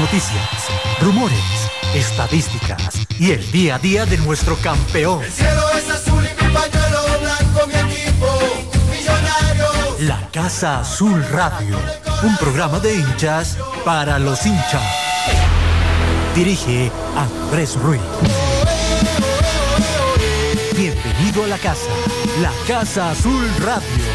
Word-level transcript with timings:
noticias, 0.00 0.48
rumores, 1.02 1.70
estadísticas 1.94 3.06
y 3.18 3.32
el 3.32 3.52
día 3.52 3.74
a 3.74 3.78
día 3.78 4.06
de 4.06 4.16
nuestro 4.16 4.56
campeón. 4.56 5.22
El 5.22 5.30
cielo 5.30 5.62
es 5.76 5.90
azul 5.90 6.24
y 6.24 6.42
mi 6.42 6.52
pañuelo 6.54 7.02
blanco, 7.20 7.66
mi 7.66 7.74
equipo, 7.74 8.26
millonarios. 8.90 10.00
La 10.00 10.26
Casa 10.32 10.80
Azul 10.80 11.22
Radio, 11.30 11.76
un 12.22 12.34
programa 12.38 12.78
de 12.80 12.94
hinchas 12.94 13.58
para 13.84 14.18
los 14.18 14.46
hinchas. 14.46 14.82
Dirige 16.34 16.90
Andrés 17.16 17.76
Ruiz. 17.76 18.00
Bienvenido 20.74 21.44
a 21.44 21.46
la 21.46 21.58
casa, 21.58 21.90
la 22.40 22.52
Casa 22.66 23.10
Azul 23.10 23.46
Radio. 23.58 24.09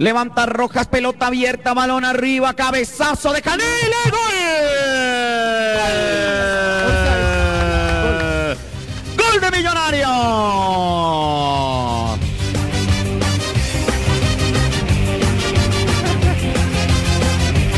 Levanta 0.00 0.46
Rojas, 0.46 0.86
pelota 0.86 1.26
abierta, 1.26 1.74
balón 1.74 2.06
arriba, 2.06 2.54
cabezazo 2.54 3.34
de 3.34 3.42
Canela, 3.42 3.98
gol. 4.10 4.18
Gol 9.14 9.40
de 9.42 9.50
Millonarios. 9.50 10.08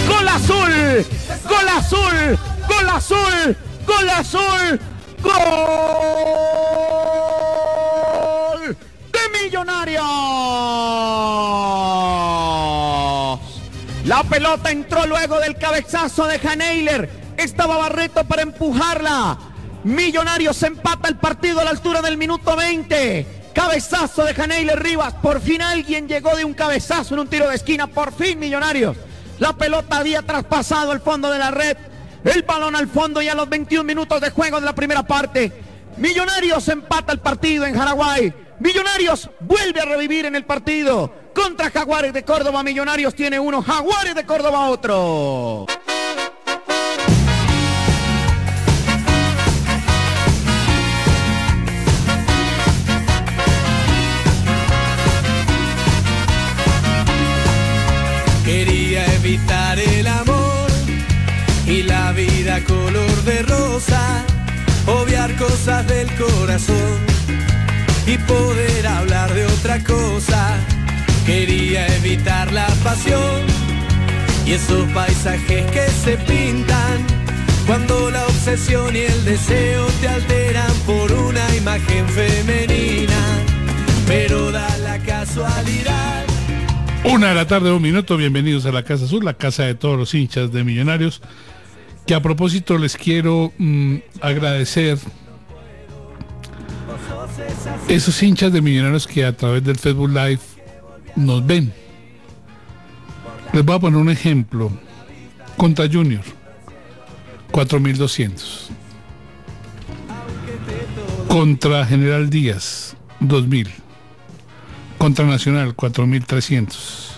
Gol 0.07 0.29
azul, 0.29 1.05
gol 1.49 1.69
azul, 1.77 2.39
gol 2.69 2.89
azul, 2.89 3.57
gol 3.85 4.09
azul, 4.11 4.81
gol 5.21 6.32
La 14.23 14.29
pelota 14.29 14.71
entró 14.71 15.05
luego 15.05 15.41
del 15.41 15.57
cabezazo 15.57 16.29
de 16.29 16.39
Janeiler. 16.39 17.11
Estaba 17.37 17.77
Barreto 17.77 18.23
para 18.23 18.43
empujarla. 18.43 19.37
Millonarios 19.83 20.63
empata 20.63 21.09
el 21.09 21.17
partido 21.17 21.59
a 21.59 21.65
la 21.65 21.71
altura 21.71 22.01
del 22.01 22.17
minuto 22.17 22.55
20. 22.55 23.51
Cabezazo 23.53 24.25
de 24.25 24.33
Janeiler 24.33 24.81
Rivas. 24.81 25.15
Por 25.15 25.41
fin 25.41 25.61
alguien 25.61 26.07
llegó 26.07 26.37
de 26.37 26.45
un 26.45 26.55
cabezazo 26.55 27.15
en 27.15 27.21
un 27.21 27.27
tiro 27.27 27.49
de 27.49 27.57
esquina. 27.57 27.89
Por 27.89 28.13
fin 28.13 28.39
Millonarios. 28.39 28.97
La 29.41 29.55
pelota 29.55 29.97
había 29.97 30.23
traspasado 30.23 30.93
el 30.93 31.01
fondo 31.01 31.29
de 31.29 31.41
la 31.41 31.51
red. 31.51 31.77
El 32.23 32.45
balón 32.45 32.77
al 32.77 32.87
fondo 32.87 33.21
y 33.23 33.29
a 33.29 33.35
los 33.35 33.49
21 33.49 33.83
minutos 33.83 34.21
de 34.21 34.31
juego 34.31 34.61
de 34.61 34.67
la 34.67 34.73
primera 34.73 35.03
parte. 35.03 35.51
Millonarios 35.97 36.69
empata 36.69 37.13
el 37.13 37.19
partido 37.19 37.67
en 37.67 37.75
Paraguay. 37.75 38.33
Millonarios 38.63 39.29
vuelve 39.41 39.81
a 39.81 39.85
revivir 39.85 40.25
en 40.25 40.37
el 40.37 40.45
partido. 40.45 41.13
Contra 41.35 41.69
Jaguares 41.69 42.13
de 42.13 42.23
Córdoba, 42.23 42.63
Millonarios 42.63 43.13
tiene 43.13 43.41
uno, 43.41 43.61
Jaguares 43.61 44.15
de 44.15 44.25
Córdoba 44.25 44.69
otro. 44.69 45.67
Quería 58.45 59.13
evitar 59.15 59.81
el 59.81 60.07
amor 60.07 60.71
y 61.67 61.83
la 61.83 62.13
vida 62.13 62.63
color 62.63 63.25
de 63.25 63.43
rosa, 63.43 64.25
obviar 64.87 65.35
cosas 65.35 65.85
del 65.89 66.09
corazón 66.15 67.12
y 68.07 68.19
poder 68.19 68.87
hablar 68.87 69.33
de 69.35 69.47
otra 69.47 69.83
cosa. 69.85 70.59
Quería 71.25 71.87
evitar 71.97 72.53
la 72.53 72.67
pasión 72.83 73.43
y 74.45 74.53
esos 74.53 74.91
paisajes 74.93 75.71
que 75.71 75.87
se 75.89 76.17
pintan 76.17 77.07
cuando 77.67 78.11
la 78.11 78.25
obsesión 78.27 78.97
y 78.97 79.01
el 79.01 79.25
deseo 79.25 79.87
te 80.01 80.09
alteran 80.09 80.73
por 80.85 81.13
una 81.13 81.55
imagen 81.55 82.09
femenina. 82.09 83.15
Pero 84.07 84.51
da 84.51 84.77
la 84.79 84.99
casualidad. 84.99 86.25
Una 87.05 87.29
de 87.29 87.35
la 87.35 87.47
tarde, 87.47 87.73
un 87.73 87.83
minuto. 87.83 88.17
Bienvenidos 88.17 88.67
a 88.67 88.73
la 88.73 88.83
Casa 88.83 89.05
Azul, 89.05 89.25
la 89.25 89.35
casa 89.35 89.65
de 89.65 89.75
todos 89.75 89.99
los 89.99 90.15
hinchas 90.15 90.53
de 90.53 90.65
Millonarios. 90.65 91.23
Que 92.07 92.15
a 92.15 92.23
propósito 92.23 92.79
les 92.79 92.97
quiero 92.97 93.53
mm, 93.59 93.97
agradecer 94.21 94.99
esos 97.89 98.23
hinchas 98.23 98.53
de 98.53 98.61
Millonarios 98.61 99.07
que 99.07 99.25
a 99.25 99.37
través 99.37 99.63
del 99.65 99.77
Facebook 99.79 100.11
Live 100.11 100.41
nos 101.17 101.45
ven. 101.47 101.73
Les 103.53 103.65
voy 103.65 103.77
a 103.77 103.79
poner 103.81 104.01
un 104.01 104.11
ejemplo. 104.11 104.71
Contra 105.57 105.87
Junior, 105.91 106.23
4200. 107.51 108.71
Contra 111.29 111.85
General 111.87 112.29
Díaz, 112.31 112.97
2000. 113.21 113.69
Contra 114.99 115.25
Nacional, 115.27 115.75
4300. 115.75 117.11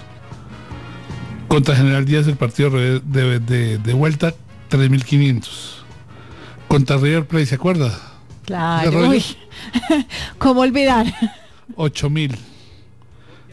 Contra 1.48 1.76
General 1.76 2.04
Díaz, 2.04 2.26
el 2.26 2.36
partido 2.36 2.70
de, 2.70 3.00
de- 3.00 3.78
de- 3.78 3.92
vuelta, 3.92 4.34
3500. 4.68 5.84
Contra 6.68 6.96
River 6.96 7.26
Plate, 7.26 7.46
¿se 7.46 7.54
acuerda? 7.54 7.96
¿De 8.44 8.48
Claro. 8.48 9.08
uy. 9.08 9.24
¿Cómo 10.38 10.60
olvidar? 10.60 11.06
8000 11.76 12.36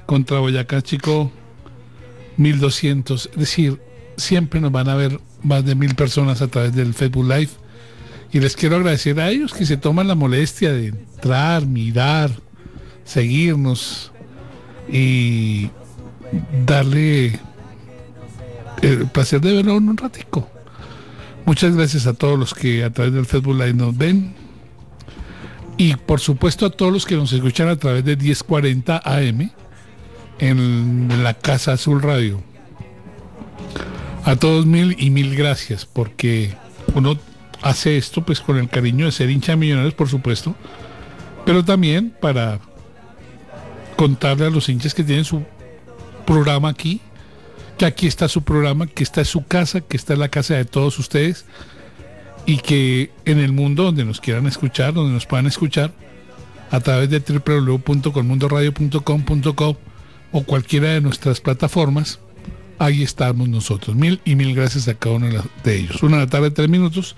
contra 0.05 0.39
Boyacá 0.39 0.81
Chico 0.81 1.31
1200 2.35 3.29
es 3.31 3.39
decir 3.39 3.79
siempre 4.17 4.59
nos 4.59 4.71
van 4.71 4.89
a 4.89 4.95
ver 4.95 5.19
más 5.41 5.63
de 5.63 5.75
mil 5.75 5.95
personas 5.95 6.41
a 6.41 6.47
través 6.47 6.75
del 6.75 6.93
Facebook 6.93 7.25
Live 7.25 7.51
y 8.33 8.39
les 8.39 8.55
quiero 8.55 8.75
agradecer 8.75 9.19
a 9.19 9.29
ellos 9.29 9.53
que 9.53 9.65
se 9.65 9.77
toman 9.77 10.07
la 10.07 10.15
molestia 10.15 10.73
de 10.73 10.87
entrar 10.87 11.65
mirar 11.65 12.31
seguirnos 13.05 14.11
y 14.91 15.69
darle 16.65 17.39
el 18.81 19.07
placer 19.07 19.39
de 19.39 19.53
verlo 19.53 19.77
en 19.77 19.89
un 19.89 19.97
ratico 19.97 20.49
muchas 21.45 21.75
gracias 21.75 22.05
a 22.05 22.13
todos 22.13 22.37
los 22.37 22.53
que 22.53 22.83
a 22.83 22.89
través 22.89 23.13
del 23.13 23.25
Facebook 23.25 23.55
Live 23.55 23.73
nos 23.73 23.97
ven 23.97 24.40
y 25.81 25.95
por 25.95 26.19
supuesto 26.19 26.67
a 26.67 26.69
todos 26.69 26.93
los 26.93 27.07
que 27.07 27.15
nos 27.15 27.33
escuchan 27.33 27.67
a 27.67 27.75
través 27.75 28.05
de 28.05 28.15
1040 28.15 29.01
AM 29.03 29.49
en 30.37 31.23
la 31.23 31.33
Casa 31.33 31.73
Azul 31.73 32.03
Radio. 32.03 32.43
A 34.23 34.35
todos 34.35 34.67
mil 34.67 34.95
y 34.99 35.09
mil 35.09 35.35
gracias 35.35 35.87
porque 35.87 36.53
uno 36.93 37.17
hace 37.63 37.97
esto 37.97 38.23
pues 38.23 38.41
con 38.41 38.59
el 38.59 38.69
cariño 38.69 39.05
de 39.05 39.11
ser 39.11 39.31
hincha 39.31 39.53
de 39.53 39.55
millonarios 39.55 39.95
por 39.95 40.07
supuesto, 40.07 40.55
pero 41.47 41.65
también 41.65 42.15
para 42.21 42.59
contarle 43.95 44.45
a 44.45 44.51
los 44.51 44.69
hinchas 44.69 44.93
que 44.93 45.03
tienen 45.03 45.25
su 45.25 45.41
programa 46.27 46.69
aquí, 46.69 47.01
que 47.79 47.87
aquí 47.87 48.05
está 48.05 48.27
su 48.27 48.43
programa, 48.43 48.85
que 48.85 49.01
está 49.01 49.21
en 49.21 49.25
su 49.25 49.47
casa, 49.47 49.81
que 49.81 49.97
está 49.97 50.13
en 50.13 50.19
la 50.19 50.29
casa 50.29 50.53
de 50.53 50.65
todos 50.65 50.99
ustedes 50.99 51.45
y 52.45 52.57
que 52.57 53.11
en 53.25 53.39
el 53.39 53.53
mundo 53.53 53.83
donde 53.83 54.05
nos 54.05 54.21
quieran 54.21 54.45
escuchar, 54.47 54.93
donde 54.93 55.13
nos 55.13 55.25
puedan 55.25 55.47
escuchar, 55.47 55.91
a 56.71 56.79
través 56.79 57.09
de 57.09 57.19
www.colmundoradio.com.co 57.19 59.77
o 60.31 60.43
cualquiera 60.43 60.89
de 60.89 61.01
nuestras 61.01 61.41
plataformas, 61.41 62.19
ahí 62.79 63.03
estamos 63.03 63.49
nosotros. 63.49 63.95
Mil 63.95 64.21
y 64.25 64.35
mil 64.35 64.55
gracias 64.55 64.87
a 64.87 64.95
cada 64.95 65.15
uno 65.15 65.27
de 65.63 65.75
ellos. 65.75 66.01
Una 66.03 66.17
de 66.17 66.25
la 66.25 66.29
tarde, 66.29 66.51
tres 66.51 66.69
minutos. 66.69 67.15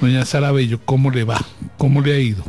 Doña 0.00 0.24
Sara 0.24 0.50
Bello, 0.52 0.80
¿cómo 0.84 1.10
le 1.10 1.24
va? 1.24 1.40
¿Cómo 1.78 2.00
le 2.00 2.14
ha 2.14 2.18
ido? 2.18 2.44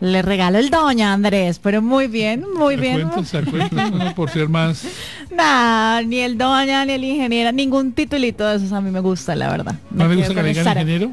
Le 0.00 0.22
regalo 0.22 0.58
el 0.58 0.70
doña 0.70 1.12
Andrés, 1.12 1.58
pero 1.58 1.82
muy 1.82 2.06
bien, 2.06 2.44
muy 2.56 2.76
¿Se 2.76 2.80
bien. 2.80 3.10
No, 3.92 4.14
por 4.14 4.30
ser 4.30 4.48
más... 4.48 4.86
Nah, 5.34 6.02
ni 6.02 6.20
el 6.20 6.38
doña, 6.38 6.84
ni 6.84 6.92
el 6.92 7.02
ingeniero, 7.02 7.50
ningún 7.50 7.90
titulito 7.92 8.46
de 8.46 8.56
esos 8.56 8.72
a 8.72 8.80
mí 8.80 8.90
me 8.90 9.00
gusta, 9.00 9.34
la 9.34 9.50
verdad. 9.50 9.74
¿No 9.90 10.04
Me 10.04 10.14
le 10.14 10.16
gusta 10.16 10.34
que 10.34 10.42
le 10.42 10.50
el 10.50 10.56
digan 10.56 10.76
ingeniero? 10.76 11.10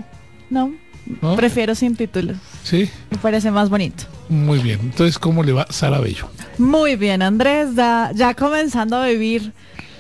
No, 0.49 0.73
¿No? 1.21 1.35
prefiero 1.35 1.75
sin 1.75 1.95
títulos. 1.95 2.37
Sí, 2.63 2.89
Me 3.11 3.17
parece 3.17 3.51
más 3.51 3.69
bonito. 3.69 4.03
muy 4.29 4.59
bien. 4.59 4.79
Entonces, 4.81 5.17
¿cómo 5.19 5.43
le 5.43 5.51
va 5.53 5.67
Sara 5.69 5.99
Bello? 5.99 6.29
Muy 6.57 6.95
bien, 6.95 7.21
Andrés, 7.21 7.75
ya, 7.75 8.11
ya 8.13 8.33
comenzando 8.33 8.97
a 8.97 9.07
vivir 9.07 9.53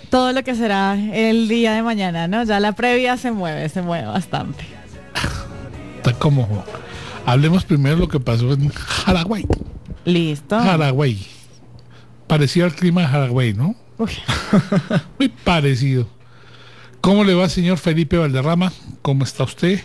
todo 0.09 0.31
lo 0.33 0.43
que 0.43 0.55
será 0.55 0.93
el 0.95 1.47
día 1.47 1.73
de 1.73 1.81
mañana, 1.83 2.27
¿no? 2.27 2.43
Ya 2.43 2.59
la 2.59 2.71
previa 2.73 3.17
se 3.17 3.31
mueve, 3.31 3.67
se 3.69 3.81
mueve 3.81 4.07
bastante. 4.07 4.63
Está 5.97 6.13
como... 6.13 6.63
Hablemos 7.25 7.65
primero 7.65 7.95
lo 7.97 8.07
que 8.07 8.19
pasó 8.19 8.53
en 8.53 8.71
Paraguay. 9.05 9.45
Listo. 10.05 10.57
Paraguay. 10.57 11.25
Parecido 12.27 12.67
al 12.67 12.75
clima 12.75 13.01
de 13.01 13.07
Paraguay, 13.07 13.53
¿no? 13.53 13.75
Uy, 13.97 14.11
Muy 15.19 15.29
parecido. 15.29 16.07
¿Cómo 17.01 17.23
le 17.23 17.33
va, 17.33 17.49
señor 17.49 17.77
Felipe 17.79 18.17
Valderrama? 18.17 18.71
¿Cómo 19.01 19.23
está 19.23 19.43
usted? 19.43 19.81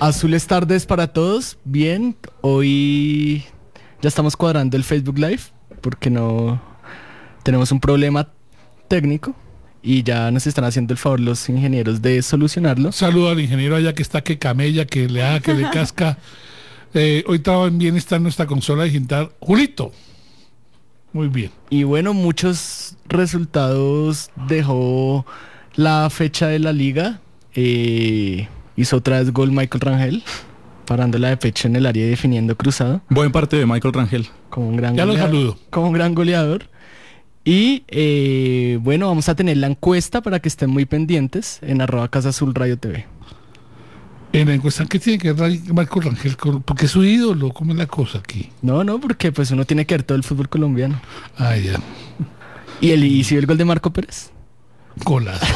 Azules 0.00 0.46
tardes 0.46 0.84
para 0.84 1.06
todos. 1.06 1.56
Bien, 1.64 2.16
hoy 2.42 3.44
ya 4.02 4.08
estamos 4.08 4.36
cuadrando 4.36 4.76
el 4.76 4.84
Facebook 4.84 5.18
Live 5.18 5.40
porque 5.80 6.10
no 6.10 6.60
tenemos 7.42 7.72
un 7.72 7.80
problema 7.80 8.28
técnico 8.88 9.34
y 9.82 10.02
ya 10.02 10.30
nos 10.30 10.46
están 10.46 10.64
haciendo 10.64 10.92
el 10.92 10.98
favor 10.98 11.20
los 11.20 11.48
ingenieros 11.48 12.02
de 12.02 12.20
solucionarlo. 12.20 12.92
Saludo 12.92 13.30
al 13.30 13.40
ingeniero 13.40 13.74
allá 13.74 13.94
que 13.94 14.02
está 14.02 14.22
que 14.22 14.38
camella, 14.38 14.84
que 14.84 15.08
le 15.08 15.22
haga, 15.22 15.40
que 15.40 15.54
le 15.54 15.70
casca. 15.72 16.18
Eh, 16.92 17.24
hoy 17.26 17.38
también 17.38 17.96
está 17.96 18.16
en 18.16 18.24
nuestra 18.24 18.46
consola 18.46 18.84
digital. 18.84 19.30
Julito. 19.40 19.92
Muy 21.14 21.28
bien. 21.28 21.50
Y 21.70 21.84
bueno, 21.84 22.12
muchos 22.12 22.96
resultados 23.06 24.30
dejó 24.46 25.24
la 25.74 26.10
fecha 26.10 26.48
de 26.48 26.58
la 26.58 26.74
liga. 26.74 27.20
Eh, 27.54 28.46
hizo 28.76 28.96
otra 28.96 29.18
vez 29.20 29.32
gol 29.32 29.50
Michael 29.52 29.80
Rangel, 29.80 30.24
parándola 30.86 31.28
de 31.28 31.36
pecho 31.36 31.68
en 31.68 31.76
el 31.76 31.86
área 31.86 32.06
y 32.06 32.10
definiendo 32.10 32.56
cruzado. 32.56 33.00
Buen 33.08 33.32
parte 33.32 33.56
de 33.56 33.66
Michael 33.66 33.94
Rangel. 33.94 34.28
Como 34.50 34.68
un 34.68 34.76
gran 34.76 34.96
Ya 34.96 35.04
lo 35.06 35.16
saludo. 35.16 35.58
Como 35.70 35.88
un 35.88 35.92
gran 35.92 36.14
goleador. 36.14 36.68
Y 37.44 37.84
eh, 37.88 38.78
bueno, 38.82 39.06
vamos 39.06 39.28
a 39.28 39.36
tener 39.36 39.56
la 39.56 39.68
encuesta 39.68 40.20
para 40.20 40.40
que 40.40 40.48
estén 40.48 40.68
muy 40.68 40.84
pendientes 40.84 41.60
en 41.62 41.80
arroba 41.80 42.08
Casa 42.08 42.30
Azul 42.30 42.54
Radio 42.54 42.76
TV. 42.76 43.06
En 44.32 44.48
la 44.48 44.54
encuesta, 44.54 44.84
¿qué 44.84 44.98
tiene 44.98 45.18
que 45.18 45.32
ver 45.32 45.60
Marco 45.72 46.00
Rangel? 46.00 46.36
Porque 46.64 46.86
es 46.86 46.90
su 46.90 47.04
ídolo. 47.04 47.52
¿Cómo 47.52 47.72
es 47.72 47.78
la 47.78 47.86
cosa 47.86 48.18
aquí? 48.18 48.50
No, 48.62 48.84
no, 48.84 49.00
porque 49.00 49.32
pues 49.32 49.50
uno 49.52 49.64
tiene 49.64 49.86
que 49.86 49.94
ver 49.94 50.02
todo 50.02 50.18
el 50.18 50.24
fútbol 50.24 50.48
colombiano. 50.48 51.00
Ah, 51.38 51.56
ya. 51.56 51.80
¿Y 52.80 52.90
el, 52.90 53.04
y 53.04 53.24
si 53.24 53.36
el 53.36 53.46
gol 53.46 53.56
de 53.56 53.64
Marco 53.64 53.92
Pérez? 53.92 54.30
Golazo. 55.04 55.46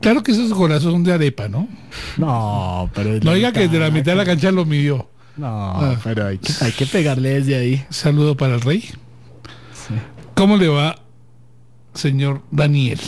Claro 0.00 0.22
que 0.22 0.32
esos 0.32 0.52
golazos 0.52 0.92
son 0.92 1.04
de 1.04 1.12
arepa, 1.12 1.48
¿no? 1.48 1.68
No, 2.16 2.90
pero... 2.94 3.18
No 3.22 3.32
diga 3.34 3.52
que 3.52 3.68
de 3.68 3.78
la 3.78 3.90
mitad 3.90 4.12
de 4.12 4.16
la 4.16 4.24
cancha 4.24 4.50
lo 4.50 4.64
midió. 4.64 5.08
No, 5.36 5.46
Ah. 5.46 5.96
pero 6.02 6.26
hay 6.26 6.38
que, 6.38 6.52
hay 6.60 6.72
que 6.72 6.86
pegarle 6.86 7.30
desde 7.40 7.56
ahí. 7.56 7.84
Saludo 7.90 8.36
para 8.36 8.54
el 8.56 8.60
rey. 8.60 8.80
Sí. 9.72 9.94
¿Cómo 10.34 10.56
le 10.56 10.68
va, 10.68 10.96
señor 11.94 12.42
Daniel? 12.50 13.00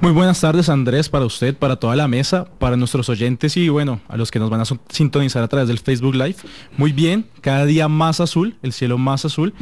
Muy 0.00 0.12
buenas 0.12 0.40
tardes 0.40 0.68
Andrés, 0.68 1.08
para 1.08 1.24
usted, 1.24 1.56
para 1.56 1.76
toda 1.76 1.96
la 1.96 2.06
mesa, 2.06 2.44
para 2.58 2.76
nuestros 2.76 3.08
oyentes 3.08 3.56
y 3.56 3.68
bueno, 3.70 4.00
a 4.08 4.16
los 4.16 4.30
que 4.30 4.38
nos 4.38 4.50
van 4.50 4.60
a 4.60 4.64
sintonizar 4.90 5.42
a 5.42 5.48
través 5.48 5.68
del 5.68 5.78
Facebook 5.78 6.14
Live. 6.14 6.36
Muy 6.76 6.92
bien, 6.92 7.26
cada 7.40 7.64
día 7.64 7.88
más 7.88 8.20
azul, 8.20 8.56
el 8.62 8.72
cielo 8.72 8.98
más 8.98 9.24
azul. 9.24 9.54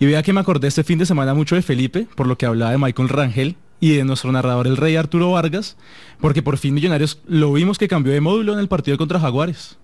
Y 0.00 0.06
vea 0.06 0.22
que 0.22 0.32
me 0.32 0.40
acordé 0.40 0.68
este 0.68 0.82
fin 0.84 0.98
de 0.98 1.06
semana 1.06 1.34
mucho 1.34 1.54
de 1.54 1.62
Felipe, 1.62 2.06
por 2.16 2.26
lo 2.26 2.36
que 2.38 2.46
hablaba 2.46 2.72
de 2.72 2.78
Michael 2.78 3.08
Rangel 3.08 3.56
y 3.82 3.96
de 3.96 4.04
nuestro 4.04 4.30
narrador 4.30 4.68
el 4.68 4.76
rey 4.76 4.94
Arturo 4.94 5.32
Vargas, 5.32 5.76
porque 6.20 6.40
por 6.40 6.56
fin 6.56 6.72
Millonarios 6.72 7.20
lo 7.26 7.52
vimos 7.52 7.78
que 7.78 7.88
cambió 7.88 8.12
de 8.12 8.20
módulo 8.20 8.52
en 8.52 8.60
el 8.60 8.68
partido 8.68 8.96
contra 8.96 9.18
Jaguares. 9.18 9.76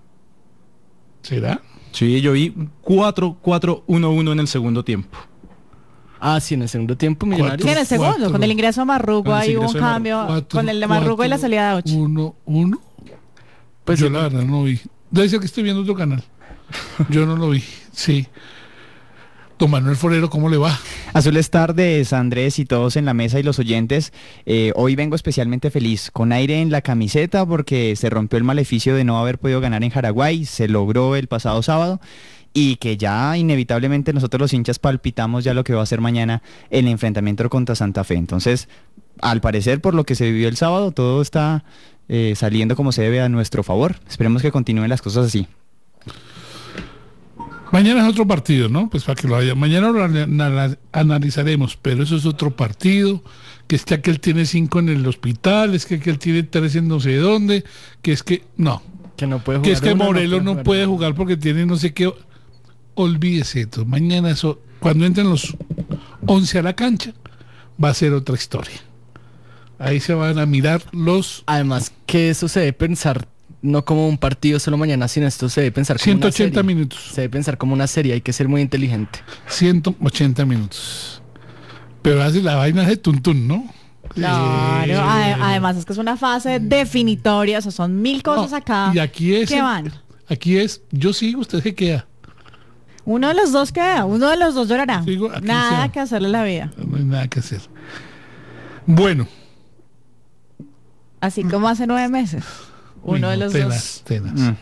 ¿Será? 1.23 1.61
Sí, 1.91 2.21
yo 2.21 2.31
vi 2.31 2.55
4-4-1-1 2.85 4.33
en 4.33 4.39
el 4.39 4.47
segundo 4.47 4.85
tiempo. 4.85 5.19
Ah, 6.21 6.39
sí, 6.39 6.55
en 6.55 6.63
el 6.63 6.69
segundo 6.69 6.97
tiempo, 6.97 7.27
Millonarios. 7.27 7.65
Sí, 7.65 7.73
en 7.73 7.79
el 7.79 7.87
segundo, 7.87 8.13
Cuatro. 8.13 8.31
con 8.33 8.43
el 8.45 8.53
ingreso 8.53 8.83
de 8.83 8.85
Marrugo 8.85 9.35
ahí 9.35 9.57
hubo 9.57 9.67
un 9.67 9.73
cambio. 9.73 10.23
Cuatro, 10.29 10.59
con 10.61 10.69
el 10.69 10.79
de 10.79 10.87
Marrugo 10.87 11.25
y 11.25 11.29
la 11.29 11.39
salida 11.39 11.71
de 11.71 11.75
Ocho. 11.79 11.95
Uno, 11.97 12.37
uno. 12.45 12.81
Pues 13.85 13.99
Yo 13.99 14.07
sí. 14.07 14.13
la 14.13 14.23
verdad 14.23 14.45
no 14.45 14.63
vi. 14.63 14.79
Debe 15.11 15.29
ser 15.29 15.41
que 15.41 15.47
estoy 15.47 15.65
viendo 15.65 15.83
otro 15.83 15.97
canal. 15.97 16.23
Yo 17.09 17.27
no 17.27 17.35
lo 17.35 17.51
vi. 17.51 17.65
Sí. 17.91 18.29
Don 19.59 19.73
Manuel 19.73 19.97
Forero, 19.97 20.31
¿cómo 20.31 20.49
le 20.49 20.57
va? 20.57 20.79
Azules 21.13 21.51
tardes, 21.51 22.13
Andrés 22.13 22.61
y 22.61 22.65
todos 22.65 22.95
en 22.95 23.05
la 23.05 23.13
mesa 23.13 23.41
y 23.41 23.43
los 23.43 23.59
oyentes. 23.59 24.13
Eh, 24.47 24.73
hoy 24.77 24.95
vengo 24.95 25.17
especialmente 25.17 25.73
feliz, 25.73 26.13
con 26.13 26.31
aire 26.31 26.61
en 26.61 26.71
la 26.71 26.81
camiseta 26.81 27.45
porque 27.45 27.97
se 27.97 28.09
rompió 28.09 28.37
el 28.37 28.45
maleficio 28.45 28.95
de 28.95 29.03
no 29.03 29.19
haber 29.19 29.39
podido 29.39 29.61
ganar 29.61 29.83
en 29.83 29.91
Paraguay, 29.91 30.45
se 30.45 30.69
logró 30.69 31.17
el 31.17 31.27
pasado 31.27 31.61
sábado 31.65 32.01
y 32.55 32.77
que 32.77 32.97
ya 32.97 33.37
inevitablemente 33.37 34.13
nosotros 34.13 34.41
los 34.41 34.53
hinchas 34.53 34.79
palpitamos 34.79 35.43
ya 35.43 35.55
lo 35.55 35.65
que 35.65 35.75
va 35.75 35.83
a 35.83 35.87
ser 35.87 36.01
mañana 36.01 36.41
el 36.71 36.87
enfrentamiento 36.87 37.51
contra 37.51 37.75
Santa 37.75 38.05
Fe. 38.05 38.15
Entonces, 38.15 38.69
al 39.21 39.41
parecer, 39.41 39.81
por 39.81 39.93
lo 39.93 40.05
que 40.05 40.15
se 40.15 40.31
vivió 40.31 40.49
el 40.49 40.57
sábado, 40.57 40.93
todo 40.93 41.21
está 41.21 41.65
eh, 42.09 42.35
saliendo 42.37 42.77
como 42.77 42.93
se 42.93 43.03
debe 43.03 43.21
a 43.21 43.29
nuestro 43.29 43.65
favor. 43.65 43.97
Esperemos 44.09 44.41
que 44.41 44.53
continúen 44.53 44.89
las 44.89 45.03
cosas 45.03 45.27
así. 45.27 45.49
Mañana 47.73 48.03
es 48.03 48.09
otro 48.11 48.27
partido, 48.27 48.69
¿no? 48.69 48.89
Pues 48.89 49.05
para 49.05 49.21
que 49.21 49.29
lo 49.29 49.37
haya. 49.37 49.55
Mañana 49.55 49.91
lo 49.91 50.03
ana- 50.05 50.77
analizaremos, 50.93 51.77
pero 51.77 52.03
eso 52.03 52.17
es 52.17 52.25
otro 52.27 52.51
partido. 52.51 53.23
Que 53.67 53.77
es 53.77 53.85
que 53.85 53.95
aquel 53.95 54.19
tiene 54.21 54.47
cinco 54.47 54.79
en 54.79 54.89
el 54.89 55.07
hospital, 55.07 55.75
es 55.75 55.85
que 55.85 55.97
aquel 55.97 56.19
tiene 56.19 56.43
tres 56.43 56.75
en 56.77 56.89
no 56.89 57.01
sé 57.01 57.17
dónde, 57.17 57.65
que 58.01 58.13
es 58.13 58.23
que. 58.23 58.45
No. 58.57 58.83
Que 59.17 59.27
no 59.27 59.41
puede 59.41 59.61
Que 59.61 59.73
es 59.73 59.81
jugar 59.81 59.93
que 59.99 60.05
Morelos 60.05 60.43
no 60.43 60.51
jugar 60.53 60.65
puede 60.65 60.87
jugar 60.87 61.15
porque 61.15 61.37
tiene 61.37 61.67
no 61.67 61.77
sé 61.77 61.93
qué. 61.93 62.11
Olvídese 62.95 63.61
esto. 63.63 63.85
Mañana 63.85 64.31
eso, 64.31 64.61
cuando 64.81 65.05
entren 65.05 65.29
los 65.29 65.55
11 66.27 66.59
a 66.59 66.63
la 66.63 66.75
cancha, 66.75 67.13
va 67.83 67.91
a 67.91 67.95
ser 67.95 68.13
otra 68.15 68.35
historia. 68.37 68.81
Ahí 69.79 70.01
se 70.01 70.15
van 70.15 70.39
a 70.39 70.47
mirar 70.47 70.83
los 70.93 71.45
Además, 71.47 71.93
que 72.07 72.31
eso 72.31 72.49
se 72.49 72.61
debe 72.61 72.73
pensar 72.73 73.29
no 73.63 73.85
como 73.85 74.09
un 74.09 74.19
partido 74.19 74.59
solo 74.61 74.77
mañana, 74.77 75.09
sino 75.09 75.27
esto 75.27 75.49
se 75.49 75.63
debe 75.63 75.73
pensar 75.73 75.97
como 75.97 76.05
180 76.05 76.45
una 76.61 76.63
serie. 76.63 76.75
minutos. 76.75 77.01
Se 77.13 77.21
debe 77.23 77.33
pensar 77.33 77.59
como 77.59 77.73
una 77.75 77.87
serie, 77.87 78.13
hay 78.15 78.21
que 78.21 78.33
ser 78.33 78.49
muy 78.49 78.61
inteligente. 78.61 79.21
180 79.49 80.45
minutos. 80.45 81.23
Pero 82.03 82.23
hace 82.23 82.41
la 82.43 82.55
vaina 82.57 82.85
de 82.85 82.97
tuntún, 82.97 83.49
¿no? 83.49 83.65
Claro, 84.15 84.93
Eh, 84.93 84.97
ade- 84.97 85.37
además 85.41 85.77
es 85.77 85.85
que 85.85 85.93
es 85.93 85.99
una 85.99 86.17
fase 86.17 86.61
definitoria, 86.61 87.59
o 87.59 87.63
sea, 87.63 87.73
son 87.73 88.01
mil 88.01 88.23
cosas 88.23 88.51
no, 88.53 88.57
acá. 88.57 88.91
Y 88.95 88.99
aquí 89.01 89.35
es. 89.35 89.49
que 89.51 89.61
van. 89.61 89.93
Aquí 90.29 90.57
es, 90.57 90.83
yo 90.91 91.13
sigo, 91.13 91.41
usted 91.41 91.63
se 91.63 91.75
queda. 91.75 92.07
Uno 93.05 93.29
de 93.29 93.35
los 93.35 93.53
dos 93.53 93.73
queda, 93.73 94.05
uno 94.05 94.29
de 94.29 94.37
los 94.37 94.55
dos 94.55 94.69
llorará. 94.69 95.03
Sigo, 95.03 95.31
aquí 95.31 95.47
Nada 95.47 95.77
sea. 95.83 95.89
que 95.93 96.01
hacerle 96.01 96.29
la 96.29 96.45
vida. 96.45 96.71
No 96.77 96.97
hay 96.97 97.05
nada 97.05 97.29
que 97.29 97.41
hacer. 97.41 97.61
Bueno, 98.87 99.27
Así 101.21 101.43
como 101.45 101.69
hace 101.69 101.87
nueve 101.87 102.09
meses. 102.09 102.45
Uno 103.03 103.29
de 103.31 103.37
los 103.37 103.53
tenaz, 103.53 103.69
dos. 103.71 104.03
tenaz. 104.05 104.35
Mm. 104.41 104.57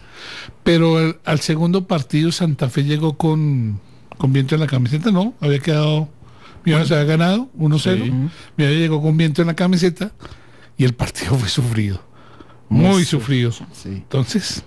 Pero 0.62 0.98
al, 0.98 1.18
al 1.24 1.40
segundo 1.40 1.86
partido 1.86 2.32
Santa 2.32 2.68
Fe 2.68 2.84
llegó 2.84 3.16
con, 3.16 3.80
con 4.18 4.32
viento 4.32 4.54
en 4.54 4.60
la 4.60 4.66
camiseta, 4.66 5.10
¿no? 5.10 5.34
Había 5.40 5.58
quedado, 5.60 6.08
Millonarios 6.64 6.92
había 6.92 7.04
ganado 7.04 7.48
1-0. 7.58 7.78
Sí. 7.80 8.10
Millonarios 8.56 8.80
llegó 8.82 9.00
con 9.02 9.16
viento 9.16 9.42
en 9.42 9.48
la 9.48 9.54
camiseta 9.54 10.12
y 10.76 10.84
el 10.84 10.94
partido 10.94 11.34
fue 11.38 11.48
sufrido. 11.48 12.00
Muy, 12.68 12.86
Muy 12.88 13.04
sufrido. 13.04 13.52
Sí. 13.52 13.64
Entonces, 13.88 14.64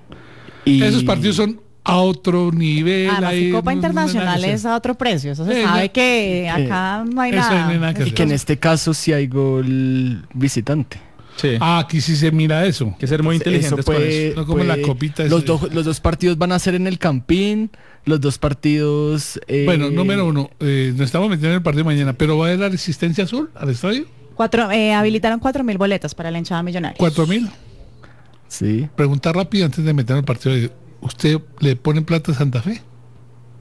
Y 0.65 0.81
esos 0.83 1.03
partidos 1.03 1.35
son 1.35 1.59
a 1.83 1.97
otro 1.97 2.51
nivel. 2.51 3.09
Además, 3.09 3.33
Copa 3.51 3.71
hay 3.71 3.75
nada 3.77 3.87
Internacional 3.87 4.45
es 4.45 4.65
a 4.65 4.75
otro 4.75 4.95
precio. 4.95 5.31
Eso 5.31 5.43
se 5.45 5.61
Eh, 5.61 5.63
sabe 5.63 5.89
que 5.91 6.49
acá 6.49 7.03
no 7.11 7.19
hay 7.21 7.31
nada. 7.31 7.63
no 7.65 7.69
hay 7.71 7.79
nada 7.79 7.93
que 7.93 7.99
y 8.01 8.03
hacer. 8.03 8.13
que 8.13 8.23
en 8.23 8.31
este 8.31 8.57
caso 8.57 8.93
sí 8.93 9.11
hay 9.11 9.27
gol 9.27 10.25
visitante. 10.33 11.01
Sí. 11.39 11.57
Ah, 11.59 11.79
aquí 11.79 12.01
sí 12.01 12.15
se 12.15 12.31
mira 12.31 12.65
eso. 12.65 12.95
Que 12.99 13.07
ser 13.07 13.23
muy 13.23 13.35
inteligentes 13.37 13.85
con 13.85 13.95
puede- 13.95 14.29
eso. 14.29 14.39
No 14.39 14.45
como 14.45 14.63
la 14.63 14.81
copita 14.81 15.23
Los, 15.25 15.45
los 15.73 15.85
dos 15.85 15.99
partidos 15.99 16.37
van 16.37 16.51
a 16.51 16.59
ser 16.59 16.75
en 16.75 16.85
el 16.87 16.97
Campín. 16.99 17.71
Los 18.05 18.19
dos 18.21 18.37
partidos. 18.37 19.39
eh, 19.47 19.63
Bueno, 19.65 19.89
número 19.89 20.25
uno, 20.25 20.49
eh, 20.59 20.91
nos 20.95 21.05
estamos 21.05 21.29
metiendo 21.29 21.49
en 21.49 21.55
el 21.55 21.61
partido 21.61 21.83
de 21.85 21.95
mañana, 21.95 22.13
pero 22.13 22.37
va 22.37 22.45
a 22.45 22.47
haber 22.49 22.59
la 22.59 22.69
resistencia 22.69 23.23
azul 23.25 23.49
al 23.55 23.69
estadio. 23.69 24.05
Cuatro, 24.35 24.71
eh, 24.71 24.93
habilitaron 24.93 25.39
cuatro 25.39 25.63
mil 25.63 25.77
boletas 25.77 26.15
para 26.15 26.31
la 26.31 26.37
hinchada 26.39 26.63
millonaria. 26.63 26.97
Cuatro 26.97 27.27
mil. 27.27 27.49
Sí. 28.47 28.87
Pregunta 28.95 29.31
rápido 29.31 29.65
antes 29.65 29.83
de 29.83 29.93
meter 29.93 30.17
el 30.17 30.23
partido. 30.23 30.55
de- 30.55 30.71
¿Usted 31.01 31.39
le 31.59 31.75
pone 31.75 32.01
plata 32.01 32.31
a 32.31 32.35
Santa 32.35 32.61
Fe? 32.61 32.81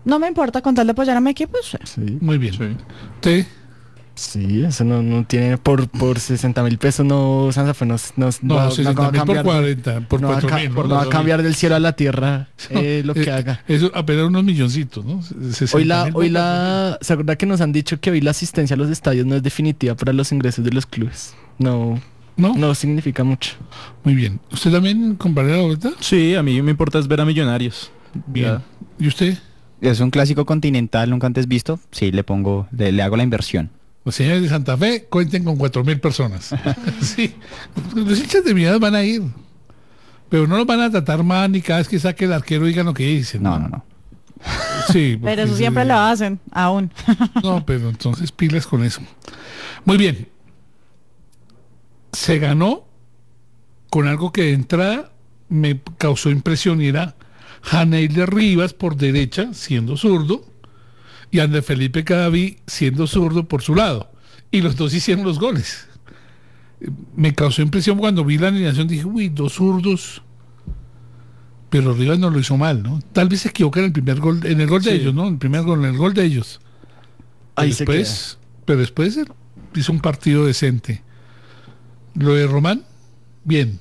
No 0.04 0.18
me 0.18 0.26
importa 0.28 0.62
con 0.62 0.74
tal 0.74 0.86
de 0.86 0.92
apoyar 0.92 1.16
a 1.16 1.20
mi 1.20 1.30
equipo. 1.30 1.58
sí. 1.62 1.76
Sí. 1.84 2.18
Muy 2.20 2.38
bien. 2.38 2.54
Sí. 2.54 2.64
¿Usted? 3.16 3.46
Sí, 4.18 4.64
eso 4.64 4.82
no, 4.84 5.00
no 5.00 5.24
tiene. 5.24 5.58
Por, 5.58 5.88
por 5.88 6.18
60 6.18 6.62
mil 6.64 6.76
pesos 6.76 7.06
no. 7.06 7.50
Santa 7.52 7.72
Fe 7.72 7.86
no, 7.86 7.94
no, 8.16 8.28
No, 8.42 8.54
va- 8.56 8.70
60 8.70 9.00
va 9.00 9.08
a 9.08 9.12
mil 9.12 9.20
por 9.20 9.26
cambiar- 9.36 9.44
40, 9.44 10.00
por 10.08 10.20
no 10.20 10.28
va 10.28 10.38
a 10.38 10.40
4 10.40 10.48
ca- 10.50 10.56
mil. 10.56 10.74
no 10.74 10.88
va 10.96 11.02
a 11.02 11.08
cambiar 11.08 11.42
del 11.44 11.54
cielo 11.54 11.76
a 11.76 11.78
la 11.78 11.92
tierra 11.92 12.48
eh, 12.70 13.02
lo 13.04 13.14
que 13.14 13.30
haga. 13.30 13.62
Eso 13.68 13.92
apenas 13.94 14.24
unos 14.26 14.42
milloncitos, 14.42 15.04
¿no? 15.04 15.22
60 15.22 15.76
Hoy 15.76 15.84
la, 15.84 16.02
hoy 16.14 16.28
4.000. 16.28 16.30
la, 16.32 16.98
¿se 17.00 17.12
acuerda 17.12 17.36
que 17.36 17.46
nos 17.46 17.60
han 17.60 17.70
dicho 17.72 18.00
que 18.00 18.10
hoy 18.10 18.20
la 18.20 18.32
asistencia 18.32 18.74
a 18.74 18.76
los 18.76 18.90
estadios 18.90 19.24
no 19.24 19.36
es 19.36 19.42
definitiva 19.42 19.94
para 19.94 20.12
los 20.12 20.32
ingresos 20.32 20.64
de 20.64 20.72
los 20.72 20.84
clubes? 20.84 21.34
No, 21.58 22.00
¿No? 22.36 22.54
no 22.56 22.74
significa 22.74 23.22
mucho. 23.24 23.52
Muy 24.02 24.14
bien. 24.14 24.40
¿Usted 24.52 24.72
también 24.72 25.14
compraría 25.14 25.56
la? 25.56 25.92
Sí, 26.00 26.34
a 26.34 26.42
mí 26.42 26.60
me 26.62 26.72
importa 26.72 26.98
es 26.98 27.06
ver 27.06 27.20
a 27.20 27.24
Millonarios. 27.24 27.90
Bien. 28.26 28.46
Ya. 28.46 28.62
¿Y 28.98 29.06
usted? 29.08 29.38
Es 29.80 30.00
un 30.00 30.10
clásico 30.10 30.44
continental 30.44 31.08
nunca 31.10 31.28
antes 31.28 31.46
visto. 31.46 31.78
Sí, 31.92 32.10
le 32.10 32.24
pongo, 32.24 32.66
le, 32.76 32.90
le 32.90 33.00
hago 33.00 33.16
la 33.16 33.22
inversión. 33.22 33.70
Los 34.08 34.14
señores 34.14 34.40
de 34.40 34.48
Santa 34.48 34.74
Fe 34.74 35.04
cuenten 35.10 35.44
con 35.44 35.56
4 35.56 35.84
mil 35.84 36.00
personas. 36.00 36.54
sí. 37.02 37.34
Los 37.94 38.18
hinchas 38.18 38.42
de 38.42 38.54
Millonarios 38.54 38.80
van 38.80 38.94
a 38.94 39.02
ir. 39.02 39.22
Pero 40.30 40.46
no 40.46 40.56
los 40.56 40.64
van 40.64 40.80
a 40.80 40.90
tratar 40.90 41.22
mal 41.22 41.52
ni 41.52 41.60
cada 41.60 41.80
vez 41.80 41.88
que 41.88 41.98
saque 41.98 42.24
el 42.24 42.32
arquero 42.32 42.64
digan 42.64 42.86
lo 42.86 42.94
que 42.94 43.04
dicen. 43.04 43.42
No, 43.42 43.58
no, 43.58 43.68
no. 43.68 43.84
Sí. 44.90 45.18
Pero 45.22 45.42
eso 45.42 45.52
sí. 45.52 45.58
siempre 45.58 45.84
lo 45.84 45.96
hacen, 45.96 46.40
aún. 46.52 46.90
No, 47.42 47.66
pero 47.66 47.90
entonces 47.90 48.32
pilas 48.32 48.66
con 48.66 48.82
eso. 48.82 49.02
Muy 49.84 49.98
bien. 49.98 50.26
Se 52.14 52.38
ganó 52.38 52.86
con 53.90 54.08
algo 54.08 54.32
que 54.32 54.44
de 54.44 54.52
entrada 54.54 55.12
me 55.50 55.82
causó 55.98 56.30
impresión 56.30 56.80
y 56.80 56.86
era 56.86 57.14
Janeile 57.60 58.24
Rivas 58.24 58.72
por 58.72 58.96
derecha, 58.96 59.52
siendo 59.52 59.98
zurdo, 59.98 60.46
y 61.30 61.40
Andrés 61.40 61.64
Felipe 61.64 62.04
Cadaví 62.04 62.58
siendo 62.66 63.06
zurdo 63.06 63.46
por 63.46 63.62
su 63.62 63.74
lado. 63.74 64.10
Y 64.50 64.60
los 64.62 64.76
dos 64.76 64.94
hicieron 64.94 65.24
los 65.24 65.38
goles. 65.38 65.86
Me 67.16 67.34
causó 67.34 67.60
impresión 67.62 67.98
cuando 67.98 68.24
vi 68.24 68.38
la 68.38 68.48
alineación, 68.48 68.88
dije, 68.88 69.04
uy, 69.04 69.28
dos 69.28 69.54
zurdos. 69.54 70.22
Pero 71.70 71.92
Rivas 71.92 72.18
no 72.18 72.30
lo 72.30 72.38
hizo 72.38 72.56
mal, 72.56 72.82
¿no? 72.82 73.00
Tal 73.12 73.28
vez 73.28 73.42
se 73.42 73.48
equivoca 73.50 73.80
en 73.80 73.86
el 73.86 73.92
primer 73.92 74.20
gol, 74.20 74.40
en 74.46 74.60
el 74.60 74.66
gol 74.68 74.82
de 74.82 74.94
ellos, 74.94 75.12
¿no? 75.12 75.26
En 75.26 75.34
el 75.34 75.38
primer 75.38 75.62
gol, 75.62 75.80
en 75.80 75.90
el 75.92 75.98
gol 75.98 76.14
de 76.14 76.24
ellos. 76.24 76.60
Ahí 77.56 77.72
se 77.72 77.84
después, 77.84 78.38
pero 78.64 78.80
después 78.80 79.18
hizo 79.74 79.92
un 79.92 80.00
partido 80.00 80.46
decente. 80.46 81.02
Lo 82.14 82.34
de 82.34 82.46
Román, 82.46 82.84
bien. 83.44 83.80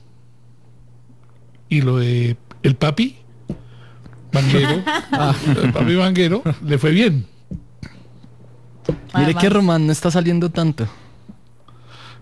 Y 1.70 1.82
lo 1.82 1.98
de 1.98 2.36
el 2.64 2.76
papi, 2.76 3.16
Vanguero, 4.34 4.84
Ah. 5.12 5.34
el 5.64 5.72
papi 5.72 5.96
Vanguero, 5.96 6.44
le 6.66 6.78
fue 6.78 6.92
bien. 6.92 7.26
Mire 9.20 9.36
que 9.36 9.50
Román 9.50 9.86
no 9.88 9.92
está 9.92 10.10
saliendo 10.12 10.50
tanto. 10.50 10.88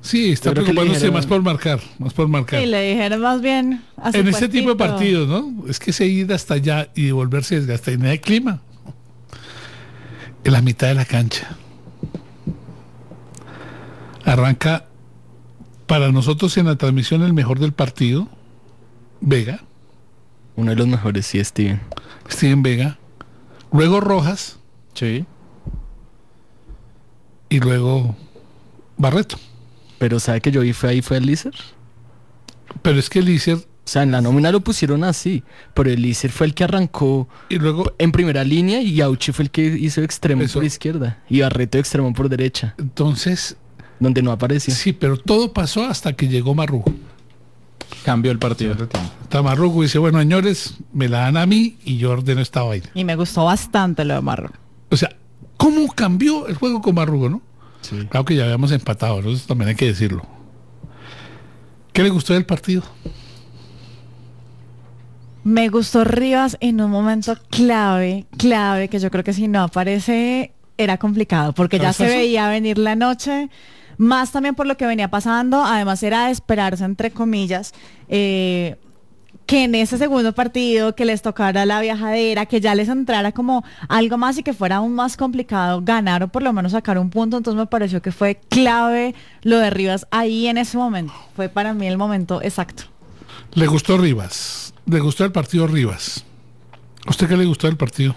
Sí, 0.01 0.31
está 0.31 0.51
preocupándose 0.51 0.99
dijeron- 0.99 1.15
más 1.15 1.25
por 1.25 1.41
marcar, 1.41 1.79
más 1.97 2.13
por 2.13 2.27
marcar. 2.27 2.61
Y 2.61 2.67
le 2.67 2.91
dijeron 2.93 3.21
más 3.21 3.41
bien 3.41 3.83
a 3.97 4.11
su 4.11 4.17
En 4.19 4.27
este 4.27 4.47
tipo 4.49 4.69
de 4.69 4.75
partidos, 4.75 5.27
¿no? 5.27 5.67
Es 5.67 5.79
que 5.79 5.91
se 5.93 6.05
ir 6.05 6.31
hasta 6.31 6.53
allá 6.55 6.89
y 6.93 7.05
devolverse 7.05 7.55
desgasta 7.55 7.91
y 7.91 7.97
no 7.97 8.07
hay 8.09 8.19
clima. 8.19 8.61
En 10.43 10.53
la 10.53 10.61
mitad 10.61 10.87
de 10.89 10.93
la 10.93 11.05
cancha. 11.05 11.55
Arranca 14.25 14.85
para 15.87 16.11
nosotros 16.11 16.55
en 16.57 16.65
la 16.67 16.75
transmisión 16.75 17.21
el 17.23 17.33
mejor 17.33 17.59
del 17.59 17.73
partido, 17.73 18.27
Vega, 19.21 19.61
Uno 20.57 20.71
de 20.71 20.77
los 20.77 20.87
mejores, 20.87 21.25
sí, 21.25 21.43
Steven. 21.43 21.81
Steven 22.29 22.63
Vega. 22.63 22.97
Luego 23.73 23.99
Rojas 23.99 24.57
Sí. 24.93 25.25
Y 27.49 27.59
luego 27.59 28.15
Barreto. 28.97 29.37
Pero 29.97 30.19
¿sabe 30.19 30.41
que 30.41 30.51
yo 30.51 30.61
vi 30.61 30.73
fue 30.73 30.89
ahí 30.89 31.01
fue 31.01 31.17
el 31.17 31.25
Lícer? 31.25 31.53
Pero 32.81 32.99
es 32.99 33.09
que 33.09 33.19
el 33.19 33.25
Lícer 33.25 33.57
O 33.57 33.63
sea, 33.85 34.03
en 34.03 34.11
la 34.11 34.21
nómina 34.21 34.51
lo 34.51 34.61
pusieron 34.61 35.03
así, 35.03 35.43
pero 35.73 35.89
el 35.89 36.01
Lícer 36.01 36.31
fue 36.31 36.47
el 36.47 36.53
que 36.53 36.63
arrancó 36.63 37.29
y 37.49 37.57
luego 37.57 37.93
en 37.99 38.11
primera 38.11 38.43
línea 38.43 38.81
y 38.81 38.99
Auchi 39.01 39.31
fue 39.31 39.43
el 39.45 39.51
que 39.51 39.63
hizo 39.65 40.01
extremo 40.01 40.41
Eso. 40.41 40.55
por 40.55 40.63
izquierda 40.65 41.19
y 41.29 41.41
Barreto 41.41 41.77
extremo 41.77 42.11
por 42.13 42.27
derecha, 42.29 42.73
entonces 42.77 43.55
donde 43.99 44.21
no 44.21 44.31
apareció. 44.31 44.73
sí, 44.73 44.91
pero 44.91 45.17
todo 45.17 45.53
pasó 45.53 45.85
hasta 45.85 46.13
que 46.13 46.27
llegó 46.27 46.53
Marrugo. 46.53 46.93
Cambió 48.03 48.31
el 48.31 48.39
partido. 48.39 48.75
Está 49.23 49.41
Marrugo 49.41 49.83
y 49.83 49.85
dice, 49.85 49.99
bueno, 49.99 50.19
señores, 50.19 50.75
me 50.91 51.07
la 51.07 51.19
dan 51.19 51.37
a 51.37 51.45
mí 51.45 51.77
y 51.85 51.97
yo 51.97 52.11
ordeno 52.11 52.41
esta 52.41 52.63
vaina. 52.63 52.89
Y 52.93 53.03
me 53.03 53.15
gustó 53.15 53.45
bastante 53.45 54.03
lo 54.03 54.15
de 54.15 54.21
Marro. 54.21 54.51
O 54.89 54.97
sea, 54.97 55.15
¿cómo 55.57 55.87
cambió 55.87 56.47
el 56.47 56.55
juego 56.55 56.81
con 56.81 56.95
Marrugo, 56.95 57.29
no? 57.29 57.41
Sí. 57.81 58.07
Claro 58.09 58.25
que 58.25 58.35
ya 58.35 58.45
habíamos 58.45 58.71
empatado, 58.71 59.21
¿no? 59.21 59.29
eso 59.29 59.47
también 59.47 59.69
hay 59.69 59.75
que 59.75 59.85
decirlo. 59.85 60.25
¿Qué 61.93 62.03
le 62.03 62.09
gustó 62.09 62.33
del 62.33 62.45
partido? 62.45 62.83
Me 65.43 65.69
gustó 65.69 66.03
Rivas 66.03 66.57
en 66.59 66.81
un 66.81 66.89
momento 66.89 67.37
clave, 67.51 68.25
clave, 68.37 68.89
que 68.89 68.99
yo 68.99 69.11
creo 69.11 69.23
que 69.23 69.31
si 69.31 69.47
no 69.47 69.61
aparece 69.61 70.51
era 70.77 70.97
complicado, 70.97 71.53
porque 71.53 71.79
ya 71.79 71.93
se 71.93 72.07
veía 72.07 72.49
venir 72.49 72.77
la 72.77 72.95
noche, 72.95 73.49
más 73.97 74.31
también 74.31 74.55
por 74.55 74.65
lo 74.65 74.75
que 74.75 74.85
venía 74.85 75.09
pasando, 75.09 75.63
además 75.63 76.01
era 76.03 76.25
de 76.25 76.31
esperarse, 76.31 76.83
entre 76.83 77.11
comillas, 77.11 77.73
eh, 78.09 78.75
que 79.45 79.63
en 79.63 79.75
ese 79.75 79.97
segundo 79.97 80.33
partido 80.33 80.95
que 80.95 81.05
les 81.05 81.21
tocara 81.21 81.65
la 81.65 81.81
viajadera, 81.81 82.45
que 82.45 82.61
ya 82.61 82.75
les 82.75 82.89
entrara 82.89 83.31
como 83.31 83.63
algo 83.87 84.17
más 84.17 84.37
y 84.37 84.43
que 84.43 84.53
fuera 84.53 84.77
aún 84.77 84.93
más 84.93 85.17
complicado 85.17 85.81
ganar 85.83 86.23
o 86.23 86.27
por 86.27 86.43
lo 86.43 86.53
menos 86.53 86.71
sacar 86.71 86.97
un 86.97 87.09
punto, 87.09 87.37
entonces 87.37 87.57
me 87.57 87.67
pareció 87.67 88.01
que 88.01 88.11
fue 88.11 88.39
clave 88.49 89.15
lo 89.43 89.57
de 89.59 89.69
Rivas 89.69 90.07
ahí 90.11 90.47
en 90.47 90.57
ese 90.57 90.77
momento, 90.77 91.13
fue 91.35 91.49
para 91.49 91.73
mí 91.73 91.87
el 91.87 91.97
momento 91.97 92.41
exacto. 92.41 92.83
Le 93.53 93.67
gustó 93.67 93.97
Rivas. 93.97 94.73
Le 94.85 94.99
gustó 94.99 95.23
el 95.25 95.31
partido 95.31 95.65
Rivas. 95.65 96.25
¿A 97.05 97.09
usted 97.09 97.27
qué 97.27 97.37
le 97.37 97.45
gustó 97.45 97.67
del 97.67 97.77
partido? 97.77 98.15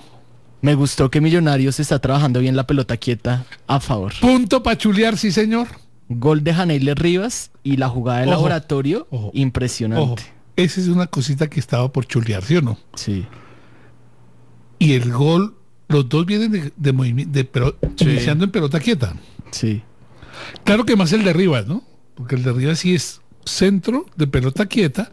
Me 0.60 0.74
gustó 0.74 1.10
que 1.10 1.20
Millonarios 1.20 1.78
está 1.78 1.98
trabajando 2.00 2.40
bien 2.40 2.56
la 2.56 2.66
pelota 2.66 2.96
quieta 2.96 3.44
a 3.66 3.78
favor. 3.80 4.12
Punto 4.20 4.62
para 4.62 4.76
chulear, 4.76 5.16
sí 5.16 5.30
señor. 5.30 5.68
Gol 6.08 6.42
de 6.42 6.54
Janeiler 6.54 6.98
Rivas 6.98 7.50
y 7.62 7.76
la 7.76 7.88
jugada 7.88 8.20
de 8.20 8.26
Ojo, 8.26 8.32
laboratorio, 8.32 9.06
ojo, 9.10 9.30
impresionante. 9.34 10.22
Ojo, 10.22 10.37
esa 10.62 10.80
es 10.80 10.88
una 10.88 11.06
cosita 11.06 11.48
que 11.48 11.60
estaba 11.60 11.90
por 11.92 12.06
chulear, 12.06 12.42
¿sí 12.44 12.56
o 12.56 12.62
no? 12.62 12.78
Sí. 12.94 13.26
Y 14.78 14.92
el 14.94 15.12
gol, 15.12 15.56
los 15.88 16.08
dos 16.08 16.26
vienen 16.26 16.52
de, 16.52 16.72
de 16.76 16.92
movimiento, 16.92 17.32
de 17.32 17.44
pero, 17.44 17.76
Sí. 17.96 18.04
iniciando 18.04 18.44
en 18.44 18.50
pelota 18.50 18.78
quieta. 18.80 19.14
Sí. 19.50 19.82
Claro 20.64 20.84
que 20.84 20.96
más 20.96 21.12
el 21.12 21.24
de 21.24 21.32
Rivas, 21.32 21.66
¿no? 21.66 21.82
Porque 22.14 22.34
el 22.36 22.42
de 22.42 22.52
Rivas 22.52 22.78
sí 22.80 22.94
es 22.94 23.20
centro 23.44 24.06
de 24.16 24.26
pelota 24.26 24.66
quieta, 24.66 25.10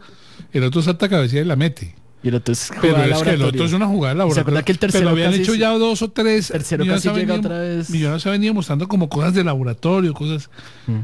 el 0.52 0.62
otro 0.64 0.82
salta 0.82 1.08
cabecilla 1.08 1.42
y 1.42 1.44
la 1.46 1.56
mete. 1.56 1.94
Y 2.22 2.28
el 2.28 2.34
otro 2.36 2.52
es 2.52 2.70
Pero 2.80 2.96
es 2.96 2.98
que 2.98 3.04
el 3.04 3.10
laboratorio. 3.10 3.46
otro 3.46 3.64
es 3.66 3.72
una 3.72 3.86
jugada 3.86 4.14
¿Se 4.14 4.18
laboral. 4.18 4.40
acuerda 4.40 4.62
que 4.64 4.72
el 4.72 4.78
tercero 4.78 5.00
pero 5.04 5.10
habían 5.10 5.34
hecho 5.40 5.54
ya 5.54 5.70
dos 5.70 6.02
o 6.02 6.10
tres. 6.10 6.48
tercero 6.48 6.84
casi 6.86 7.08
llega 7.10 7.34
otra 7.34 7.58
vez. 7.60 7.88
Millonarios 7.90 8.26
ha 8.26 8.30
venido 8.30 8.52
mostrando 8.54 8.88
como 8.88 9.08
cosas 9.08 9.34
de 9.34 9.44
laboratorio, 9.44 10.12
cosas. 10.12 10.50
Mm. 10.86 10.98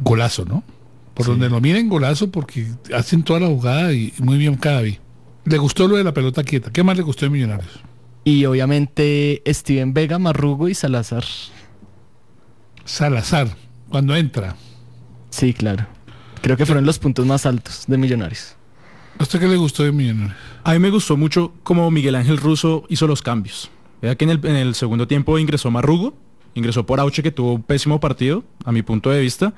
Golazo, 0.00 0.44
¿no? 0.44 0.64
Por 1.14 1.26
Sí. 1.26 1.32
donde 1.32 1.48
lo 1.50 1.60
miren, 1.60 1.88
golazo, 1.88 2.30
porque 2.30 2.66
hacen 2.94 3.22
toda 3.22 3.40
la 3.40 3.46
jugada 3.48 3.92
y 3.92 4.12
muy 4.18 4.38
bien 4.38 4.54
cada 4.56 4.80
vez. 4.82 4.98
Le 5.44 5.58
gustó 5.58 5.88
lo 5.88 5.96
de 5.96 6.04
la 6.04 6.14
pelota 6.14 6.42
quieta. 6.44 6.70
¿Qué 6.70 6.82
más 6.82 6.96
le 6.96 7.02
gustó 7.02 7.26
de 7.26 7.30
Millonarios? 7.30 7.80
Y 8.24 8.44
obviamente 8.44 9.42
Steven 9.46 9.92
Vega, 9.92 10.18
Marrugo 10.18 10.68
y 10.68 10.74
Salazar. 10.74 11.24
Salazar, 12.84 13.48
cuando 13.88 14.14
entra. 14.16 14.56
Sí, 15.30 15.52
claro. 15.54 15.86
Creo 16.40 16.56
que 16.56 16.66
fueron 16.66 16.84
los 16.84 16.98
puntos 16.98 17.24
más 17.26 17.46
altos 17.46 17.84
de 17.86 17.96
Millonarios. 17.98 18.56
¿A 19.18 19.22
usted 19.22 19.38
qué 19.40 19.46
le 19.48 19.56
gustó 19.56 19.82
de 19.84 19.92
Millonarios? 19.92 20.36
A 20.64 20.72
mí 20.72 20.78
me 20.78 20.90
gustó 20.90 21.16
mucho 21.16 21.52
cómo 21.62 21.90
Miguel 21.90 22.14
Ángel 22.14 22.38
Russo 22.38 22.84
hizo 22.88 23.06
los 23.06 23.22
cambios. 23.22 23.70
Vea 24.00 24.16
que 24.16 24.24
en 24.24 24.30
el, 24.30 24.46
en 24.46 24.56
el 24.56 24.74
segundo 24.74 25.06
tiempo 25.06 25.38
ingresó 25.38 25.70
Marrugo, 25.70 26.14
ingresó 26.54 26.84
por 26.86 27.00
Auche 27.00 27.22
que 27.22 27.30
tuvo 27.30 27.54
un 27.54 27.62
pésimo 27.62 28.00
partido, 28.00 28.44
a 28.64 28.72
mi 28.72 28.82
punto 28.82 29.10
de 29.10 29.20
vista, 29.20 29.54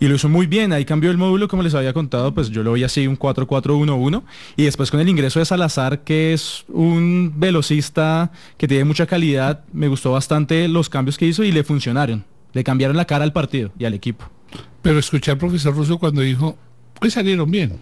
y 0.00 0.08
lo 0.08 0.16
hizo 0.16 0.28
muy 0.28 0.46
bien. 0.46 0.72
Ahí 0.72 0.84
cambió 0.84 1.10
el 1.10 1.18
módulo, 1.18 1.48
como 1.48 1.62
les 1.62 1.74
había 1.74 1.92
contado, 1.92 2.34
pues 2.34 2.50
yo 2.50 2.62
lo 2.62 2.72
vi 2.72 2.84
así, 2.84 3.06
un 3.06 3.18
4-4-1-1, 3.18 4.22
y 4.56 4.64
después 4.64 4.90
con 4.90 5.00
el 5.00 5.08
ingreso 5.08 5.38
de 5.38 5.44
Salazar, 5.44 6.04
que 6.04 6.32
es 6.32 6.64
un 6.68 7.32
velocista 7.36 8.32
que 8.56 8.68
tiene 8.68 8.84
mucha 8.84 9.06
calidad, 9.06 9.64
me 9.72 9.88
gustó 9.88 10.12
bastante 10.12 10.68
los 10.68 10.88
cambios 10.88 11.16
que 11.16 11.26
hizo 11.26 11.44
y 11.44 11.52
le 11.52 11.64
funcionaron. 11.64 12.24
Le 12.52 12.62
cambiaron 12.62 12.96
la 12.96 13.04
cara 13.04 13.24
al 13.24 13.32
partido 13.32 13.72
y 13.78 13.84
al 13.84 13.94
equipo. 13.94 14.24
Pero 14.82 14.98
escuché 14.98 15.32
al 15.32 15.38
profesor 15.38 15.74
Russo 15.74 15.98
cuando 15.98 16.20
dijo, 16.20 16.56
pues 17.00 17.14
salieron 17.14 17.50
bien. 17.50 17.78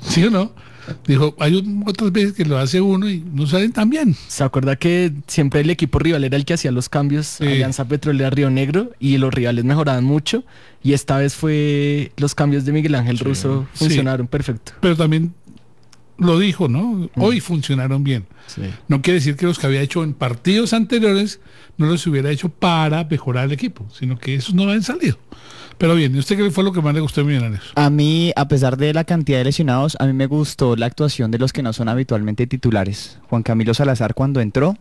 ¿Sí 0.00 0.24
o 0.24 0.30
no? 0.30 0.52
Dijo, 1.06 1.34
hay 1.38 1.54
un- 1.54 1.84
otras 1.86 2.10
veces 2.12 2.32
que 2.32 2.44
lo 2.44 2.58
hace 2.58 2.80
uno 2.80 3.08
y 3.08 3.20
no 3.32 3.46
salen 3.46 3.72
tan 3.72 3.88
bien. 3.90 4.16
¿Se 4.28 4.42
acuerda 4.44 4.76
que 4.76 5.12
siempre 5.26 5.60
el 5.60 5.70
equipo 5.70 5.98
rival 5.98 6.24
era 6.24 6.36
el 6.36 6.44
que 6.44 6.54
hacía 6.54 6.72
los 6.72 6.88
cambios? 6.88 7.26
Sí. 7.26 7.44
Alianza 7.46 7.84
Petrolera 7.86 8.30
Río 8.30 8.50
Negro 8.50 8.90
y 8.98 9.16
los 9.18 9.32
rivales 9.32 9.64
mejoraban 9.64 10.04
mucho. 10.04 10.44
Y 10.82 10.92
esta 10.94 11.18
vez 11.18 11.34
fue 11.34 12.12
los 12.16 12.34
cambios 12.34 12.64
de 12.64 12.72
Miguel 12.72 12.94
Ángel 12.96 13.18
Russo 13.18 13.66
Sí. 13.74 13.78
funcionaron 13.84 14.26
perfecto. 14.26 14.72
Pero 14.80 14.96
también 14.96 15.32
lo 16.18 16.38
dijo, 16.38 16.68
¿no? 16.68 17.08
Hoy 17.16 17.40
funcionaron 17.40 18.02
bien. 18.04 18.26
Sí. 18.46 18.62
No 18.88 19.02
quiere 19.02 19.18
decir 19.20 19.36
que 19.36 19.46
los 19.46 19.58
que 19.58 19.66
había 19.66 19.80
hecho 19.80 20.02
en 20.04 20.14
partidos 20.14 20.72
anteriores 20.72 21.40
no 21.78 21.86
los 21.86 22.06
hubiera 22.06 22.30
hecho 22.30 22.48
para 22.48 23.04
mejorar 23.04 23.46
el 23.46 23.52
equipo, 23.52 23.86
sino 23.96 24.18
que 24.18 24.34
esos 24.34 24.54
no 24.54 24.64
habían 24.64 24.82
salido. 24.82 25.16
Pero 25.82 25.96
bien, 25.96 26.14
¿y 26.14 26.20
usted 26.20 26.36
qué 26.36 26.48
fue 26.52 26.62
lo 26.62 26.70
que 26.70 26.80
más 26.80 26.94
le 26.94 27.00
gustó 27.00 27.22
de 27.22 27.26
Millonarios? 27.26 27.72
A 27.74 27.90
mí, 27.90 28.32
a 28.36 28.46
pesar 28.46 28.76
de 28.76 28.94
la 28.94 29.02
cantidad 29.02 29.38
de 29.38 29.46
lesionados, 29.46 29.96
a 29.98 30.06
mí 30.06 30.12
me 30.12 30.26
gustó 30.26 30.76
la 30.76 30.86
actuación 30.86 31.32
de 31.32 31.40
los 31.40 31.52
que 31.52 31.60
no 31.64 31.72
son 31.72 31.88
habitualmente 31.88 32.46
titulares. 32.46 33.18
Juan 33.28 33.42
Camilo 33.42 33.74
Salazar 33.74 34.14
cuando 34.14 34.40
entró 34.40 34.76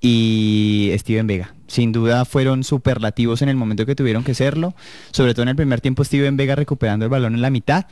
y 0.00 0.90
Steven 0.96 1.28
Vega. 1.28 1.54
Sin 1.68 1.92
duda 1.92 2.24
fueron 2.24 2.64
superlativos 2.64 3.42
en 3.42 3.48
el 3.48 3.54
momento 3.54 3.86
que 3.86 3.94
tuvieron 3.94 4.24
que 4.24 4.34
serlo. 4.34 4.74
Sobre 5.12 5.34
todo 5.34 5.44
en 5.44 5.50
el 5.50 5.56
primer 5.56 5.80
tiempo 5.80 6.02
Steven 6.02 6.36
Vega 6.36 6.56
recuperando 6.56 7.04
el 7.04 7.10
balón 7.10 7.36
en 7.36 7.42
la 7.42 7.50
mitad. 7.50 7.86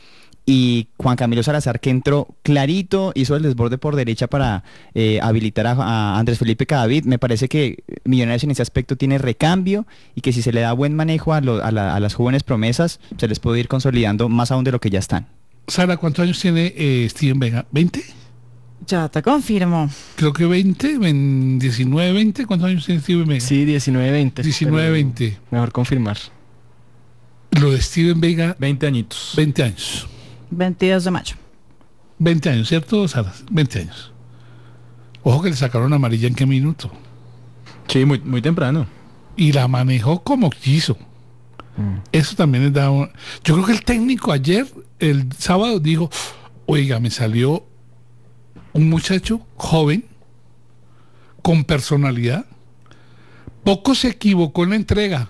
Y 0.50 0.88
Juan 0.96 1.16
Camilo 1.16 1.42
Salazar 1.42 1.78
que 1.78 1.90
entró 1.90 2.26
clarito, 2.42 3.12
hizo 3.14 3.36
el 3.36 3.42
desborde 3.42 3.76
por 3.76 3.96
derecha 3.96 4.28
para 4.28 4.64
eh, 4.94 5.20
habilitar 5.22 5.66
a, 5.66 5.72
a 5.72 6.18
Andrés 6.18 6.38
Felipe 6.38 6.64
Cadavid. 6.64 7.04
Me 7.04 7.18
parece 7.18 7.48
que 7.50 7.84
Millonarios 8.04 8.44
en 8.44 8.52
ese 8.52 8.62
aspecto 8.62 8.96
tiene 8.96 9.18
recambio 9.18 9.86
y 10.14 10.22
que 10.22 10.32
si 10.32 10.40
se 10.40 10.50
le 10.52 10.62
da 10.62 10.72
buen 10.72 10.96
manejo 10.96 11.34
a, 11.34 11.42
lo- 11.42 11.62
a 11.62 11.70
la- 11.70 11.94
a 11.94 12.00
las 12.00 12.14
jóvenes 12.14 12.44
promesas, 12.44 12.98
se 13.18 13.28
les 13.28 13.40
puede 13.40 13.60
ir 13.60 13.68
consolidando 13.68 14.30
más 14.30 14.50
aún 14.50 14.64
de 14.64 14.72
lo 14.72 14.80
que 14.80 14.88
ya 14.88 15.00
están. 15.00 15.26
Sara, 15.66 15.98
¿cuántos 15.98 16.22
años 16.22 16.40
tiene 16.40 16.72
eh, 16.74 17.06
Steven 17.10 17.38
Vega? 17.38 17.66
¿20? 17.70 18.02
Ya 18.86 19.10
te 19.10 19.20
confirmo. 19.20 19.90
Creo 20.16 20.32
que 20.32 20.46
20, 20.46 20.92
en 21.06 21.58
19, 21.58 22.12
20. 22.14 22.46
¿Cuántos 22.46 22.70
años 22.70 22.86
tiene 22.86 23.02
Steven 23.02 23.26
Vega? 23.28 23.40
Sí, 23.44 23.66
19-20. 23.66 24.42
19, 24.42 24.76
pero 24.80 24.92
20. 24.92 25.36
Mejor 25.50 25.72
confirmar. 25.72 26.16
Lo 27.50 27.70
de 27.70 27.82
Steven 27.82 28.18
Vega, 28.18 28.56
20 28.58 28.86
añitos. 28.86 29.34
20 29.36 29.62
años. 29.62 30.08
22 30.50 31.04
de 31.04 31.10
mayo. 31.10 31.36
20 32.18 32.50
años, 32.50 32.68
¿cierto, 32.68 33.06
Sara? 33.08 33.32
20 33.50 33.80
años. 33.80 34.12
Ojo 35.22 35.42
que 35.42 35.50
le 35.50 35.56
sacaron 35.56 35.92
amarilla 35.92 36.28
en 36.28 36.34
qué 36.34 36.46
minuto. 36.46 36.90
Sí, 37.88 38.04
muy, 38.04 38.20
muy 38.20 38.42
temprano. 38.42 38.86
Y 39.36 39.52
la 39.52 39.68
manejó 39.68 40.22
como 40.22 40.50
quiso. 40.50 40.96
Eso 42.10 42.34
también 42.34 42.64
es 42.64 42.72
da 42.72 42.90
un- 42.90 43.08
Yo 43.44 43.54
creo 43.54 43.66
que 43.66 43.72
el 43.72 43.84
técnico 43.84 44.32
ayer, 44.32 44.66
el 44.98 45.32
sábado, 45.32 45.78
dijo, 45.78 46.10
oiga, 46.66 46.98
me 46.98 47.08
salió 47.10 47.64
un 48.72 48.90
muchacho 48.90 49.40
joven, 49.56 50.04
con 51.40 51.62
personalidad. 51.64 52.46
Poco 53.62 53.94
se 53.94 54.08
equivocó 54.08 54.64
en 54.64 54.70
la 54.70 54.76
entrega. 54.76 55.28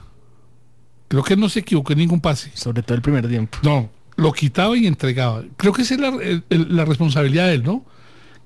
Creo 1.09 1.23
que 1.23 1.37
no 1.37 1.49
se 1.51 1.61
equivocó 1.61 1.93
en 1.93 1.99
ningún 1.99 2.21
pase. 2.21 2.51
Sobre 2.55 2.83
todo 2.83 2.95
el 2.95 3.03
primer 3.03 3.29
tiempo. 3.29 3.59
No, 3.63 3.91
lo 4.19 4.33
quitaba 4.33 4.77
y 4.77 4.87
entregaba. 4.87 5.45
Creo 5.57 5.73
que 5.73 5.81
esa 5.83 5.95
es 5.95 6.01
la, 6.01 6.09
el- 6.51 6.77
la 6.77 6.85
responsabilidad 6.85 7.47
de 7.47 7.55
él, 7.55 7.63
¿no? 7.63 7.87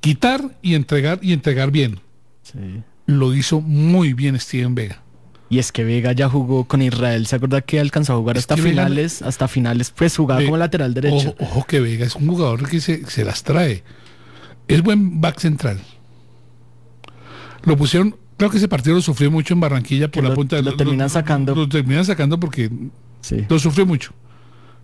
Quitar 0.01 0.57
y 0.63 0.75
entregar 0.77 1.19
y 1.23 1.33
entregar 1.33 1.71
bien. 1.73 1.99
Sí. 2.45 2.59
Lo 3.07 3.35
hizo 3.35 3.61
muy 3.61 4.13
bien 4.13 4.39
Steven 4.39 4.75
Vega. 4.77 5.03
Y 5.51 5.59
es 5.59 5.71
que 5.73 5.85
Vega 5.85 6.13
ya 6.13 6.29
jugó 6.29 6.65
con 6.65 6.81
Israel. 6.81 7.27
¿Se 7.27 7.37
acuerda 7.37 7.61
que 7.61 7.79
alcanzó 7.81 8.13
a 8.13 8.17
jugar 8.17 8.37
Es 8.37 8.45
hasta 8.45 8.55
Vega- 8.55 8.69
finales? 8.71 9.21
Hasta 9.23 9.49
finales, 9.49 9.91
pues 9.91 10.17
jugaba 10.17 10.43
como 10.45 10.57
lateral 10.57 10.95
derecho. 10.95 11.35
Ojo, 11.41 11.45
ojo 11.45 11.65
que 11.67 11.81
Vega 11.81 12.07
es 12.07 12.17
un 12.17 12.27
jugador 12.29 12.69
que 12.69 12.81
se, 12.81 13.05
se 13.11 13.25
las 13.25 13.43
trae. 13.43 13.83
Es 14.69 14.83
buen 14.83 15.21
back 15.21 15.39
central. 15.41 15.81
Lo 17.65 17.77
pusieron, 17.77 18.17
creo 18.37 18.51
que 18.51 18.57
ese 18.57 18.69
partido 18.69 18.97
lo 18.97 19.03
sufrió 19.03 19.31
mucho 19.31 19.55
en 19.55 19.61
Barranquilla 19.61 20.07
por 20.09 20.13
Que 20.13 20.23
la 20.23 20.29
lo- 20.31 20.35
punta 20.35 20.61
lo 20.63 20.75
terminan 20.77 21.11
sacando. 21.11 21.55
Lo 21.55 21.69
terminan 21.69 22.05
sacando 22.05 22.39
porque 22.41 22.71
Sí. 23.21 23.45
lo 23.49 23.59
sufrió 23.59 23.87
mucho. 23.87 24.13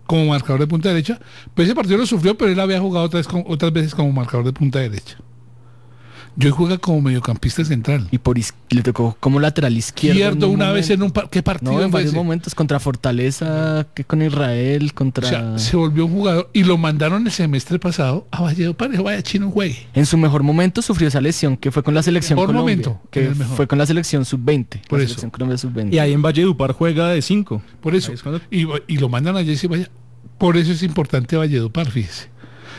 Como 0.09 0.25
marcador 0.25 0.59
de 0.59 0.65
punta 0.65 0.89
derecha. 0.89 1.19
Pero 1.53 1.65
ese 1.67 1.75
partido 1.75 1.99
lo 1.99 2.05
sufrió, 2.07 2.35
pero 2.35 2.51
él 2.51 2.59
había 2.59 2.79
jugado 2.79 3.05
otras, 3.05 3.27
otras 3.45 3.71
veces 3.71 3.93
como 3.93 4.11
marcador 4.11 4.43
de 4.43 4.53
punta 4.53 4.79
derecha. 4.79 5.17
Yo 6.35 6.47
hoy 6.49 6.53
juega 6.55 6.77
como 6.77 7.01
mediocampista 7.01 7.65
central. 7.65 8.07
Y 8.11 8.17
por 8.17 8.37
le 8.69 8.81
tocó 8.81 9.17
como 9.19 9.39
lateral 9.41 9.75
izquierdo. 9.75 10.17
Izquierdo 10.17 10.47
un 10.47 10.55
una 10.55 10.71
vez 10.71 10.89
en 10.89 11.03
un 11.03 11.11
par- 11.11 11.29
¿Qué 11.29 11.43
partido 11.43 11.73
No, 11.73 11.81
en 11.83 11.91
varios 11.91 12.11
ese? 12.11 12.17
momentos. 12.17 12.55
Contra 12.55 12.79
Fortaleza, 12.79 13.87
que 13.93 14.05
con 14.05 14.21
Israel, 14.21 14.93
contra... 14.93 15.25
O 15.25 15.29
sea, 15.29 15.59
se 15.59 15.75
volvió 15.75 16.05
un 16.05 16.13
jugador 16.13 16.49
y 16.53 16.63
lo 16.63 16.77
mandaron 16.77 17.25
el 17.25 17.31
semestre 17.33 17.77
pasado 17.77 18.25
a 18.31 18.41
Valledupar. 18.41 18.89
Dijo, 18.89 19.03
vaya 19.03 19.21
chino, 19.21 19.51
juegue. 19.51 19.87
En 19.93 20.05
su 20.05 20.17
mejor 20.17 20.43
momento 20.43 20.81
sufrió 20.81 21.09
esa 21.09 21.19
lesión 21.19 21.57
que 21.57 21.71
fue 21.71 21.83
con 21.83 21.93
la 21.93 22.03
selección 22.03 22.37
mejor 22.37 22.47
Colombia, 22.55 22.75
momento, 22.75 23.01
en 23.03 23.09
que 23.11 23.25
el 23.27 23.35
mejor. 23.35 23.57
fue 23.57 23.67
con 23.67 23.77
la 23.77 23.85
selección 23.85 24.23
sub-20. 24.23 24.65
Por 24.87 24.99
la 24.99 25.05
eso. 25.05 25.09
selección 25.15 25.31
Colombia 25.31 25.57
sub-20. 25.57 25.93
Y 25.93 25.99
ahí 25.99 26.13
en 26.13 26.21
Valledupar 26.21 26.71
juega 26.71 27.09
de 27.09 27.21
5. 27.21 27.61
Por 27.81 27.95
eso. 27.95 28.09
Ahí 28.11 28.15
es 28.15 28.23
cuando- 28.23 28.39
Y, 28.49 28.65
y 28.87 28.97
lo 28.97 29.09
mandan 29.09 29.35
a 29.35 29.43
Jesse 29.43 29.67
Vaya. 29.67 29.89
Por 30.39 30.57
eso 30.57 30.71
es 30.71 30.81
importante 30.81 31.35
Valledupar, 31.37 31.91
fíjese. 31.91 32.29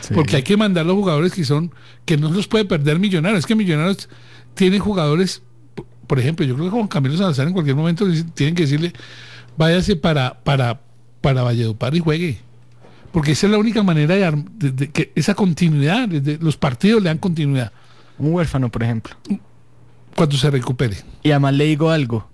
Sí. 0.01 0.13
Porque 0.13 0.35
hay 0.37 0.43
que 0.43 0.57
mandar 0.57 0.85
los 0.85 0.95
jugadores 0.95 1.31
que 1.31 1.45
son, 1.45 1.71
que 2.05 2.17
no 2.17 2.29
los 2.31 2.47
puede 2.47 2.65
perder 2.65 2.99
Millonarios. 2.99 3.39
Es 3.39 3.45
que 3.45 3.55
Millonarios 3.55 4.09
tienen 4.55 4.79
jugadores, 4.79 5.43
por 6.07 6.19
ejemplo, 6.19 6.45
yo 6.45 6.55
creo 6.55 6.65
que 6.65 6.71
Juan 6.71 6.87
Camilo 6.87 7.15
Salazar 7.17 7.47
en 7.47 7.53
cualquier 7.53 7.75
momento 7.77 8.05
tienen 8.33 8.55
que 8.55 8.63
decirle, 8.63 8.91
váyase 9.57 9.95
para, 9.95 10.39
para, 10.43 10.81
para 11.21 11.43
Valledupar 11.43 11.95
y 11.95 11.99
juegue. 11.99 12.39
Porque 13.11 13.33
esa 13.33 13.45
es 13.47 13.51
la 13.51 13.59
única 13.59 13.83
manera 13.83 14.15
de, 14.15 14.25
arm- 14.25 14.49
de- 14.57 14.71
de 14.71 14.89
que 14.89 15.11
esa 15.15 15.35
continuidad, 15.35 16.09
los 16.39 16.57
partidos 16.57 17.03
le 17.03 17.09
dan 17.09 17.17
continuidad 17.19 17.71
Un 18.17 18.33
huérfano, 18.33 18.69
por 18.69 18.83
ejemplo. 18.83 19.15
cuando 20.15 20.35
se 20.37 20.49
recupere. 20.49 20.97
Y 21.21 21.31
además 21.31 21.53
le 21.53 21.65
digo 21.65 21.89
algo. 21.91 22.29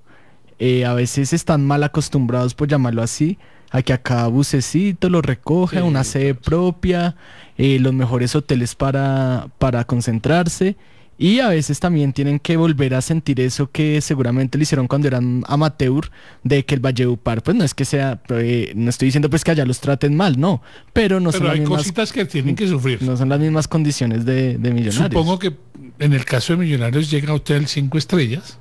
eh, 0.60 0.86
a 0.86 0.94
veces 0.94 1.34
están 1.34 1.66
mal 1.66 1.84
acostumbrados, 1.84 2.54
por 2.56 2.68
llamarlo 2.68 3.02
así, 3.04 3.38
a 3.70 3.82
que 3.82 3.94
acá 3.94 4.28
bucecito 4.28 5.10
lo 5.10 5.22
recoge, 5.22 5.78
Sí, 5.78 5.84
una 5.84 6.04
sede 6.04 6.34
propia, 6.36 7.16
eh, 7.58 7.80
los 7.80 7.94
mejores 7.94 8.36
hoteles 8.36 8.76
para, 8.76 9.48
para 9.60 9.84
concentrarse. 9.86 10.76
Y 11.20 11.40
a 11.40 11.48
veces 11.50 11.80
también 11.80 12.14
tienen 12.14 12.38
que 12.40 12.58
volver 12.58 12.94
a 12.94 13.02
sentir 13.02 13.42
eso 13.42 13.72
que 13.72 14.02
seguramente 14.02 14.58
lo 14.58 14.62
hicieron 14.62 14.88
cuando 14.88 15.08
eran 15.08 15.44
amateur, 15.48 16.12
de 16.44 16.64
que 16.64 16.76
el 16.76 16.80
Valledupar, 16.80 17.42
pues 17.42 17.58
no 17.58 17.64
es 17.64 17.74
que 17.74 17.86
sea, 17.86 18.22
eh, 18.30 18.72
no 18.76 18.92
estoy 18.92 19.08
diciendo 19.08 19.28
pues 19.28 19.44
que 19.44 19.50
allá 19.50 19.66
los 19.66 19.80
traten 19.80 20.16
mal, 20.16 20.40
no, 20.40 20.62
pero 20.94 21.20
no 21.20 21.32
son 21.32 21.46
las 21.46 21.54
hay 21.54 21.62
mismas, 21.62 21.80
cositas 21.80 22.14
que 22.14 22.26
tienen 22.26 22.56
que 22.56 22.68
sufrir. 22.68 23.02
no 23.02 23.18
son 23.18 23.30
las 23.30 23.40
mismas 23.40 23.68
condiciones 23.68 24.26
de, 24.26 24.60
de 24.60 24.72
millonarios. 24.72 25.12
Supongo 25.12 25.40
que 25.40 25.56
en 26.00 26.14
el 26.14 26.24
caso 26.24 26.54
de 26.54 26.60
Millonarios 26.60 27.10
llega 27.10 27.32
a 27.32 27.36
Hotel 27.36 27.68
5 27.68 27.98
estrellas. 27.98 28.60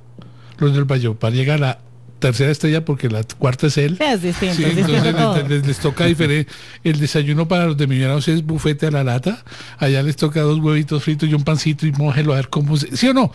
Los 0.57 0.73
del 0.73 0.85
Valledupar 0.85 1.33
llega 1.33 1.55
a 1.55 1.79
tercera 2.19 2.51
estrella 2.51 2.83
porque 2.85 3.09
la 3.09 3.23
cuarta 3.23 3.67
es 3.67 3.77
él. 3.77 3.97
Es 3.99 4.21
distinto, 4.21 4.55
Sí, 4.55 4.63
es 4.63 4.77
entonces 4.77 5.03
les, 5.43 5.49
les- 5.49 5.67
les 5.67 5.79
toca 5.79 6.05
diferente. 6.05 6.51
El 6.83 6.99
desayuno 6.99 7.47
para 7.47 7.65
los 7.67 7.77
de 7.77 7.87
Millonarios 7.87 8.27
es 8.27 8.43
bufete 8.45 8.87
a 8.87 8.91
la 8.91 9.03
lata. 9.03 9.43
Allá 9.77 10.01
les 10.03 10.15
toca 10.15 10.41
dos 10.41 10.59
huevitos 10.59 11.03
fritos 11.03 11.29
y 11.29 11.33
un 11.33 11.43
pancito 11.43 11.85
y 11.85 11.91
mójelo 11.91 12.33
a 12.33 12.37
ver 12.37 12.49
cómo 12.49 12.75
se... 12.77 12.95
¿Sí 12.97 13.07
o 13.09 13.13
no? 13.13 13.31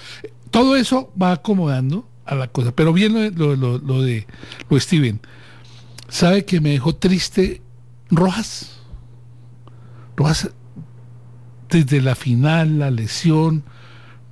Todo 0.51 0.77
eso 0.77 1.13
va 1.21 1.33
acomodando 1.33 2.09
a 2.27 2.35
la 2.35 2.49
cosa. 2.49 2.73
Pero 2.75 2.93
bien 2.93 3.35
lo, 3.37 3.55
lo- 3.57 3.79
lo- 3.79 4.03
de 4.03 4.27
lo 4.69 4.79
Steven. 4.81 5.21
¿Sabe 6.09 6.45
que 6.45 6.61
me 6.61 6.71
dejó 6.71 6.95
triste 6.95 7.63
Rojas? 8.11 8.77
Rojas, 10.17 10.51
desde 11.71 12.01
la 12.03 12.15
final, 12.15 12.79
la 12.79 12.91
lesión, 12.91 13.65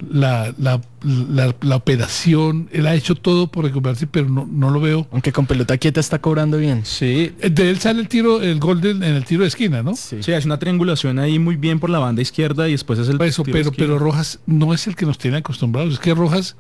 la, 0.09 0.55
la, 0.59 0.81
la- 1.03 1.55
la 1.61 1.77
operación, 1.77 2.69
él 2.73 2.87
ha 2.87 2.95
hecho 2.95 3.15
todo 3.15 3.47
por 3.49 3.65
recuperarse, 3.65 4.07
pero 4.07 4.29
no, 4.29 4.49
no 4.51 4.71
lo 4.71 4.81
veo. 4.81 5.07
Aunque 5.13 5.33
con 5.33 5.47
pelota 5.47 5.77
quieta 5.79 6.01
está 6.01 6.19
cobrando 6.21 6.57
bien. 6.59 6.85
Sí, 6.85 7.33
De 7.39 7.71
él 7.71 7.79
sale 7.81 8.01
el 8.01 8.09
tiro, 8.09 8.41
el 8.43 8.59
gol 8.61 8.81
del- 8.81 9.03
en 9.03 9.15
el 9.15 9.25
tiro 9.25 9.43
de 9.43 9.49
esquina, 9.49 9.83
¿no? 9.83 9.95
Sí. 9.97 10.23
sí, 10.23 10.33
es 10.33 10.45
una 10.45 10.59
triangulación 10.59 11.19
ahí 11.19 11.39
muy 11.39 11.57
bien 11.57 11.81
por 11.81 11.91
la 11.91 11.99
banda 11.99 12.23
izquierda 12.23 12.69
y 12.69 12.73
después 12.73 12.99
es 12.99 13.09
el 13.09 13.21
eso, 13.23 13.43
tiro 13.43 13.57
pero, 13.59 13.73
pero 13.73 13.99
Rojas 13.99 14.41
no 14.47 14.73
es 14.75 14.87
el 14.87 14.97
que 14.97 15.07
nos 15.07 15.19
tiene 15.19 15.39
acostumbrados. 15.39 15.95
Es 15.95 15.99
que 16.01 16.15
Rojas 16.15 16.57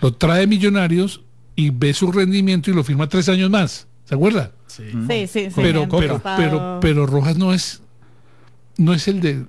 lo 0.00 0.12
trae 0.12 0.46
Millonarios 0.46 1.22
y 1.56 1.70
ve 1.70 1.94
su 1.94 2.10
rendimiento 2.12 2.70
y 2.70 2.74
lo 2.74 2.84
firma 2.84 3.08
tres 3.08 3.28
años 3.28 3.48
más. 3.50 3.86
¿Se 4.04 4.14
acuerda? 4.14 4.52
Sí, 4.66 4.82
sí, 5.08 5.26
sí. 5.28 5.48
pero, 5.54 5.88
pero, 5.88 6.20
pero, 6.36 6.78
pero 6.80 7.06
Rojas 7.06 7.36
no 7.38 7.54
es, 7.54 7.80
no 8.76 8.92
es 8.92 9.08
el 9.08 9.20
de 9.20 9.44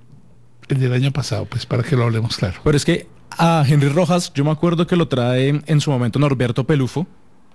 el 0.68 0.80
del 0.80 0.94
año 0.94 1.12
pasado, 1.12 1.46
pues 1.46 1.66
para 1.66 1.84
que 1.84 1.96
lo 1.96 2.04
hablemos 2.06 2.38
claro. 2.38 2.56
Pero 2.64 2.76
es 2.78 2.86
que 2.86 3.08
a 3.32 3.64
Henry 3.68 3.90
Rojas, 3.90 4.32
yo 4.34 4.44
me 4.44 4.52
acuerdo 4.52 4.88
que 4.88 4.96
lo 4.96 5.08
trae 5.08 5.62
en 5.66 5.82
su 5.82 5.92
momento 5.92 6.20
Norberto 6.20 6.64
Pelufo, 6.66 7.06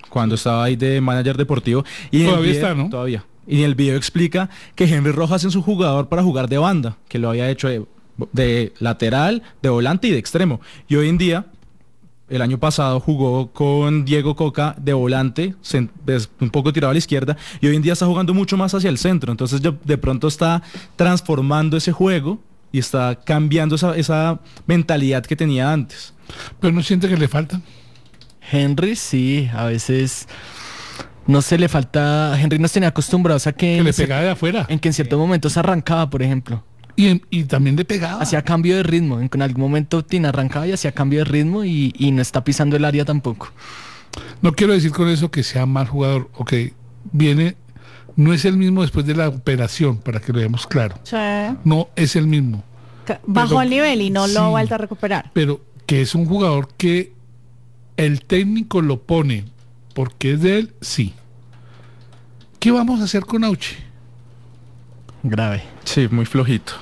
cuando 0.09 0.35
estaba 0.35 0.64
ahí 0.64 0.76
de 0.76 1.00
manager 1.00 1.37
deportivo. 1.37 1.85
Y 2.11 2.24
Todavía 2.24 2.42
video- 2.52 2.54
está, 2.68 2.74
¿no? 2.74 2.90
Todavía. 2.90 3.24
Y 3.46 3.61
en 3.61 3.64
el 3.64 3.74
video 3.74 3.96
explica 3.96 4.48
que 4.74 4.85
Henry 4.85 5.12
Rojas 5.12 5.44
es 5.44 5.54
un 5.54 5.62
jugador 5.62 6.09
para 6.09 6.22
jugar 6.22 6.48
de 6.48 6.59
banda, 6.59 6.96
que 7.09 7.18
lo 7.18 7.30
había 7.30 7.50
hecho 7.50 7.68
de, 7.68 7.85
de 8.33 8.72
lateral, 8.78 9.42
de 9.62 9.68
volante 9.68 10.09
y 10.09 10.11
de 10.11 10.18
extremo. 10.18 10.61
Y 10.88 10.96
hoy 10.96 11.09
en 11.09 11.18
día, 11.18 11.46
el 12.28 12.42
año 12.42 12.59
pasado 12.59 13.00
jugó 13.00 13.50
con 13.50 14.04
Diego 14.04 14.37
Coca 14.37 14.76
de 14.78 14.92
volante, 14.92 15.54
des- 16.04 16.28
un 16.40 16.50
poco 16.50 16.72
tirado 16.72 16.90
a 16.90 16.94
la 16.94 16.98
izquierda, 16.98 17.37
y 17.61 17.66
hoy 17.66 17.74
en 17.76 17.83
día 17.83 17.94
está 17.94 18.06
jugando 18.06 18.35
mucho 18.35 18.56
más 18.56 18.72
hacia 18.74 18.90
el 18.90 18.98
centro. 18.98 19.33
Entonces 19.33 19.61
de 19.62 19.98
pronto 19.98 20.28
está 20.28 20.62
transformando 20.94 21.76
ese 21.76 21.90
juego 21.90 22.38
y 22.72 22.78
está 22.78 23.18
cambiando 23.24 23.74
esa, 23.76 23.96
esa 23.96 24.40
mentalidad 24.66 25.24
que 25.24 25.37
tenía 25.37 25.72
antes. 25.72 26.14
Pero 26.61 26.72
no 26.72 26.83
siente 26.83 27.09
que 27.09 27.16
le 27.16 27.28
faltan. 27.28 27.62
Henry 28.52 28.96
sí, 28.96 29.48
a 29.52 29.64
veces 29.64 30.26
no 31.26 31.42
se 31.42 31.59
le 31.59 31.68
falta. 31.68 32.38
Henry 32.40 32.59
nos 32.59 32.72
tenía 32.72 32.88
acostumbrados 32.88 33.46
a 33.46 33.52
que, 33.52 33.59
Que 33.66 33.78
en, 33.78 33.85
le 33.85 33.92
pegaba 33.92 34.22
de 34.22 34.30
afuera. 34.30 34.66
en 34.68 34.78
que 34.78 34.88
en 34.88 34.94
ciertos 34.94 35.18
momentos 35.18 35.56
arrancaba, 35.56 36.09
por 36.11 36.22
ejemplo. 36.22 36.64
Y, 36.96 37.06
en- 37.09 37.22
y 37.30 37.44
también 37.44 37.76
le 37.76 37.85
pegaba. 37.85 38.20
Hacía 38.22 38.42
cambio 38.42 38.76
de 38.76 38.83
ritmo. 38.83 39.20
En, 39.20 39.30
en 39.33 39.42
algún 39.42 39.62
momento 39.62 40.04
Tina 40.04 40.30
arrancaba 40.30 40.66
y 40.66 40.72
hacía 40.72 40.92
cambio 40.92 41.20
de 41.20 41.24
ritmo 41.24 41.64
y, 41.64 41.92
y 41.96 42.11
no 42.12 42.20
está 42.22 42.42
pisando 42.44 42.76
el 42.76 42.85
área 42.85 43.04
tampoco. 43.04 43.52
No 44.42 44.52
quiero 44.52 44.72
decir 44.72 44.90
con 44.90 45.09
eso 45.09 45.30
que 45.30 45.42
sea 45.42 45.66
mal 45.66 45.87
jugador. 45.87 46.30
Ok, 46.35 46.52
viene, 47.12 47.56
no 48.16 48.32
es 48.32 48.44
el 48.44 48.56
mismo 48.56 48.82
después 48.82 49.06
de 49.06 49.14
la 49.14 49.28
operación, 49.28 49.98
para 49.98 50.20
que 50.20 50.32
lo 50.32 50.38
veamos 50.38 50.66
claro. 50.66 50.96
Sí. 51.04 51.16
No 51.64 51.88
es 51.96 52.16
el 52.16 52.26
mismo. 52.26 52.62
Bajó 53.26 53.48
Pero- 53.48 53.62
el 53.62 53.70
nivel 53.70 54.00
y 54.02 54.10
no 54.10 54.26
sí. 54.28 54.34
lo 54.34 54.40
ha 54.40 54.48
vuelto 54.50 54.74
a 54.74 54.78
recuperar. 54.78 55.30
Pero 55.32 55.60
que 55.86 56.00
es 56.02 56.14
un 56.14 56.26
jugador 56.26 56.68
que 56.76 57.12
el 57.96 58.24
técnico 58.24 58.80
lo 58.82 59.02
pone 59.02 59.44
porque 59.94 60.34
es 60.34 60.42
de 60.42 60.58
él, 60.58 60.74
sí. 60.80 61.12
¿Qué 62.60 62.70
vamos 62.70 63.00
a 63.00 63.04
hacer 63.04 63.22
con 63.24 63.42
Auchi? 63.44 63.74
Grave, 65.22 65.62
Sí, 65.84 66.08
muy 66.10 66.24
flojito. 66.24 66.72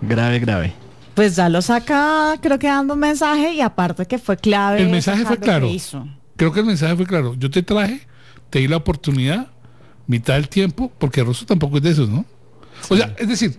grave, 0.00 0.38
grave. 0.38 0.72
Pues 1.14 1.36
ya 1.36 1.48
lo 1.48 1.62
saca, 1.62 2.34
creo 2.42 2.58
que 2.58 2.66
dando 2.66 2.94
un 2.94 3.00
mensaje 3.00 3.54
y 3.54 3.60
aparte 3.62 4.06
que 4.06 4.18
fue 4.18 4.36
clave. 4.36 4.82
El 4.82 4.90
mensaje 4.90 5.24
fue 5.24 5.38
claro. 5.38 5.66
que 5.66 5.72
hizo. 5.72 6.06
Creo 6.36 6.52
que 6.52 6.60
el 6.60 6.66
mensaje 6.66 6.94
fue 6.94 7.06
claro. 7.06 7.34
Yo 7.34 7.50
te 7.50 7.62
traje, 7.62 8.06
te 8.50 8.58
di 8.60 8.68
la 8.68 8.76
oportunidad, 8.76 9.48
mitad 10.06 10.34
del 10.34 10.48
tiempo, 10.48 10.92
porque 10.98 11.22
Rosso 11.22 11.46
tampoco 11.46 11.78
es 11.78 11.82
de 11.82 11.90
esos, 11.90 12.08
¿no? 12.08 12.24
O 12.88 12.96
sea, 12.96 13.14
es 13.18 13.28
decir, 13.28 13.58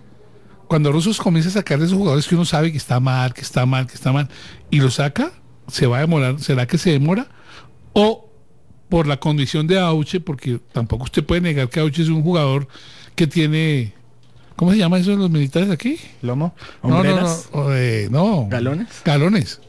cuando 0.66 0.92
Rosso 0.92 1.12
comienza 1.22 1.48
a 1.48 1.52
sacar 1.52 1.78
de 1.78 1.86
esos 1.86 1.98
jugadores 1.98 2.26
que 2.26 2.34
uno 2.34 2.44
sabe 2.44 2.70
que 2.70 2.78
está 2.78 3.00
mal, 3.00 3.34
que 3.34 3.40
está 3.40 3.66
mal, 3.66 3.86
que 3.86 3.94
está 3.94 4.12
mal, 4.12 4.28
y 4.70 4.80
lo 4.80 4.90
saca, 4.90 5.32
se 5.66 5.86
va 5.86 5.98
a 5.98 6.00
demorar, 6.00 6.38
¿será 6.40 6.66
que 6.66 6.78
se 6.78 6.90
demora? 6.90 7.28
O 7.92 8.28
por 8.88 9.06
la 9.06 9.18
condición 9.18 9.66
de 9.66 9.78
Auche, 9.78 10.20
porque 10.20 10.60
tampoco 10.72 11.04
usted 11.04 11.24
puede 11.24 11.40
negar 11.40 11.68
que 11.68 11.80
Auche 11.80 12.02
es 12.02 12.08
un 12.08 12.22
jugador 12.22 12.68
que 13.14 13.26
tiene, 13.26 13.92
¿cómo 14.56 14.72
se 14.72 14.78
llama 14.78 14.98
eso 14.98 15.10
de 15.10 15.16
los 15.16 15.30
militares 15.30 15.70
aquí? 15.70 15.98
Lomo. 16.22 16.54
No, 16.82 16.88
no, 16.88 16.94
no, 16.94 16.96
¿Hombreras? 16.98 17.48
o, 17.52 17.72
eh, 17.72 18.08
no. 18.10 18.46
¿Galones? 18.48 18.88
Galones. 19.04 19.60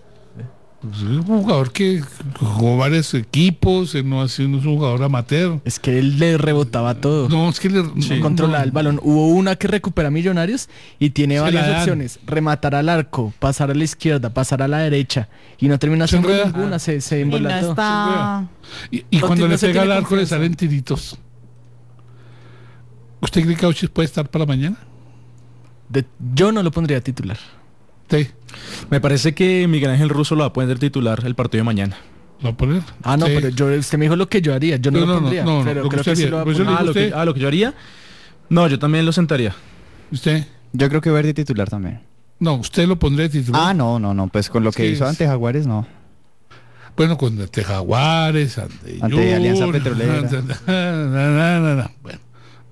Pues 0.81 0.95
es 0.95 1.01
un 1.03 1.23
jugador 1.23 1.73
que 1.73 2.01
jugó 2.39 2.77
varios 2.77 3.13
equipos, 3.13 3.95
él 3.95 4.07
no, 4.09 4.21
ha 4.21 4.29
sido- 4.29 4.47
un 4.47 4.61
jugador 4.63 5.03
amateur. 5.03 5.59
Es 5.65 5.77
que 5.77 5.99
él 5.99 6.17
le 6.19 6.37
rebotaba 6.37 6.95
todo. 7.01 7.27
No, 7.27 7.49
es 7.49 7.59
que 7.59 7.69
le 7.69 7.83
no, 7.83 7.93
controlaba 8.21 8.59
no. 8.59 8.63
el 8.63 8.71
balón. 8.71 8.99
Hubo 9.03 9.27
una 9.27 9.57
que 9.57 9.67
recupera 9.67 10.09
Millonarios 10.09 10.69
y 10.97 11.09
tiene 11.09 11.35
Se 11.35 11.41
varias 11.41 11.79
opciones. 11.79 12.19
Rematar 12.25 12.75
al 12.75 12.87
arco, 12.87 13.33
pasar 13.39 13.71
a 13.71 13.73
la 13.73 13.83
izquierda, 13.83 14.33
pasar 14.33 14.61
a 14.61 14.69
la 14.69 14.77
derecha. 14.77 15.27
Y 15.59 15.67
no 15.67 15.77
termina 15.77 16.05
haciendo 16.05 16.29
ninguna, 16.29 16.79
se, 16.79 17.01
se 17.01 17.19
Y 17.19 17.25
no 17.25 17.35
embola 17.35 17.59
todo. 17.59 17.69
está... 17.71 18.47
Y, 18.89 19.03
y 19.09 19.19
cuando 19.19 19.47
le 19.49 19.57
pega 19.57 19.81
al 19.81 19.91
arco 19.91 20.15
le 20.15 20.21
confianza. 20.21 20.35
salen 20.37 20.53
tiritos. 20.55 21.17
¿Usted 23.21 23.43
cree 23.43 23.57
que 23.57 23.65
Auchis 23.65 23.89
puede 23.89 24.05
estar 24.05 24.29
para 24.29 24.45
mañana? 24.45 24.77
De- 25.89 26.05
yo 26.33 26.53
no 26.53 26.63
lo 26.63 26.71
pondría 26.71 27.01
titular. 27.01 27.37
Sí. 28.09 28.27
Me 28.89 28.99
parece 28.99 29.33
que 29.33 29.67
Miguel 29.67 29.91
Ángel 29.91 30.09
Russo 30.09 30.35
lo 30.35 30.41
va 30.41 30.47
a 30.47 30.53
poner 30.53 30.79
titular 30.79 31.21
el 31.25 31.35
partido 31.35 31.59
de 31.61 31.65
mañana. 31.65 31.97
¿Lo 32.39 32.45
va 32.45 32.49
a 32.53 32.57
poner? 32.57 32.81
Ah, 33.03 33.17
no, 33.17 33.25
Sí. 33.27 33.33
pero 33.35 33.49
yo, 33.49 33.67
usted 33.67 33.97
me 33.97 34.05
dijo 34.05 34.15
lo 34.15 34.27
que 34.29 34.41
yo 34.41 34.53
haría. 34.53 34.77
Yo 34.77 34.91
no, 34.91 34.99
No, 35.01 35.05
lo 35.05 35.19
pondría. 35.19 35.43
no, 35.43 35.59
no, 35.59 35.65
pero 35.65 35.83
lo 35.83 35.89
creo 35.89 36.03
que 36.03 36.15
sí 36.15 36.27
lo 36.27 36.37
va 36.37 36.41
a 36.41 36.45
Pues 36.45 36.57
poner. 36.57 36.73
Ah, 36.73 36.83
lo 36.83 36.93
que, 36.93 36.99
usted? 37.05 37.13
ah, 37.15 37.25
lo 37.25 37.33
que 37.33 37.39
yo 37.39 37.47
haría. 37.47 37.73
No, 38.49 38.67
yo 38.67 38.79
también 38.79 39.05
lo 39.05 39.11
sentaría. 39.11 39.53
¿Usted? 40.11 40.45
Yo 40.73 40.89
creo 40.89 41.01
que 41.01 41.11
Verdi 41.11 41.33
titular 41.33 41.69
también. 41.69 42.01
No, 42.39 42.55
usted 42.55 42.87
lo 42.87 42.97
pondría 42.97 43.27
de 43.27 43.39
titular. 43.39 43.61
Ah, 43.63 43.73
no, 43.73 43.99
no, 43.99 44.13
no, 44.13 44.27
pues 44.29 44.49
con 44.49 44.63
lo 44.63 44.71
que 44.71 44.83
Sí, 44.87 44.93
hizo 44.93 45.03
es- 45.03 45.09
ante 45.11 45.27
Jaguares, 45.27 45.67
no. 45.67 45.85
Bueno, 46.95 47.17
con 47.17 47.39
ante 47.39 47.63
Jaguares, 47.63 48.57
ante, 48.57 48.97
Ante 49.01 49.35
Alianza 49.35 49.67
Petrolera. 49.71 50.19
ante- 50.19 50.37
na, 50.67 51.05
na, 51.05 51.59
na, 51.59 51.75
na. 51.75 51.91
Bueno, 52.01 52.19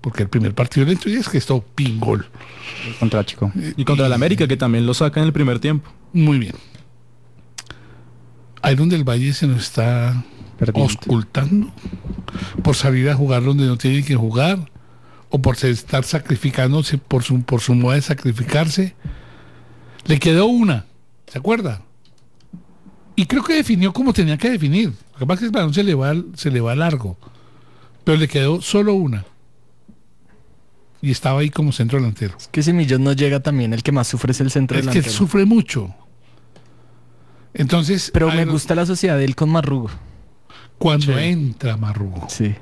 porque 0.02 0.23
el 0.23 0.30
primer 0.30 0.54
partido 0.54 0.86
le 0.86 0.93
entró 0.93 1.12
y 1.12 1.15
es 1.15 1.30
que 1.30 1.38
esto 1.38 1.63
pingol. 1.76 2.26
Contra 3.00 3.26
Chico. 3.26 3.52
Y 3.76 3.84
contra 3.86 4.06
el 4.08 4.13
América, 4.13 4.47
que 4.47 4.58
también 4.58 4.86
lo 4.86 4.93
saca 4.93 5.19
en 5.19 5.26
el 5.28 5.34
primer 5.34 5.60
tiempo. 5.60 5.89
Muy 6.13 6.39
bien. 6.39 6.54
Iron 8.71 8.89
del 8.89 9.04
Valle 9.04 9.34
se 9.34 9.47
nos 9.47 9.62
está 9.63 10.23
Perdiendo. 10.58 10.93
ocultando 11.06 11.71
por 12.63 12.76
salir 12.76 13.10
a 13.10 13.15
jugar 13.15 13.43
donde 13.43 13.65
no 13.65 13.78
tiene 13.78 14.04
que 14.04 14.15
jugar 14.15 14.69
o 15.30 15.41
por 15.41 15.56
estar 15.63 16.04
sacrificándose 16.04 16.97
por 16.97 17.23
su, 17.23 17.41
por 17.43 17.62
su 17.62 17.76
moda 17.76 17.95
de 17.95 18.02
sacrificarse. 18.02 18.95
Le 20.06 20.19
quedó 20.19 20.47
una, 20.47 20.86
¿se 21.28 21.38
acuerda? 21.38 21.82
Y 23.15 23.26
creo 23.26 23.43
que 23.43 23.54
definió 23.56 23.93
como 23.93 24.13
tenía 24.13 24.38
que 24.38 24.50
definir. 24.50 24.93
Lo 25.13 25.19
que 25.19 25.26
pasa 25.26 25.34
es 25.36 25.39
que 25.39 25.45
el 25.47 25.52
balón 25.52 25.73
se 25.73 25.84
le 25.84 25.93
va, 25.95 26.10
al- 26.10 26.26
se 26.36 26.52
le 26.52 26.62
va 26.62 26.76
largo. 26.76 27.17
Pero 28.04 28.17
le 28.17 28.28
quedó 28.28 28.62
solo 28.62 28.93
una. 28.93 29.26
Y 31.08 31.12
estaba 31.12 31.39
ahí 31.39 31.50
como 31.50 31.72
centro 31.72 32.00
delantero. 32.00 32.36
Es 32.38 32.50
que 32.50 32.62
si 32.62 32.74
Millón 32.74 33.04
no 33.06 33.13
llega 33.13 33.39
también, 33.39 33.74
el 33.74 33.82
que 33.82 33.93
más 33.93 34.08
sufre 34.10 34.32
es 34.34 34.41
el 34.41 34.52
centro 34.52 34.78
Es 34.78 34.84
que 34.84 34.89
él 34.89 34.93
delantero. 34.96 35.17
sufre 35.17 35.46
mucho. 35.46 35.96
Entonces, 37.54 38.12
Pero 38.13 38.30
me 38.32 38.43
gusta 38.43 38.76
la 38.76 38.86
sociedad 38.86 39.17
de 39.17 39.24
él 39.24 39.36
con 39.36 39.50
Marrugo. 39.50 39.89
cuando 40.78 41.06
Sí. 41.06 41.20
entra 41.20 41.78
Marrugo. 41.78 42.28
Sí. 42.30 42.54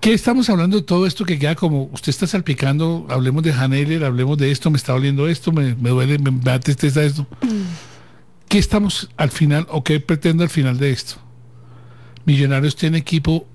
¿Qué 0.00 0.12
estamos 0.14 0.48
hablando 0.50 0.76
de 0.76 0.82
todo 0.84 1.04
esto 1.06 1.24
que 1.24 1.38
queda 1.38 1.54
como 1.56 1.84
usted 1.92 2.10
está 2.10 2.26
salpicando? 2.26 3.06
Hablemos 3.10 3.42
de 3.42 3.52
Haneler, 3.52 4.04
hablemos 4.04 4.38
de 4.38 4.50
esto, 4.52 4.70
me 4.70 4.76
está 4.76 4.92
doliendo 4.92 5.26
esto, 5.28 5.50
me, 5.50 5.74
me 5.74 5.90
duele, 5.90 6.18
me, 6.18 6.30
me 6.30 6.40
da 6.40 6.60
tristeza 6.60 7.02
esto. 7.02 7.26
¿Qué 8.48 8.58
estamos 8.58 9.10
al 9.16 9.30
final 9.30 9.66
o 9.70 9.82
qué 9.82 9.98
pretende 10.00 10.44
al 10.44 10.50
final 10.50 10.78
de 10.78 10.90
esto? 10.92 11.16
¿Millonarios 12.24 12.76
tiene 12.76 12.98
equipo 12.98 13.46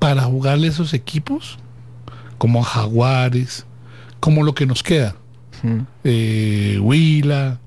para 0.00 0.22
jugarle 0.22 0.66
a 0.66 0.70
esos 0.70 0.92
equipos? 0.92 1.58
Como 2.40 2.60
a 2.62 2.64
Jaguares, 2.64 3.66
como 4.18 4.42
lo 4.44 4.54
que 4.54 4.64
nos 4.64 4.82
queda. 4.82 5.14
Eh, 6.04 6.78
Huila. 6.80 7.60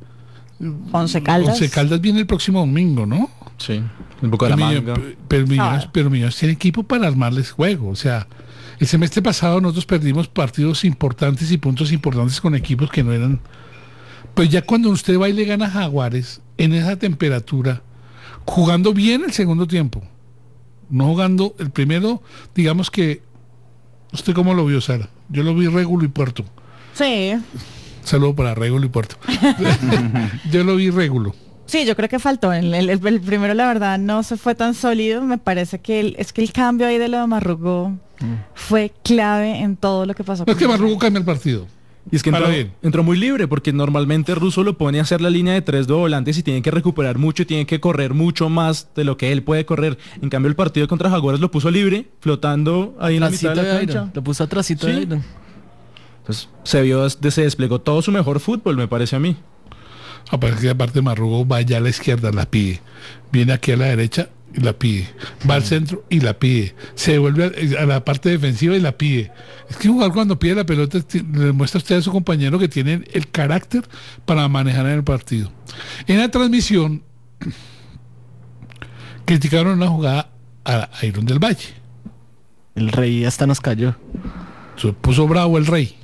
Once 0.91 1.21
Caldas. 1.21 1.49
Once 1.61 1.69
Caldas 1.69 2.01
viene 2.01 2.19
el 2.21 2.25
próximo 2.25 2.59
domingo, 2.61 3.05
¿no? 3.05 3.29
Sí. 3.59 3.83
Boca 4.23 4.47
de 4.47 4.55
Pero, 4.55 4.95
pero 5.27 5.45
Millonarios, 5.45 5.85
Ah. 5.85 5.89
pero 5.93 6.09
Millonarios 6.09 6.37
tiene 6.39 6.53
equipo 6.55 6.81
para 6.81 7.07
armarles 7.07 7.51
juego. 7.51 7.89
O 7.89 7.95
sea, 7.95 8.25
el 8.79 8.87
semestre 8.87 9.21
pasado 9.21 9.61
nosotros 9.61 9.85
perdimos 9.85 10.27
partidos 10.27 10.83
importantes 10.85 11.51
y 11.51 11.57
puntos 11.59 11.91
importantes 11.91 12.41
con 12.41 12.55
equipos 12.55 12.89
que 12.89 13.03
no 13.03 13.11
eran. 13.13 13.41
Pues 14.33 14.49
ya 14.49 14.63
cuando 14.63 14.89
usted 14.89 15.19
va 15.19 15.29
y 15.29 15.33
le 15.33 15.45
gana 15.45 15.67
a 15.67 15.69
Jaguares 15.69 16.41
en 16.57 16.73
esa 16.73 16.95
temperatura, 16.97 17.83
jugando 18.45 18.91
bien 18.91 19.21
el 19.23 19.33
segundo 19.33 19.67
tiempo, 19.67 20.01
no 20.89 21.05
jugando 21.05 21.53
el 21.59 21.69
primero, 21.69 22.23
digamos 22.55 22.89
que. 22.89 23.21
¿Usted 24.13 24.33
cómo 24.33 24.53
lo 24.53 24.65
vio, 24.65 24.79
Sara? 24.81 25.09
Yo 25.29 25.43
lo 25.43 25.55
vi 25.55 25.67
Régulo 25.67 26.05
y 26.05 26.07
Puerto. 26.07 26.45
Sí. 26.93 27.33
Saludo 28.03 28.35
para 28.35 28.53
Régulo 28.55 28.85
y 28.85 28.89
Puerto. 28.89 29.15
Yo 30.51 30.63
lo 30.63 30.75
vi 30.75 30.89
Régulo. 30.89 31.33
Sí, 31.65 31.85
yo 31.85 31.95
creo 31.95 32.09
que 32.09 32.19
faltó. 32.19 32.51
El, 32.53 32.73
el- 32.73 32.89
el 32.89 33.21
primero, 33.21 33.53
la 33.53 33.65
verdad, 33.65 33.97
no 33.97 34.21
se 34.21 34.37
fue 34.37 34.53
tan 34.53 34.73
sólido. 34.75 35.21
Me 35.23 35.37
parece 35.37 35.79
que 35.79 36.01
el- 36.01 36.15
es 36.19 36.31
que 36.33 36.41
el 36.43 36.51
cambio 36.51 36.85
ahí 36.85 36.97
de 36.97 37.07
lo 37.07 37.19
de 37.19 37.25
Marrugo 37.27 37.93
fue 38.53 38.91
clave 39.03 39.57
en 39.59 39.75
todo 39.77 40.05
lo 40.05 40.13
que 40.13 40.23
pasó. 40.23 40.43
No 40.45 40.51
es 40.51 40.59
que. 40.59 40.67
Marrugo 40.67 40.99
cambia 40.99 41.19
el 41.19 41.25
partido. 41.25 41.65
Y 42.11 42.17
es 42.17 42.23
que 42.23 42.31
entró, 42.81 43.03
muy 43.03 43.17
libre 43.17 43.47
porque 43.47 43.71
normalmente 43.71 44.35
Russo 44.35 44.63
lo 44.63 44.77
pone 44.77 44.99
a 44.99 45.03
hacer 45.03 45.21
la 45.21 45.29
línea 45.29 45.53
de 45.53 45.61
tres 45.61 45.87
de 45.87 45.93
volantes 45.93 46.37
y 46.37 46.43
tiene 46.43 46.61
que 46.61 46.69
recuperar 46.69 47.17
mucho 47.17 47.43
y 47.43 47.45
tiene 47.45 47.65
que 47.65 47.79
correr 47.79 48.13
mucho 48.13 48.49
más 48.49 48.89
de 48.93 49.03
lo 49.05 49.15
que 49.17 49.31
él 49.31 49.41
puede 49.43 49.65
correr. 49.65 49.97
En 50.21 50.29
cambio 50.29 50.49
el 50.49 50.55
partido 50.55 50.87
contra 50.87 51.09
Jaguares 51.09 51.39
lo 51.39 51.49
puso 51.49 51.71
libre, 51.71 52.07
flotando 52.19 52.95
ahí 52.99 53.15
en 53.15 53.21
la 53.21 53.29
mitad 53.29 53.51
de 53.51 53.55
la 53.55 53.63
de 53.63 53.69
cancha. 53.79 53.91
Iron. 53.93 54.11
Lo 54.13 54.23
puso 54.23 54.43
atrásito 54.43 54.85
Sí. 54.87 54.93
de 54.93 55.01
Iron. 55.01 55.23
Entonces 56.19 56.49
se 56.63 56.81
vio, 56.81 57.09
se 57.09 57.41
desplegó 57.41 57.79
todo 57.79 58.01
su 58.01 58.11
mejor 58.11 58.39
fútbol, 58.39 58.75
me 58.75 58.87
parece 58.87 59.15
a 59.15 59.19
mí. 59.19 59.37
Aparece 60.29 60.61
que 60.61 60.69
aparte 60.69 61.01
Marrugo 61.01 61.47
va 61.47 61.57
allá 61.57 61.77
a 61.77 61.81
la 61.81 61.89
izquierda, 61.89 62.31
la 62.31 62.45
pide. 62.45 62.81
Viene 63.31 63.53
aquí 63.53 63.71
a 63.71 63.77
la 63.77 63.85
derecha 63.85 64.29
y 64.53 64.61
la 64.61 64.73
pide. 64.73 65.07
Va 65.49 65.55
al 65.55 65.63
centro 65.63 66.05
y 66.09 66.19
la 66.19 66.37
pide. 66.37 66.75
Se 66.95 67.13
devuelve 67.13 67.75
a, 67.77 67.83
a 67.83 67.85
la 67.85 68.05
parte 68.05 68.29
defensiva 68.29 68.75
y 68.75 68.79
la 68.79 68.97
pide. 68.97 69.31
Es 69.69 69.77
que 69.77 69.87
jugar 69.87 70.11
cuando 70.11 70.37
pide 70.37 70.55
la 70.55 70.65
pelota 70.65 70.99
le 71.33 71.51
muestra 71.51 71.79
usted 71.79 71.97
a 71.97 72.01
su 72.01 72.11
compañero 72.11 72.59
que 72.59 72.67
tiene 72.67 73.03
el 73.11 73.29
carácter 73.29 73.83
para 74.25 74.47
manejar 74.47 74.85
en 74.85 74.93
el 74.93 75.03
partido. 75.03 75.51
En 76.07 76.19
la 76.19 76.29
transmisión 76.29 77.03
criticaron 79.25 79.73
una 79.73 79.87
jugada 79.87 80.29
a 80.65 80.89
Iron 81.03 81.25
del 81.25 81.39
Valle. 81.39 81.73
El 82.75 82.89
rey 82.89 83.25
hasta 83.25 83.45
nos 83.47 83.59
cayó. 83.59 83.95
Se 84.75 84.93
puso 84.93 85.27
bravo 85.27 85.57
el 85.57 85.65
rey. 85.65 85.95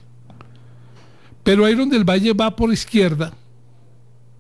Pero 1.44 1.68
Iron 1.68 1.90
del 1.90 2.04
Valle 2.04 2.34
va 2.34 2.56
por 2.56 2.72
izquierda, 2.72 3.34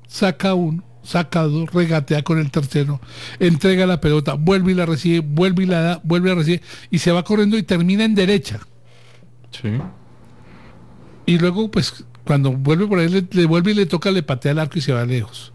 saca 0.07 0.53
uno, 0.53 0.83
saca 1.09 1.41
dos, 1.43 1.71
regatea 1.73 2.21
con 2.23 2.37
el 2.39 2.51
tercero, 2.51 2.99
entrega 3.39 3.85
la 3.85 3.99
pelota, 3.99 4.33
vuelve 4.35 4.71
y 4.73 4.75
la 4.75 4.85
recibe, 4.85 5.19
vuelve 5.19 5.63
y 5.63 5.65
la 5.67 5.81
da, 5.81 6.01
vuelve 6.03 6.31
a 6.31 6.35
recibir 6.35 6.61
y 6.91 6.99
se 6.99 7.11
va 7.11 7.23
corriendo 7.23 7.57
y 7.57 7.63
termina 7.63 8.03
en 8.05 8.15
derecha. 8.15 8.59
Sí. 9.51 9.69
Y 11.25 11.37
luego, 11.39 11.69
pues, 11.71 12.05
cuando 12.25 12.51
vuelve 12.51 12.87
por 12.87 12.99
ahí, 12.99 13.09
le, 13.09 13.25
le 13.31 13.45
vuelve 13.45 13.71
y 13.71 13.75
le 13.75 13.85
toca, 13.85 14.11
le 14.11 14.23
patea 14.23 14.51
el 14.51 14.59
arco 14.59 14.77
y 14.77 14.81
se 14.81 14.93
va 14.93 15.05
lejos. 15.05 15.53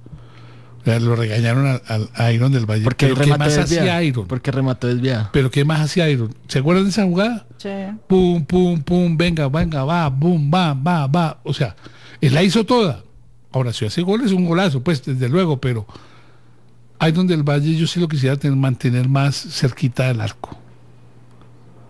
O 0.80 0.84
sea, 0.84 1.00
lo 1.00 1.16
regañaron 1.16 1.66
a, 1.66 1.80
a- 1.88 2.24
a 2.26 2.32
Iron 2.32 2.52
del 2.52 2.66
Valle. 2.66 2.84
Porque 2.84 3.06
Pero 3.06 3.16
¿qué 3.16 3.22
remató 3.24 3.38
más 3.44 3.58
hacía 3.58 3.78
desviado. 3.78 4.02
Iron? 4.02 4.26
Porque 4.26 4.50
remató 4.50 4.86
desviado. 4.86 5.30
Pero 5.32 5.50
¿qué 5.50 5.64
más 5.64 5.80
hacía 5.80 6.10
Iron? 6.10 6.34
¿Se 6.46 6.58
acuerdan 6.58 6.84
de 6.84 6.90
esa 6.90 7.04
jugada? 7.04 7.46
Sí. 7.56 7.70
pum, 8.06 8.44
pum, 8.44 8.82
pum, 8.82 9.16
venga, 9.16 9.48
venga, 9.48 9.84
va, 9.84 10.08
boom, 10.10 10.50
va, 10.52 10.74
va, 10.74 11.06
va. 11.06 11.40
O 11.44 11.54
sea, 11.54 11.74
él 12.20 12.34
la 12.34 12.42
hizo 12.42 12.64
toda. 12.66 13.02
Ahora, 13.54 13.72
si 13.72 13.84
hace 13.86 14.02
gol 14.02 14.20
es 14.22 14.32
un 14.32 14.44
golazo, 14.46 14.82
pues, 14.82 15.04
desde 15.04 15.28
luego, 15.28 15.60
pero 15.60 15.86
ahí 16.98 17.12
donde 17.12 17.34
el 17.34 17.44
Valle 17.44 17.76
yo 17.76 17.86
sí 17.86 18.00
lo 18.00 18.08
quisiera 18.08 18.36
tener, 18.36 18.56
mantener 18.56 19.08
más 19.08 19.36
cerquita 19.36 20.08
del 20.08 20.20
arco. 20.20 20.58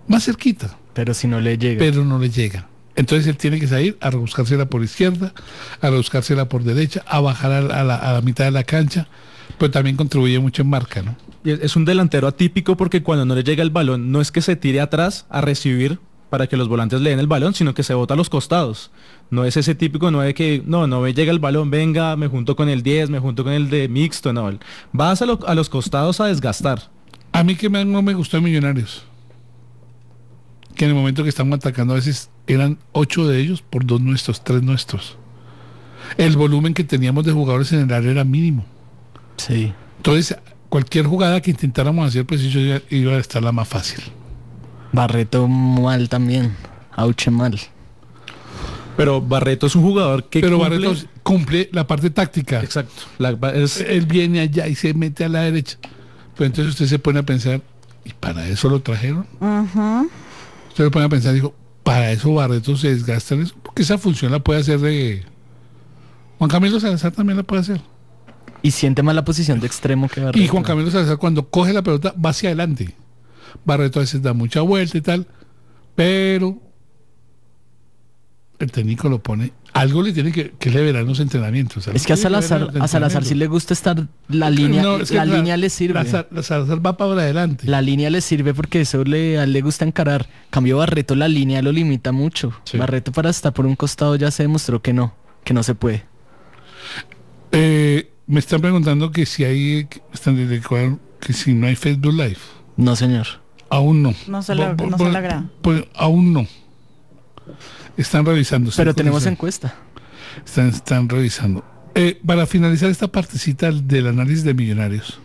Más 0.07 0.25
cerquita, 0.25 0.77
Pero 0.93 1.15
si 1.15 1.27
no 1.27 1.41
le 1.41 1.57
llega. 1.57 1.79
pero 1.79 2.05
no 2.05 2.19
le 2.19 2.29
llega. 2.29 2.69
Entonces 2.97 3.27
él 3.27 3.37
tiene 3.39 3.59
que 3.59 3.67
salir 3.67 3.97
a 4.01 4.11
rebuscársela 4.11 4.67
por 4.67 4.85
izquierda, 4.85 5.33
a 5.81 5.89
rebuscársela 5.91 6.49
por 6.49 6.63
derecha, 6.65 7.03
a 7.09 7.19
bajar 7.21 7.51
a 7.51 7.61
la, 7.63 7.81
a 7.81 7.85
la- 7.85 7.97
a 7.97 8.13
la 8.13 8.21
mitad 8.21 8.45
de 8.45 8.51
la 8.53 8.63
cancha, 8.65 9.09
pero 9.59 9.71
también 9.71 9.97
contribuye 9.97 10.39
mucho 10.39 10.63
en 10.63 10.69
marca, 10.69 11.03
¿no? 11.03 11.17
Es 11.45 11.77
un 11.77 11.85
delantero 11.87 12.29
atípico 12.29 12.77
porque 12.77 13.03
cuando 13.03 13.25
no 13.25 13.35
le 13.35 13.43
llega 13.43 13.63
el 13.63 13.71
balón 13.71 14.13
no 14.13 14.21
es 14.21 14.31
que 14.31 14.43
se 14.43 14.55
tire 14.57 14.81
atrás 14.81 15.27
a 15.31 15.41
recibir 15.41 15.99
para 16.35 16.49
que 16.49 16.57
los 16.57 16.67
volantes 16.67 17.01
le 17.01 17.11
den 17.11 17.21
el 17.21 17.29
balón, 17.29 17.55
sino 17.55 17.75
que 17.75 17.85
se 17.85 17.95
bota 17.95 18.15
a 18.15 18.17
los 18.17 18.29
costados. 18.29 18.91
No 19.31 19.45
es 19.45 19.57
ese 19.57 19.77
típico, 19.77 20.11
no 20.11 20.21
es 20.25 20.35
que, 20.35 20.65
no, 20.67 20.89
no 20.89 21.01
me 21.01 21.15
llega 21.15 21.31
el 21.31 21.39
balón, 21.39 21.71
venga, 21.71 22.17
me 22.17 22.27
junto 22.27 22.57
con 22.57 22.69
el 22.69 22.83
10, 22.83 23.09
me 23.09 23.21
junto 23.21 23.45
con 23.45 23.53
el 23.53 23.71
de 23.71 23.87
mixto, 23.87 24.33
no. 24.33 24.51
Vas 24.93 25.23
a, 25.23 25.27
lo- 25.27 25.39
a 25.47 25.55
los 25.55 25.69
costados 25.69 26.21
a 26.21 26.27
desgastar. 26.27 26.91
A 27.31 27.45
mí 27.45 27.55
que 27.55 27.69
me- 27.71 27.85
no 27.85 28.03
me 28.03 28.15
gustó 28.15 28.37
de 28.37 28.43
Millonarios. 28.43 29.05
Que 30.75 30.87
en 30.87 30.91
el 30.91 30.97
momento 30.97 31.23
que 31.23 31.29
estamos 31.29 31.55
atacando 31.55 31.93
a 31.93 31.97
veces 31.99 32.31
eran 32.49 32.79
ocho 32.91 33.29
de 33.29 33.39
ellos 33.39 33.63
por 33.63 33.87
dos 33.87 34.01
nuestros, 34.01 34.43
tres 34.43 34.61
nuestros. 34.61 35.17
El 36.19 36.37
volumen 36.37 36.75
que 36.75 36.83
teníamos 36.83 37.25
de 37.25 37.31
jugadores 37.31 37.71
en 37.73 37.79
el 37.89 37.93
área 37.93 38.11
era 38.11 38.25
mínimo. 38.25 38.65
Sí. 39.37 39.73
Entonces, 39.99 40.37
cualquier 40.69 41.07
jugada 41.07 41.41
que 41.41 41.53
intentáramos 41.53 42.09
hacer, 42.09 42.27
pues 42.27 42.43
iba 42.91 43.13
a 43.13 43.19
estar 43.19 43.41
la 43.41 43.53
más 43.53 43.69
fácil. 43.69 44.03
Barreto 44.95 45.49
mal 45.49 46.09
también. 46.09 46.55
Auche 46.95 47.31
mal. 47.31 47.59
Pero 48.97 49.21
Barreto 49.21 49.67
es 49.67 49.75
un 49.75 49.83
jugador 49.83 50.25
que 50.29 50.41
Pero 50.41 50.59
cumple- 50.59 50.87
Barreto 50.87 51.07
cumple 51.23 51.69
la 51.73 51.87
parte 51.87 52.11
táctica. 52.11 52.61
Exacto. 52.63 53.03
La- 53.19 53.31
es- 53.55 53.81
Él 53.81 54.07
viene 54.07 54.41
allá 54.41 54.69
y 54.69 54.75
se 54.77 54.95
mete 54.95 55.25
a 55.25 55.29
la 55.29 55.41
derecha. 55.43 55.79
Pero 56.37 56.47
entonces 56.47 56.73
usted 56.75 56.87
se 56.87 56.99
pone 56.99 57.19
a 57.19 57.23
pensar, 57.25 57.61
¿y 58.05 58.11
para 58.13 58.47
eso 58.49 58.69
lo 58.69 58.81
trajeron? 58.81 59.27
Ujú. 59.41 60.11
Usted 60.69 60.85
se 60.85 60.91
pone 60.91 61.07
a 61.07 61.09
pensar, 61.09 61.35
dijo, 61.35 61.55
para 61.83 62.13
eso 62.13 62.33
Barreto 62.35 62.77
se 62.77 62.89
desgasta 62.95 63.35
en 63.35 63.43
eso, 63.43 63.55
porque 63.63 63.83
esa 63.83 63.99
función 63.99 64.31
la 64.33 64.39
puede 64.39 64.61
hacer 64.61 64.79
de... 64.81 65.25
Juan 66.39 66.51
Camilo 66.51 66.79
Salazar 66.81 67.13
también 67.13 67.37
la 67.37 67.43
puede 67.43 67.63
hacer. 67.63 67.81
Y 68.63 68.71
siente 68.71 69.03
más 69.03 69.15
la 69.15 69.25
posición 69.25 69.61
de 69.61 69.67
extremo 69.67 70.09
que 70.09 70.21
Barreto. 70.21 70.39
Y 70.39 70.49
Juan 70.49 70.63
Camilo 70.63 70.91
Salazar 70.91 71.19
cuando 71.19 71.49
coge 71.49 71.73
la 71.73 71.83
pelota 71.83 72.15
va 72.25 72.31
hacia 72.31 72.49
adelante. 72.51 72.95
Barreto 73.65 74.01
a 74.01 74.03
veces 74.03 74.23
da 74.23 74.33
mucha 74.33 74.61
vuelta 74.63 74.97
y 74.99 75.01
tal, 75.01 75.27
pero 75.95 76.61
el 78.59 78.71
técnico 78.71 79.09
lo 79.09 79.23
pone. 79.23 79.53
Algo 79.73 80.03
le 80.03 80.13
tiene 80.13 80.31
que, 80.31 80.53
que 80.53 80.71
le 80.71 80.81
verán 80.83 81.07
los 81.07 81.19
entrenamientos. 81.19 81.89
Es 81.89 82.07
que 82.07 82.13
a 82.13 82.17
Salazar, 82.17 82.71
a 82.81 82.87
Salazar 82.87 83.25
sí 83.25 83.35
le 83.35 83.49
gusta 83.49 83.75
estar 83.75 84.07
la 84.29 84.49
línea, 84.49 84.81
No, 84.83 84.97
es 84.99 85.11
que 85.11 85.17
la 85.17 85.25
línea 85.25 85.57
le 85.57 85.69
sirve. 85.69 85.95
la 85.95 86.05
Sa- 86.05 86.27
la 86.31 86.43
Salazar 86.45 86.85
va 86.87 86.97
para 86.97 87.13
adelante. 87.15 87.67
La 87.67 87.83
línea 87.83 88.09
le 88.09 88.21
sirve 88.21 88.55
porque 88.55 88.83
eso 88.83 89.03
le, 89.03 89.39
a 89.39 89.43
él 89.45 89.53
le 89.53 89.63
gusta 89.63 89.85
encarar. 89.85 90.29
Cambio 90.51 90.77
Barreto, 90.79 91.17
la 91.17 91.27
línea 91.27 91.61
lo 91.61 91.73
limita 91.73 92.13
mucho. 92.13 92.53
Sí. 92.65 92.79
Barreto 92.79 93.11
para 93.11 93.31
estar 93.31 93.53
por 93.53 93.67
un 93.67 93.75
costado 93.75 94.15
ya 94.15 94.31
se 94.31 94.45
demostró 94.45 94.81
que 94.81 94.93
no, 94.93 95.15
que 95.43 95.53
no 95.55 95.65
se 95.65 95.75
puede. 95.75 96.05
Eh, 97.51 98.11
me 98.29 98.39
están 98.39 98.61
preguntando 98.61 99.11
que 99.11 99.27
si 99.27 99.43
hay, 99.45 99.87
que 99.87 100.03
están 100.13 100.37
que 101.21 101.33
si 101.33 101.53
no 101.53 101.67
hay 101.67 101.75
Facebook 101.75 102.13
Live. 102.13 102.39
No, 102.77 102.95
señor. 102.95 103.27
Aún 103.75 104.03
no. 104.05 104.15
No 104.29 104.41
se 104.43 104.55
logra- 104.55 104.77
no 104.89 104.97
se 104.99 105.11
logra. 105.11 105.45
pues, 105.61 105.85
aún 105.97 106.33
no. 106.33 106.47
Están 107.97 108.25
revisando. 108.25 108.71
Pero 108.77 108.95
tenemos 108.95 109.27
encuesta. 109.27 109.75
Están, 110.45 110.69
están 110.69 111.09
revisando. 111.09 111.65
Eh, 111.97 112.21
para 112.25 112.47
finalizar 112.47 112.89
esta 112.91 113.09
partecita 113.09 113.71
del 113.73 114.07
análisis 114.07 114.45
de 114.45 114.55
millonarios, 114.55 115.21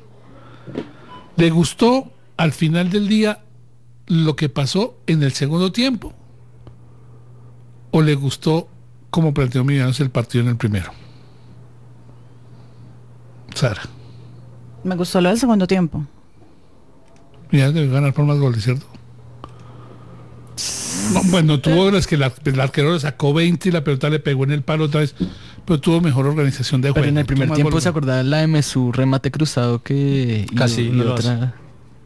¿le 1.36 1.50
gustó 1.52 2.12
al 2.38 2.52
final 2.52 2.90
del 2.90 3.08
día 3.08 3.44
lo 4.08 4.36
que 4.36 4.50
pasó 4.50 4.98
en 5.06 5.22
el 5.22 5.34
segundo 5.34 5.72
tiempo? 5.72 6.14
¿O 7.92 8.02
le 8.02 8.16
gustó 8.16 8.68
como 9.12 9.32
planteó 9.34 9.64
Millonarios 9.64 10.00
el 10.00 10.10
partido 10.10 10.44
en 10.44 10.50
el 10.50 10.58
primero? 10.58 10.92
Sara, 13.54 13.82
Me 14.84 14.96
gustó 14.96 15.22
lo 15.22 15.30
del 15.30 15.40
segundo 15.40 15.68
tiempo. 15.68 16.04
Millonarios 17.52 17.74
debe 17.76 17.94
ganar 17.94 18.14
por 18.14 18.26
más 18.26 18.38
goles, 18.38 18.64
¿cierto? 18.64 18.86
No, 21.14 21.22
bueno, 21.26 21.60
tuvo 21.60 21.90
las 21.90 22.06
que 22.06 22.18
la- 22.18 22.32
el 22.46 22.60
arquero 22.60 22.94
le 22.94 23.00
sacó 23.00 23.34
20 23.34 23.70
y 23.70 23.72
la 23.72 23.84
pelota 23.84 24.10
le 24.10 24.20
pegó 24.20 24.44
en 24.44 24.52
el 24.52 24.62
palo 24.62 24.86
otra 24.86 25.00
vez, 25.00 25.16
pero 25.66 25.80
tuvo 25.80 26.02
mejor 26.02 26.28
organización 26.28 26.82
de 26.82 26.90
juego. 26.90 26.96
Pero 27.02 27.08
en 27.10 27.18
el 27.18 27.26
primer 27.26 27.50
tiempo 27.52 27.72
goles. 27.72 27.84
se 27.84 27.90
acordaba 27.90 28.22
la 28.24 28.38
de 28.40 28.48
Mesú 28.48 28.92
remate 28.92 29.32
cruzado 29.32 29.82
que 29.82 30.46
Casi 30.56 30.82
y 30.90 31.00
otra. 31.02 31.56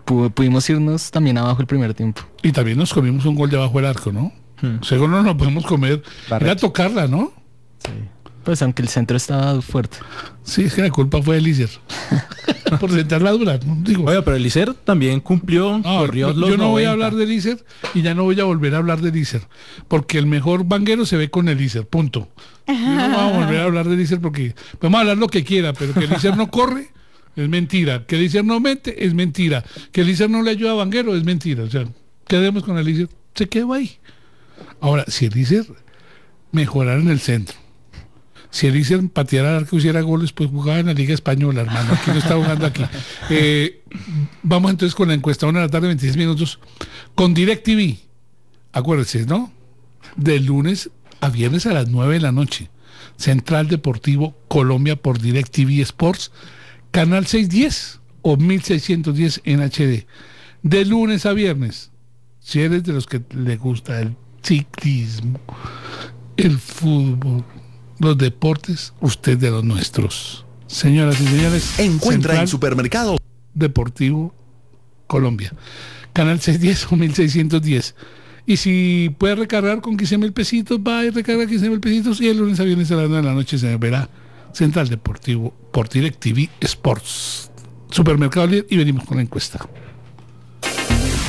pu- 0.05 0.31
pudimos 0.31 0.69
irnos 0.69 1.11
también 1.11 1.37
abajo 1.37 1.59
el 1.61 1.67
primer 1.67 1.93
tiempo. 1.93 2.21
Y 2.43 2.51
también 2.51 2.77
nos 2.77 2.93
comimos 2.93 3.25
un 3.25 3.35
gol 3.35 3.49
debajo 3.49 3.77
del 3.79 3.87
arco, 3.87 4.11
¿no? 4.13 4.31
Hmm. 4.61 4.81
Seguro 4.83 5.09
no 5.11 5.23
nos 5.23 5.35
podemos 5.35 5.65
comer. 5.65 6.03
Era 6.27 6.29
Barreto. 6.29 6.67
tocarla, 6.67 7.07
¿no? 7.07 7.33
Pues 8.43 8.61
aunque 8.61 8.81
el 8.81 8.89
centro 8.89 9.15
estaba 9.17 9.61
fuerte. 9.61 9.97
Sí, 10.43 10.63
es 10.63 10.73
que 10.73 10.81
la 10.81 10.89
culpa 10.89 11.21
fue 11.21 11.35
de 11.35 11.41
Lícer. 11.41 11.69
Por 12.79 12.91
sentarla 12.91 13.31
dura, 13.31 13.59
¿no? 13.65 13.77
Digo, 13.83 14.03
Oiga, 14.05 14.21
pero 14.23 14.35
el 14.35 14.45
Icer 14.45 14.73
también 14.73 15.19
cumplió, 15.19 15.77
no, 15.77 15.99
corrió 15.99 16.33
yo 16.33 16.39
los 16.39 16.57
no 16.57 16.69
voy 16.69 16.83
a 16.83 16.87
90. 16.87 16.91
hablar 16.91 17.15
de 17.15 17.25
Lícer 17.27 17.63
y 17.93 18.01
ya 18.01 18.15
no 18.15 18.23
voy 18.23 18.39
a 18.39 18.43
volver 18.45 18.73
a 18.73 18.79
hablar 18.79 18.99
de 18.99 19.11
Lícer. 19.11 19.41
Porque 19.87 20.17
el 20.17 20.25
mejor 20.25 20.65
banguero 20.65 21.05
se 21.05 21.15
ve 21.15 21.29
con 21.29 21.47
el 21.49 21.57
Lícer, 21.57 21.85
punto. 21.87 22.29
Yo 22.67 22.73
no 22.73 23.29
voy 23.29 23.33
a 23.33 23.39
volver 23.39 23.59
a 23.59 23.63
hablar 23.65 23.87
de 23.87 23.95
Lícer 23.95 24.19
porque 24.19 24.55
podemos 24.79 25.01
hablar 25.01 25.17
lo 25.17 25.27
que 25.27 25.43
quiera, 25.43 25.73
pero 25.73 25.93
que 25.93 26.05
el 26.05 26.09
Lícer 26.09 26.35
no 26.35 26.49
corre 26.49 26.87
es 27.35 27.47
mentira. 27.47 28.05
Que 28.05 28.15
el 28.15 28.23
Lícer 28.23 28.43
no 28.43 28.59
mete 28.59 29.05
es 29.05 29.13
mentira. 29.13 29.63
Que 29.91 30.01
el 30.01 30.07
Lícer 30.07 30.29
no 30.29 30.41
le 30.41 30.51
ayuda 30.51 30.71
a 30.71 30.75
Banguero 30.75 31.15
es 31.15 31.23
mentira. 31.23 31.63
O 31.63 31.69
sea, 31.69 31.85
quedemos 32.27 32.63
con 32.63 32.77
el 32.77 32.85
Lícer. 32.85 33.07
Se 33.35 33.47
quedó 33.47 33.73
ahí. 33.73 33.91
Ahora, 34.81 35.05
si 35.07 35.25
el 35.27 35.33
Lícer 35.33 35.65
mejorara 36.51 36.99
en 36.99 37.09
el 37.09 37.19
centro, 37.19 37.55
si 38.53 38.67
el 38.67 38.75
Icer 38.75 39.01
pateara 39.09 39.49
al 39.49 39.63
arco 39.63 39.75
y 39.75 39.79
hiciera 39.79 40.01
goles, 40.01 40.31
pues 40.31 40.47
jugaba 40.47 40.77
en 40.77 40.85
la 40.85 40.93
Liga 40.93 41.15
Española, 41.15 41.61
hermano. 41.61 41.91
Aquí 41.91 42.11
no 42.11 42.19
está 42.19 42.35
jugando 42.35 42.67
aquí. 42.67 42.85
Eh, 43.31 43.81
vamos 44.43 44.69
entonces 44.69 44.93
con 44.93 45.07
la 45.07 45.15
encuesta, 45.15 45.47
una 45.47 45.61
de 45.61 45.65
la 45.65 45.71
tarde, 45.71 45.87
26 45.87 46.17
minutos, 46.17 46.59
con 47.15 47.33
DirecTV. 47.33 47.97
Acuérdense, 48.71 49.25
¿no? 49.25 49.51
De 50.17 50.39
lunes 50.39 50.91
a 51.19 51.29
viernes 51.29 51.65
a 51.65 51.73
las 51.73 51.89
9 51.89 52.13
de 52.13 52.19
la 52.19 52.31
noche. 52.31 52.69
Central 53.17 53.69
Deportivo 53.69 54.35
Colombia 54.49 54.97
por 54.97 55.19
DirecTV 55.19 55.81
Sports, 55.81 56.31
Canal 56.91 57.25
610 57.25 58.01
o 58.21 58.37
1610 58.37 59.41
en 59.45 59.61
HD. 59.61 60.05
De 60.61 60.85
lunes 60.85 61.25
a 61.25 61.33
viernes. 61.33 61.89
Si 62.39 62.61
eres 62.61 62.83
de 62.83 62.93
los 62.93 63.07
que 63.07 63.23
le 63.31 63.57
gusta 63.57 63.99
el 63.99 64.15
ciclismo, 64.43 65.39
el 66.37 66.59
fútbol, 66.59 67.43
los 68.03 68.17
deportes, 68.17 68.93
usted 69.01 69.37
de 69.37 69.51
los 69.51 69.63
nuestros. 69.63 70.45
Señoras 70.67 71.19
y 71.21 71.27
señores, 71.27 71.79
Encuentra 71.79 72.33
en 72.33 72.39
Central 72.39 72.47
supermercados 72.47 73.19
Deportivo 73.53 74.33
Colombia. 75.07 75.53
Canal 76.13 76.39
610 76.39 76.91
o 76.91 76.95
1610. 76.95 77.95
Y 78.45 78.57
si 78.57 79.15
puede 79.17 79.35
recargar 79.35 79.81
con 79.81 79.95
15 79.95 80.17
mil 80.17 80.33
pesitos, 80.33 80.79
va 80.79 81.05
y 81.05 81.09
recarga 81.09 81.45
15 81.45 81.69
mil 81.69 81.79
pesitos 81.79 82.19
y 82.19 82.27
el 82.27 82.37
lunes 82.37 82.59
a 82.59 82.63
viernes 82.63 82.91
a 82.91 82.95
las 82.95 83.09
9 83.09 83.21
de 83.21 83.29
la 83.29 83.35
noche 83.35 83.57
se 83.57 83.75
verá 83.77 84.09
Central 84.51 84.89
Deportivo 84.89 85.53
por 85.71 85.89
DirecTV 85.89 86.49
Sports. 86.61 87.51
Supermercado 87.89 88.49
y 88.69 88.77
venimos 88.77 89.05
con 89.05 89.17
la 89.17 89.23
encuesta. 89.23 89.65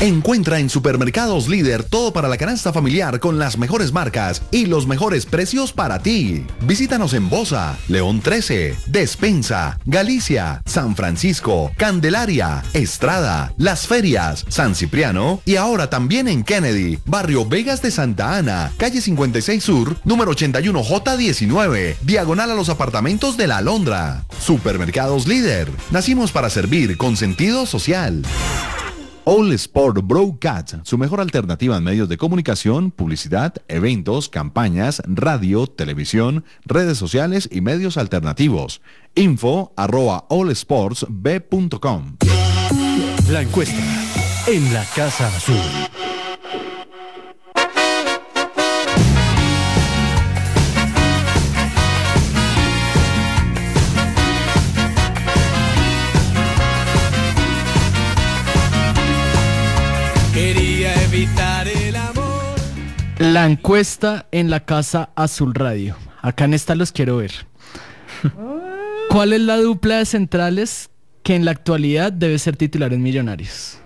Encuentra 0.04 0.58
en 0.58 0.68
Supermercados 0.68 1.48
Líder 1.48 1.82
todo 1.82 2.12
para 2.12 2.28
la 2.28 2.36
canasta 2.36 2.74
familiar 2.74 3.20
con 3.20 3.38
las 3.38 3.56
mejores 3.56 3.90
marcas 3.90 4.42
y 4.50 4.66
los 4.66 4.86
mejores 4.86 5.24
precios 5.24 5.72
para 5.72 6.00
ti. 6.00 6.44
Visítanos 6.60 7.14
en 7.14 7.30
Bosa, 7.30 7.78
León 7.88 8.20
13, 8.20 8.76
Despensa, 8.88 9.78
Galicia, 9.86 10.60
San 10.66 10.94
Francisco, 10.94 11.72
Candelaria, 11.78 12.62
Estrada, 12.74 13.54
Las 13.56 13.86
Ferias, 13.86 14.44
San 14.48 14.74
Cipriano 14.74 15.40
y 15.46 15.56
ahora 15.56 15.88
también 15.88 16.28
en 16.28 16.44
Kennedy, 16.44 16.98
Barrio 17.06 17.46
Vegas 17.46 17.80
de 17.80 17.90
Santa 17.90 18.36
Ana, 18.36 18.72
calle 18.76 19.00
56 19.00 19.64
Sur, 19.64 19.96
número 20.04 20.32
81J19, 20.32 21.96
diagonal 22.02 22.50
a 22.50 22.54
los 22.54 22.68
apartamentos 22.68 23.38
de 23.38 23.46
la 23.46 23.56
Alondra. 23.56 24.26
Supermercados 24.38 25.26
Líder. 25.26 25.70
Nacimos 25.90 26.30
para 26.30 26.50
servir 26.50 26.98
con 26.98 27.16
sentido 27.16 27.64
social. 27.64 28.22
All 29.26 29.50
Sport 29.52 30.06
Broadcast, 30.06 30.74
su 30.82 30.98
mejor 30.98 31.18
alternativa 31.18 31.78
en 31.78 31.84
medios 31.84 32.10
de 32.10 32.18
comunicación, 32.18 32.90
publicidad, 32.90 33.54
eventos, 33.68 34.28
campañas, 34.28 35.02
radio, 35.06 35.66
televisión, 35.66 36.44
redes 36.66 36.98
sociales 36.98 37.48
y 37.50 37.62
medios 37.62 37.96
alternativos. 37.96 38.82
Info 39.14 39.72
arroba 39.76 40.26
allsportsb.com. 40.28 42.16
La 43.30 43.40
encuesta 43.40 43.82
en 44.46 44.74
la 44.74 44.84
Casa 44.94 45.26
Azul. 45.28 45.93
La 63.18 63.46
encuesta 63.46 64.26
en 64.32 64.50
la 64.50 64.64
Casa 64.64 65.10
Azul 65.14 65.54
Radio. 65.54 65.96
Acá 66.20 66.46
en 66.46 66.54
esta 66.54 66.74
los 66.74 66.90
quiero 66.90 67.18
ver. 67.18 67.32
¿Cuál 69.08 69.32
es 69.32 69.40
la 69.40 69.56
dupla 69.56 69.98
de 69.98 70.04
centrales 70.04 70.90
que 71.22 71.36
en 71.36 71.44
la 71.44 71.52
actualidad 71.52 72.12
debe 72.12 72.38
ser 72.38 72.56
titular 72.56 72.92
en 72.92 73.02
Millonarios? 73.02 73.78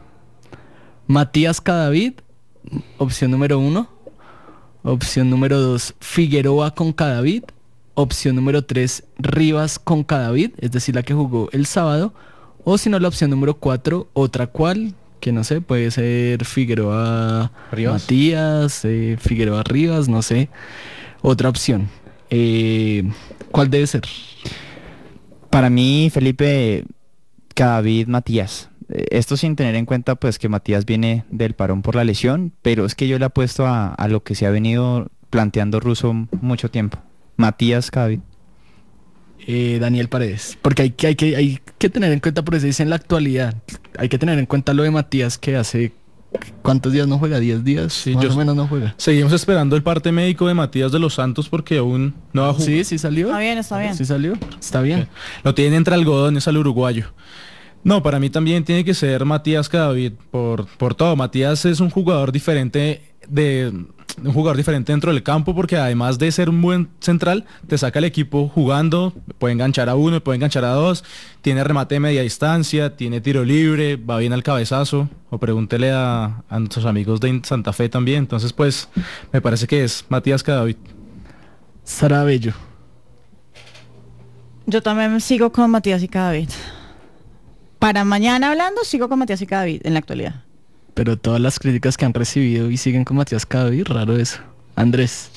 Matías 1.06 1.60
Cadavid, 1.60 2.14
opción 2.96 3.30
número 3.30 3.58
uno. 3.58 3.90
Opción 4.82 5.28
número 5.28 5.60
dos, 5.60 5.94
Figueroa 6.00 6.74
con 6.74 6.92
Cadavid. 6.92 7.44
Opción 7.94 8.36
número 8.36 8.64
tres, 8.64 9.04
Rivas 9.18 9.78
con 9.78 10.04
Cadavid, 10.04 10.52
es 10.58 10.70
decir, 10.70 10.94
la 10.94 11.02
que 11.02 11.14
jugó 11.14 11.50
el 11.52 11.66
sábado. 11.66 12.14
O 12.64 12.78
si 12.78 12.88
no, 12.88 12.98
la 12.98 13.08
opción 13.08 13.28
número 13.28 13.54
cuatro, 13.58 14.08
otra 14.14 14.46
cual, 14.46 14.94
que 15.20 15.32
no 15.32 15.44
sé, 15.44 15.60
puede 15.60 15.90
ser 15.90 16.44
Figueroa 16.44 17.52
Rivas. 17.72 18.02
Matías, 18.02 18.84
eh, 18.84 19.16
Figueroa 19.20 19.62
Rivas, 19.62 20.08
no 20.08 20.22
sé. 20.22 20.48
Otra 21.22 21.48
opción. 21.48 21.88
Eh, 22.30 23.04
¿Cuál 23.50 23.70
debe 23.70 23.86
ser? 23.86 24.02
Para 25.50 25.70
mí, 25.70 26.10
Felipe, 26.12 26.84
David 27.54 28.06
Matías. 28.08 28.70
Eh, 28.88 29.06
Esto 29.10 29.36
sin 29.36 29.56
tener 29.56 29.74
en 29.74 29.86
cuenta 29.86 30.14
pues 30.14 30.38
que 30.38 30.48
Matías 30.48 30.84
viene 30.84 31.24
del 31.30 31.54
parón 31.54 31.82
por 31.82 31.94
la 31.94 32.04
lesión, 32.04 32.52
pero 32.62 32.84
es 32.84 32.94
que 32.94 33.08
yo 33.08 33.18
le 33.18 33.24
apuesto 33.24 33.66
a, 33.66 33.94
a 33.94 34.08
lo 34.08 34.22
que 34.22 34.34
se 34.34 34.46
ha 34.46 34.50
venido 34.50 35.10
planteando 35.30 35.80
Russo 35.80 36.14
mucho 36.40 36.70
tiempo. 36.70 36.98
Matías 37.36 37.90
Cadavid. 37.90 38.20
Eh, 39.46 39.78
Daniel 39.80 40.08
Paredes. 40.08 40.58
Porque 40.60 40.82
hay 40.82 40.90
que, 40.90 41.06
hay, 41.06 41.14
que, 41.14 41.36
hay 41.36 41.58
que 41.78 41.88
tener 41.88 42.12
en 42.12 42.20
cuenta, 42.20 42.44
por 42.44 42.54
eso 42.54 42.66
dice 42.66 42.82
en 42.82 42.90
la 42.90 42.96
actualidad, 42.96 43.54
hay 43.98 44.08
que 44.08 44.18
tener 44.18 44.38
en 44.38 44.46
cuenta 44.46 44.72
lo 44.74 44.82
de 44.82 44.90
Matías 44.90 45.36
que 45.38 45.56
hace... 45.56 45.92
¿Cuántos 46.62 46.92
días 46.92 47.08
no 47.08 47.18
juega? 47.18 47.38
¿10 47.40 47.62
días? 47.62 47.92
Sí, 47.92 48.14
Más 48.14 48.22
yo- 48.24 48.32
o 48.32 48.36
menos 48.36 48.54
no 48.54 48.66
juega. 48.66 48.94
Seguimos 48.98 49.32
esperando 49.32 49.76
el 49.76 49.82
parte 49.82 50.12
médico 50.12 50.46
de 50.46 50.52
Matías 50.54 50.92
de 50.92 50.98
los 50.98 51.14
Santos 51.14 51.48
porque 51.48 51.78
aún 51.78 52.14
no 52.34 52.44
ha 52.44 52.52
jugado. 52.52 52.66
Sí, 52.66 52.84
sí 52.84 52.98
salió. 52.98 53.28
Está 53.28 53.38
bien, 53.38 53.56
está 53.58 53.78
bien. 53.78 53.94
Sí 53.94 54.04
salió. 54.04 54.34
Está 54.60 54.82
bien. 54.82 55.08
Lo 55.42 55.54
tiene 55.54 55.76
entre 55.76 55.94
algodones 55.94 56.46
al 56.46 56.58
uruguayo. 56.58 57.06
No, 57.82 58.02
para 58.02 58.20
mí 58.20 58.28
también 58.28 58.62
tiene 58.64 58.84
que 58.84 58.92
ser 58.92 59.24
Matías 59.24 59.70
Cadavid 59.70 60.12
por, 60.30 60.66
por 60.76 60.94
todo. 60.94 61.16
Matías 61.16 61.64
es 61.64 61.80
un 61.80 61.88
jugador 61.88 62.30
diferente 62.30 63.00
de 63.26 63.72
un 64.24 64.32
jugador 64.32 64.56
diferente 64.56 64.92
dentro 64.92 65.12
del 65.12 65.22
campo 65.22 65.54
porque 65.54 65.76
además 65.76 66.18
de 66.18 66.30
ser 66.32 66.48
un 66.48 66.60
buen 66.60 66.88
central, 67.00 67.44
te 67.66 67.78
saca 67.78 67.98
el 67.98 68.04
equipo 68.04 68.48
jugando, 68.48 69.14
puede 69.38 69.52
enganchar 69.52 69.88
a 69.88 69.94
uno, 69.94 70.22
puede 70.22 70.36
enganchar 70.36 70.64
a 70.64 70.70
dos, 70.70 71.04
tiene 71.42 71.64
remate 71.64 71.96
de 71.96 72.00
media 72.00 72.22
distancia, 72.22 72.96
tiene 72.96 73.20
tiro 73.20 73.44
libre, 73.44 73.96
va 73.96 74.18
bien 74.18 74.32
al 74.32 74.42
cabezazo, 74.42 75.08
o 75.30 75.38
pregúntele 75.38 75.90
a, 75.92 76.42
a 76.48 76.58
nuestros 76.58 76.84
amigos 76.84 77.20
de 77.20 77.40
Santa 77.44 77.72
Fe 77.72 77.88
también. 77.88 78.18
Entonces, 78.18 78.52
pues, 78.52 78.88
me 79.32 79.40
parece 79.40 79.66
que 79.66 79.84
es 79.84 80.04
Matías 80.08 80.42
Cadavid. 80.42 80.76
Sara 81.84 82.24
Bello. 82.24 82.52
Yo 84.66 84.82
también 84.82 85.20
sigo 85.20 85.50
con 85.50 85.70
Matías 85.70 86.02
y 86.02 86.08
Cadavid. 86.08 86.50
Para 87.78 88.04
mañana 88.04 88.50
hablando, 88.50 88.84
sigo 88.84 89.08
con 89.08 89.18
Matías 89.18 89.40
y 89.40 89.46
Cadavid 89.46 89.80
en 89.84 89.94
la 89.94 90.00
actualidad. 90.00 90.47
Pero 90.98 91.16
todas 91.16 91.40
las 91.40 91.60
críticas 91.60 91.96
que 91.96 92.06
han 92.06 92.12
recibido 92.12 92.72
y 92.72 92.76
siguen 92.76 93.04
con 93.04 93.18
Matías 93.18 93.46
Cadavid, 93.46 93.84
raro 93.86 94.16
eso. 94.16 94.40
Andrés. 94.74 95.30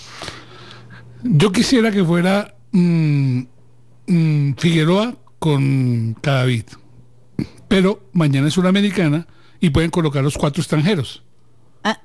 Yo 1.21 1.51
quisiera 1.51 1.91
que 1.91 2.03
fuera 2.03 2.55
mm, 2.71 3.41
mm, 4.07 4.53
Figueroa 4.57 5.15
con 5.37 6.17
Cadavid. 6.19 6.63
Pero 7.67 8.09
mañana 8.11 8.47
es 8.47 8.55
Suramericana 8.55 9.27
y 9.59 9.69
pueden 9.69 9.91
colocar 9.91 10.23
los 10.23 10.35
cuatro 10.35 10.61
extranjeros. 10.61 11.21
Ah. 11.83 12.01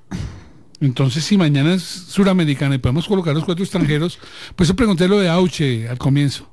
Entonces, 0.82 1.24
si 1.24 1.38
mañana 1.38 1.72
es 1.72 1.82
Suramericana 1.82 2.74
y 2.74 2.78
podemos 2.78 3.08
colocar 3.08 3.34
los 3.34 3.46
cuatro 3.46 3.64
extranjeros, 3.64 4.18
pues 4.54 4.68
yo 4.68 4.76
pregunté 4.76 5.08
lo 5.08 5.18
de 5.18 5.30
Auche 5.30 5.88
al 5.88 5.96
comienzo. 5.96 6.52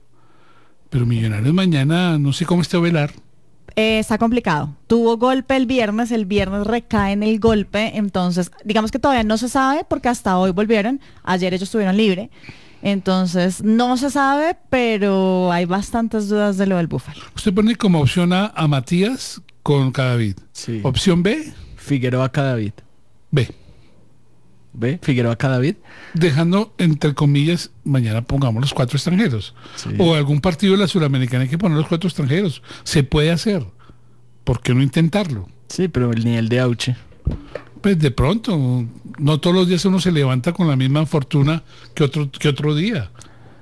Pero 0.89 1.05
Millonarios 1.05 1.53
mañana, 1.53 2.17
no 2.17 2.31
sé 2.31 2.45
cómo 2.45 2.61
está 2.61 2.79
Velar. 2.79 3.11
Eh, 3.75 3.99
está 3.99 4.17
complicado. 4.17 4.75
Tuvo 4.87 5.17
golpe 5.17 5.55
el 5.55 5.65
viernes, 5.65 6.11
el 6.11 6.25
viernes 6.25 6.67
recae 6.67 7.13
en 7.13 7.23
el 7.23 7.39
golpe, 7.39 7.97
entonces 7.97 8.51
digamos 8.63 8.91
que 8.91 8.99
todavía 8.99 9.23
no 9.23 9.37
se 9.37 9.49
sabe 9.49 9.83
porque 9.87 10.09
hasta 10.09 10.37
hoy 10.37 10.51
volvieron, 10.51 11.01
ayer 11.23 11.53
ellos 11.53 11.63
estuvieron 11.63 11.97
libre, 11.97 12.29
entonces 12.83 13.63
no 13.63 13.97
se 13.97 14.11
sabe, 14.11 14.55
pero 14.69 15.51
hay 15.51 15.65
bastantes 15.65 16.29
dudas 16.29 16.57
de 16.57 16.67
lo 16.67 16.77
del 16.77 16.87
Búfalo. 16.87 17.21
Usted 17.35 17.53
pone 17.53 17.75
como 17.75 18.01
opción 18.01 18.31
A 18.33 18.47
a 18.55 18.67
Matías 18.67 19.41
con 19.63 19.91
Cadavid. 19.91 20.35
Sí. 20.51 20.81
Opción 20.83 21.23
B, 21.23 21.51
Figueroa 21.77 22.31
Cadavid. 22.31 22.73
B. 23.31 23.49
¿Ve? 24.73 24.99
Figueroa 25.01 25.35
Cadavid. 25.35 25.75
dejando 26.13 26.73
entre 26.77 27.13
comillas, 27.13 27.71
mañana 27.83 28.23
pongamos 28.23 28.61
los 28.61 28.73
cuatro 28.73 28.97
extranjeros. 28.97 29.53
Sí. 29.75 29.89
O 29.99 30.15
algún 30.15 30.41
partido 30.41 30.73
de 30.73 30.79
la 30.79 30.87
Suramericana 30.87 31.43
hay 31.43 31.49
que 31.49 31.57
poner 31.57 31.77
los 31.77 31.87
cuatro 31.87 32.07
extranjeros. 32.07 32.63
Se 32.83 33.03
puede 33.03 33.31
hacer. 33.31 33.65
¿Por 34.43 34.61
qué 34.61 34.73
no 34.73 34.81
intentarlo? 34.81 35.47
Sí, 35.67 35.87
pero 35.87 36.11
el 36.11 36.25
nivel 36.25 36.49
de 36.49 36.59
Auche. 36.59 36.95
Pues 37.81 37.99
de 37.99 38.11
pronto, 38.11 38.85
no 39.17 39.39
todos 39.39 39.55
los 39.55 39.67
días 39.67 39.85
uno 39.85 39.99
se 39.99 40.11
levanta 40.11 40.53
con 40.53 40.67
la 40.67 40.75
misma 40.75 41.05
fortuna 41.05 41.63
que 41.93 42.03
otro, 42.03 42.31
que 42.31 42.49
otro 42.49 42.75
día. 42.75 43.11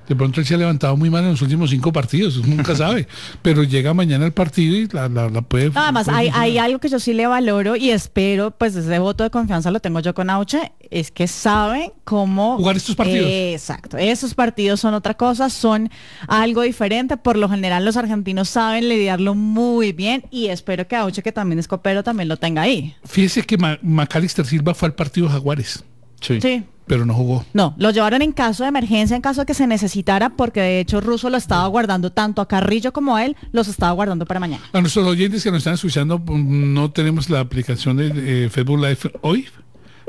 De 0.08 0.16
pronto 0.16 0.40
él 0.40 0.46
se 0.46 0.54
ha 0.54 0.58
levantado 0.58 0.96
muy 0.96 1.10
mal 1.10 1.22
en 1.24 1.30
los 1.30 1.42
últimos 1.42 1.70
cinco 1.70 1.92
partidos, 1.92 2.36
nunca 2.46 2.74
sabe. 2.74 3.06
Pero 3.42 3.62
llega 3.62 3.94
mañana 3.94 4.26
el 4.26 4.32
partido 4.32 4.76
y 4.76 4.88
la, 4.88 5.08
la- 5.08 5.28
la 5.30 5.42
puede. 5.42 5.70
Nada 5.70 5.92
más, 5.92 6.06
puede 6.06 6.18
hay, 6.18 6.28
hay 6.34 6.58
algo 6.58 6.80
que 6.80 6.88
yo 6.88 6.98
sí 6.98 7.12
le 7.14 7.26
valoro 7.26 7.76
y 7.76 7.90
espero, 7.90 8.50
pues 8.50 8.74
ese 8.76 8.98
voto 8.98 9.22
de 9.24 9.30
confianza 9.30 9.70
lo 9.70 9.80
tengo 9.80 10.00
yo 10.00 10.12
con 10.14 10.28
Auche, 10.28 10.72
es 10.90 11.10
que 11.12 11.26
sabe 11.28 11.92
cómo... 12.04 12.56
Jugar 12.56 12.76
estos 12.76 12.96
partidos. 12.96 13.26
exacto, 13.30 13.96
esos 13.96 14.34
partidos 14.34 14.80
son 14.80 14.92
otra 14.94 15.14
cosa, 15.14 15.48
son 15.48 15.88
algo 16.26 16.62
diferente, 16.62 17.16
por 17.16 17.36
lo 17.36 17.48
general 17.48 17.84
los 17.84 17.96
argentinos 17.96 18.48
saben 18.48 18.88
lidiarlo 18.88 19.34
muy 19.34 19.92
bien 19.92 20.24
y 20.30 20.48
espero 20.48 20.86
que 20.88 20.96
Auche, 20.96 21.22
que 21.22 21.32
también 21.32 21.58
es 21.60 21.68
copero, 21.68 22.02
también 22.02 22.28
lo 22.28 22.36
tenga 22.36 22.62
ahí. 22.62 22.94
Fíjese 23.04 23.44
que 23.44 23.56
Ma- 23.56 23.78
Macalister 23.82 24.44
Silva 24.44 24.74
fue 24.74 24.88
al 24.88 24.94
partido 24.94 25.28
Jaguares, 25.28 25.84
Sí. 26.20 26.40
Sí. 26.40 26.64
Pero 26.86 27.06
no 27.06 27.14
jugó. 27.14 27.44
No, 27.52 27.74
lo 27.78 27.90
llevaron 27.90 28.22
en 28.22 28.32
caso 28.32 28.64
de 28.64 28.68
emergencia, 28.68 29.14
en 29.16 29.22
caso 29.22 29.42
de 29.42 29.46
que 29.46 29.54
se 29.54 29.66
necesitara, 29.66 30.30
porque 30.30 30.60
de 30.60 30.80
hecho 30.80 31.00
Russo 31.00 31.30
lo 31.30 31.36
estaba 31.36 31.66
guardando 31.68 32.10
tanto 32.12 32.42
a 32.42 32.48
Carrillo 32.48 32.92
como 32.92 33.16
a 33.16 33.24
él, 33.24 33.36
los 33.52 33.68
estaba 33.68 33.92
guardando 33.92 34.26
para 34.26 34.40
mañana. 34.40 34.62
A 34.72 34.80
nuestros 34.80 35.06
oyentes 35.06 35.42
que 35.42 35.50
nos 35.50 35.58
están 35.58 35.74
escuchando, 35.74 36.18
pues, 36.18 36.38
no 36.42 36.90
tenemos 36.90 37.30
la 37.30 37.40
aplicación 37.40 37.96
de 37.96 38.44
eh, 38.44 38.48
Facebook 38.50 38.78
Live 38.80 38.98
hoy. 39.22 39.48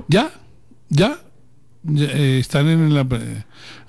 ¿Ya? 0.08 0.32
¿Ya? 0.90 1.20
Ya, 1.84 2.06
eh, 2.06 2.38
están 2.40 2.68
en 2.70 2.94
la... 2.94 3.06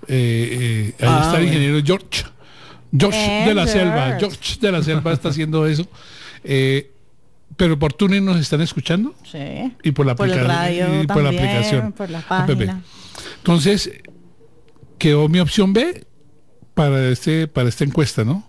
eh, 0.09 0.95
ahí 1.01 1.07
Ah, 1.09 1.23
está 1.27 1.39
el 1.39 1.47
ingeniero 1.47 1.81
George. 1.85 2.25
George 2.97 3.19
de 3.47 3.55
la 3.55 3.67
George. 3.67 3.73
Selva. 3.79 4.17
George 4.19 4.57
de 4.61 4.73
la 4.73 4.83
Selva 4.83 5.13
está 5.13 5.29
haciendo 5.31 5.67
eso. 5.67 5.87
Eh, 6.47 6.91
pero 7.57 7.79
por 7.79 7.93
TuneIn 7.93 8.25
nos 8.25 8.39
están 8.39 8.61
escuchando 8.61 9.15
Sí. 9.25 9.73
y 9.83 9.93
por 9.93 10.07
la, 10.07 10.15
Por 10.15 10.27
el 10.29 10.35
aplica- 10.35 10.49
radio 10.55 11.03
y 11.03 11.07
por 11.07 11.23
la 11.23 11.29
aplicación. 11.31 11.93
por 11.93 12.11
la 12.11 12.19
app. 12.19 12.29
página. 12.29 12.83
Entonces, 13.39 13.91
quedó 14.99 15.29
mi 15.29 15.41
opción 15.41 15.73
B 15.73 16.07
para 16.75 17.09
este 17.09 17.47
para 17.47 17.69
esta 17.69 17.85
encuesta, 17.85 18.25
¿no? 18.25 18.45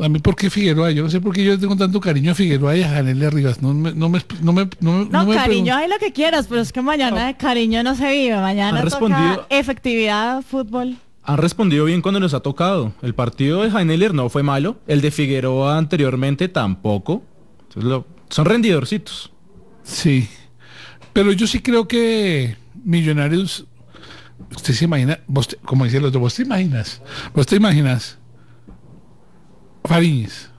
A 0.00 0.08
mí, 0.08 0.18
¿por 0.20 0.34
qué 0.36 0.48
Figueroa? 0.48 0.90
Yo 0.90 1.02
no 1.04 1.10
sé 1.10 1.20
por 1.20 1.34
qué 1.34 1.44
yo 1.44 1.58
tengo 1.58 1.76
tanto 1.76 2.00
cariño 2.00 2.32
a 2.32 2.34
Figueroa 2.34 2.74
y 2.76 2.82
a 2.82 2.88
Janelle 2.88 3.28
Rivas. 3.28 3.60
No 3.60 3.74
me, 3.74 3.92
no 3.92 4.08
me, 4.08 4.22
no 4.40 4.52
me, 4.54 4.68
no, 4.80 5.26
me 5.26 5.34
cariño, 5.34 5.74
hay 5.76 5.86
lo 5.88 5.98
que 5.98 6.12
quieras, 6.14 6.46
pero 6.48 6.62
es 6.62 6.72
que 6.72 6.80
mañana 6.80 7.26
de 7.26 7.36
cariño 7.36 7.82
no 7.82 7.94
se 7.94 8.10
vive. 8.10 8.36
Mañana 8.36 8.78
toca 8.82 8.84
respondido- 8.90 9.46
efectividad, 9.50 10.40
fútbol. 10.42 10.96
Han 11.24 11.36
respondido 11.36 11.84
bien 11.84 12.00
cuando 12.00 12.20
les 12.20 12.32
ha 12.34 12.40
tocado. 12.40 12.94
El 13.02 13.14
partido 13.14 13.62
de 13.62 13.68
Heineller 13.68 14.14
no 14.14 14.28
fue 14.30 14.42
malo. 14.42 14.78
El 14.86 15.02
de 15.02 15.10
Figueroa 15.10 15.76
anteriormente 15.76 16.48
tampoco. 16.48 17.22
Son 18.28 18.44
rendidorcitos. 18.44 19.32
Sí. 19.82 20.28
Pero 21.12 21.32
yo 21.32 21.46
sí 21.46 21.60
creo 21.60 21.86
que 21.88 22.56
Millonarios. 22.84 23.66
Usted 24.54 24.74
se 24.74 24.84
imagina, 24.86 25.20
vos 25.28 25.48
te- 25.48 25.56
como 25.56 25.84
dice 25.84 25.98
el 25.98 26.04
otro, 26.04 26.20
vos 26.20 26.34
te 26.34 26.42
imaginas, 26.42 27.00
vos 27.34 27.46
te 27.46 27.56
imaginas 27.56 28.18
Fariñez. 29.84 30.50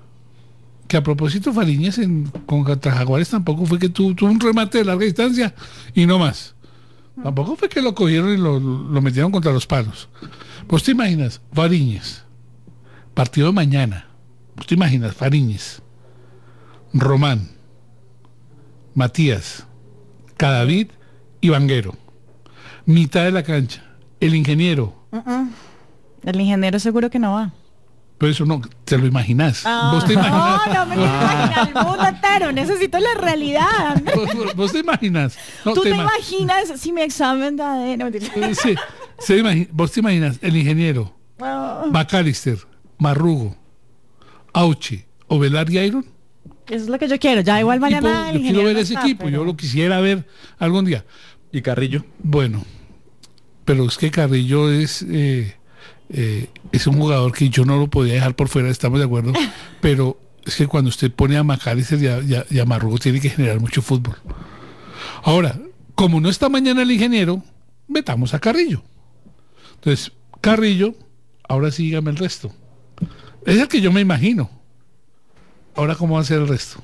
Que 0.88 0.98
a 0.98 1.04
propósito, 1.04 1.54
Fariñez 1.54 1.98
en, 1.98 2.26
con 2.46 2.64
contra 2.64 2.92
Jaguares 2.94 3.30
tampoco 3.30 3.66
fue 3.66 3.80
que 3.80 3.90
tuvo, 3.90 4.26
un 4.28 4.40
remate 4.40 4.80
de 4.80 4.86
larga 4.86 5.06
distancia 5.06 5.54
y 5.94 6.06
no 6.06 6.20
más. 6.20 6.56
Tampoco 7.22 7.56
fue 7.56 7.70
que 7.70 7.82
lo 7.82 7.94
cogieron 7.94 8.34
y 8.34 8.38
lo, 8.38 8.60
lo 8.60 9.02
metieron 9.02 9.32
contra 9.32 9.52
los 9.52 9.68
palos. 9.68 10.10
Vos 10.68 10.84
te 10.84 10.92
imaginas, 10.92 11.42
Fariñez, 11.52 12.24
partido 13.14 13.48
de 13.48 13.54
mañana. 13.54 14.08
Vos 14.56 14.66
te 14.68 14.76
imaginas, 14.76 15.16
Fariñez, 15.16 15.82
Román, 16.94 17.50
Matías, 18.94 19.66
Cadavid 20.38 20.88
y 21.42 21.50
Vanguero. 21.50 21.96
Mitad 22.86 23.24
de 23.24 23.32
la 23.32 23.44
cancha. 23.44 23.84
El 24.20 24.36
ingeniero. 24.36 24.94
El 26.24 26.40
ingeniero 26.40 26.80
seguro 26.80 27.10
que 27.10 27.20
no 27.20 27.34
va. 27.34 27.52
Pero 28.18 28.32
eso 28.32 28.46
no, 28.46 28.62
te 28.86 28.98
lo 28.98 29.06
imaginas. 29.06 29.64
Vos 29.92 30.06
te 30.06 30.14
imaginas. 30.14 30.68
No, 30.68 30.74
no 30.74 30.86
me 30.86 30.96
el 31.82 31.86
mundo 31.86 32.06
entero. 32.08 32.52
Necesito 32.52 33.00
la 33.00 33.14
realidad. 33.20 34.02
Vos, 34.56 34.72
te 34.72 34.80
imaginas. 34.80 35.38
No, 35.66 35.74
¿Tú 35.74 35.82
te, 35.82 35.90
ima- 35.92 36.04
imaginas 36.04 36.80
si 36.80 36.94
mi 36.94 37.02
examen 37.02 37.58
de 37.58 37.98
no, 37.98 38.10
sí, 38.56 38.76
se 39.20 39.68
vos 39.72 39.92
te 39.92 40.00
imaginas 40.00 40.38
el 40.42 40.56
ingeniero, 40.56 41.14
Ah, 41.42 41.86
Macalister, 41.92 42.58
Marrugo, 42.98 43.58
Auchi, 44.54 45.04
Ovelar 45.28 45.70
y 45.70 45.80
Iron. 45.80 46.06
Eso 46.68 46.84
es 46.84 46.90
lo 46.90 46.98
que 47.00 47.08
yo 47.08 47.20
quiero. 47.20 47.42
Ya 47.42 47.60
igual 47.60 47.78
Equipo- 47.80 48.02
mañana 48.02 48.30
el 48.32 48.38
yo 48.38 48.44
quiero 48.52 48.64
ver 48.64 48.78
ese 48.78 48.94
está, 48.94 49.06
equipo, 49.06 49.26
pero- 49.26 49.38
yo 49.38 49.44
lo 49.44 49.56
quisiera 49.58 50.00
ver 50.00 50.26
algún 50.60 50.86
día. 50.86 51.06
Y 51.52 51.62
Carrillo. 51.62 52.04
Bueno, 52.20 52.66
pero 53.66 53.86
es 53.86 53.98
que 53.98 54.10
Carrillo 54.12 54.72
es 54.72 55.04
eh, 55.10 55.56
eh, 56.10 56.48
es 56.72 56.88
un 56.88 56.96
jugador 56.98 57.32
que 57.34 57.50
yo 57.50 57.66
no 57.66 57.78
lo 57.78 57.88
podía 57.90 58.14
dejar 58.14 58.36
por 58.36 58.48
fuera, 58.50 58.70
estamos 58.70 59.00
de 59.00 59.06
acuerdo, 59.06 59.34
pero 59.82 60.20
es 60.46 60.56
que 60.56 60.68
cuando 60.68 60.90
usted 60.90 61.12
pone 61.12 61.38
a 61.38 61.44
Macalister 61.44 62.02
y 62.02 62.08
a, 62.08 62.20
y 62.22 62.36
a- 62.36 62.46
y 62.50 62.60
a 62.60 62.66
Marrugo 62.66 62.98
tiene 62.98 63.20
que 63.22 63.30
generar 63.30 63.60
mucho 63.60 63.82
fútbol. 63.82 64.16
Ahora, 65.24 65.58
como 65.96 66.20
no 66.20 66.30
está 66.30 66.50
mañana 66.50 66.82
el 66.82 66.92
ingeniero, 66.92 67.44
metamos 67.88 68.34
a 68.34 68.40
Carrillo. 68.40 68.84
Entonces, 69.76 70.12
Carrillo, 70.42 70.96
ahora 71.48 71.72
sí 71.72 71.84
dígame 71.84 72.12
el 72.12 72.18
resto. 72.18 72.52
Es 73.46 73.60
el 73.60 73.68
que 73.68 73.82
yo 73.82 73.92
me 73.92 74.02
imagino. 74.02 74.50
Ahora, 75.76 75.96
¿cómo 75.96 76.16
va 76.16 76.22
a 76.22 76.26
ser 76.26 76.40
el 76.40 76.48
resto? 76.48 76.82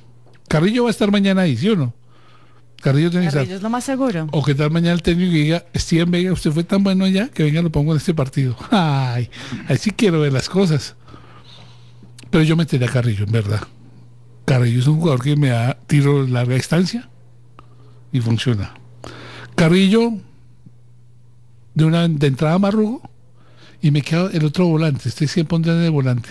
Carrillo 0.48 0.84
va 0.84 0.90
a 0.90 0.92
estar 0.92 1.12
mañana 1.12 1.42
ahí, 1.42 1.56
¿sí 1.56 1.70
o 1.70 1.76
no? 1.76 1.94
Carrillo 2.82 3.10
tiene 3.12 3.26
que 3.28 3.32
Carrillo 3.32 3.44
estar. 3.44 3.58
es 3.58 3.64
lo 3.64 3.70
más 3.70 3.84
seguro. 3.84 4.28
O 4.32 4.44
qué 4.44 4.56
tal 4.56 4.72
mañana 4.72 4.94
el 4.94 5.02
técnico 5.02 5.32
y 5.32 5.44
diga, 5.44 5.66
Steven 5.76 6.10
Vega, 6.10 6.32
usted 6.32 6.52
fue 6.52 6.64
tan 6.64 6.84
bueno 6.84 7.06
allá 7.06 7.28
que 7.28 7.44
venga 7.44 7.62
lo 7.62 7.72
pongo 7.72 7.92
en 7.92 7.98
este 7.98 8.14
partido. 8.14 8.56
Ay, 8.72 9.30
ahí 9.68 9.78
sí 9.78 9.92
quiero 9.92 10.22
ver 10.22 10.34
las 10.34 10.50
cosas. 10.50 10.96
Pero 12.30 12.44
yo 12.44 12.56
metería 12.56 12.88
a 12.88 12.92
Carrillo, 12.92 13.26
en 13.26 13.32
verdad. 13.32 13.62
Carrillo 14.46 14.80
es 14.80 14.88
un 14.88 15.00
jugador 15.00 15.22
que 15.22 15.36
me 15.36 15.50
da 15.50 15.78
tiro 15.88 16.26
de 16.26 16.32
larga 16.32 16.56
distancia 16.56 17.10
y 18.12 18.22
funciona. 18.22 18.74
Carrillo, 19.56 20.14
de 21.74 21.86
una 21.86 22.08
de 22.08 22.28
entrada 22.28 22.58
Marrugo, 22.60 23.02
y 23.82 23.92
me 23.92 24.02
queda 24.02 24.30
el 24.32 24.46
otro 24.46 24.68
volante. 24.68 25.10
Estoy 25.10 25.28
siempre 25.28 25.50
pondrán 25.50 25.82
el 25.82 25.92
volante. 25.92 26.30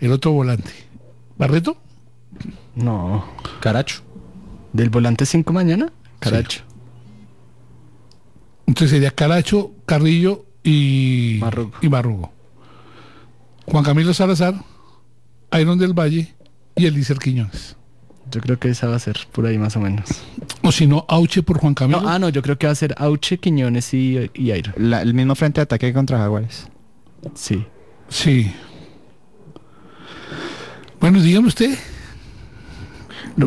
El 0.00 0.12
otro 0.12 0.32
volante. 0.32 0.85
¿Barreto? 1.38 1.76
No. 2.74 3.24
Caracho. 3.60 4.02
¿Del 4.72 4.90
volante 4.90 5.24
5 5.26 5.52
mañana? 5.52 5.90
Caracho. 6.18 6.62
Entonces 8.66 8.90
sería 8.90 9.10
Caracho, 9.10 9.72
Carrillo 9.86 10.44
y 10.64 11.38
Marrugo. 11.40 11.72
y 11.80 11.88
Marrugo. 11.88 12.32
Juan 13.66 13.84
Camilo 13.84 14.12
Salazar, 14.14 14.54
Iron 15.58 15.78
del 15.78 15.92
Valle 15.92 16.34
y 16.74 16.86
Elícer 16.86 17.18
Quiñones. 17.18 17.76
Yo 18.30 18.40
creo 18.40 18.58
que 18.58 18.68
esa 18.70 18.88
va 18.88 18.96
a 18.96 18.98
ser 18.98 19.16
por 19.30 19.46
ahí 19.46 19.56
más 19.56 19.76
o 19.76 19.80
menos. 19.80 20.08
O 20.62 20.72
si 20.72 20.86
no, 20.88 21.04
Auche 21.08 21.42
por 21.44 21.58
Juan 21.60 21.74
Camilo. 21.74 22.00
No, 22.00 22.08
ah, 22.08 22.18
no, 22.18 22.28
yo 22.28 22.42
creo 22.42 22.58
que 22.58 22.66
va 22.66 22.72
a 22.72 22.76
ser 22.76 22.94
Auche, 22.98 23.38
Quiñones 23.38 23.94
y, 23.94 24.30
y 24.34 24.50
Airo. 24.50 24.72
La- 24.76 25.00
el 25.02 25.14
mismo 25.14 25.34
frente 25.36 25.60
de 25.60 25.62
ataque 25.62 25.92
contra 25.92 26.18
Jaguares. 26.18 26.66
Sí. 27.34 27.64
Sí. 28.08 28.52
Bueno, 31.00 31.20
dígame 31.20 31.48
usted. 31.48 31.76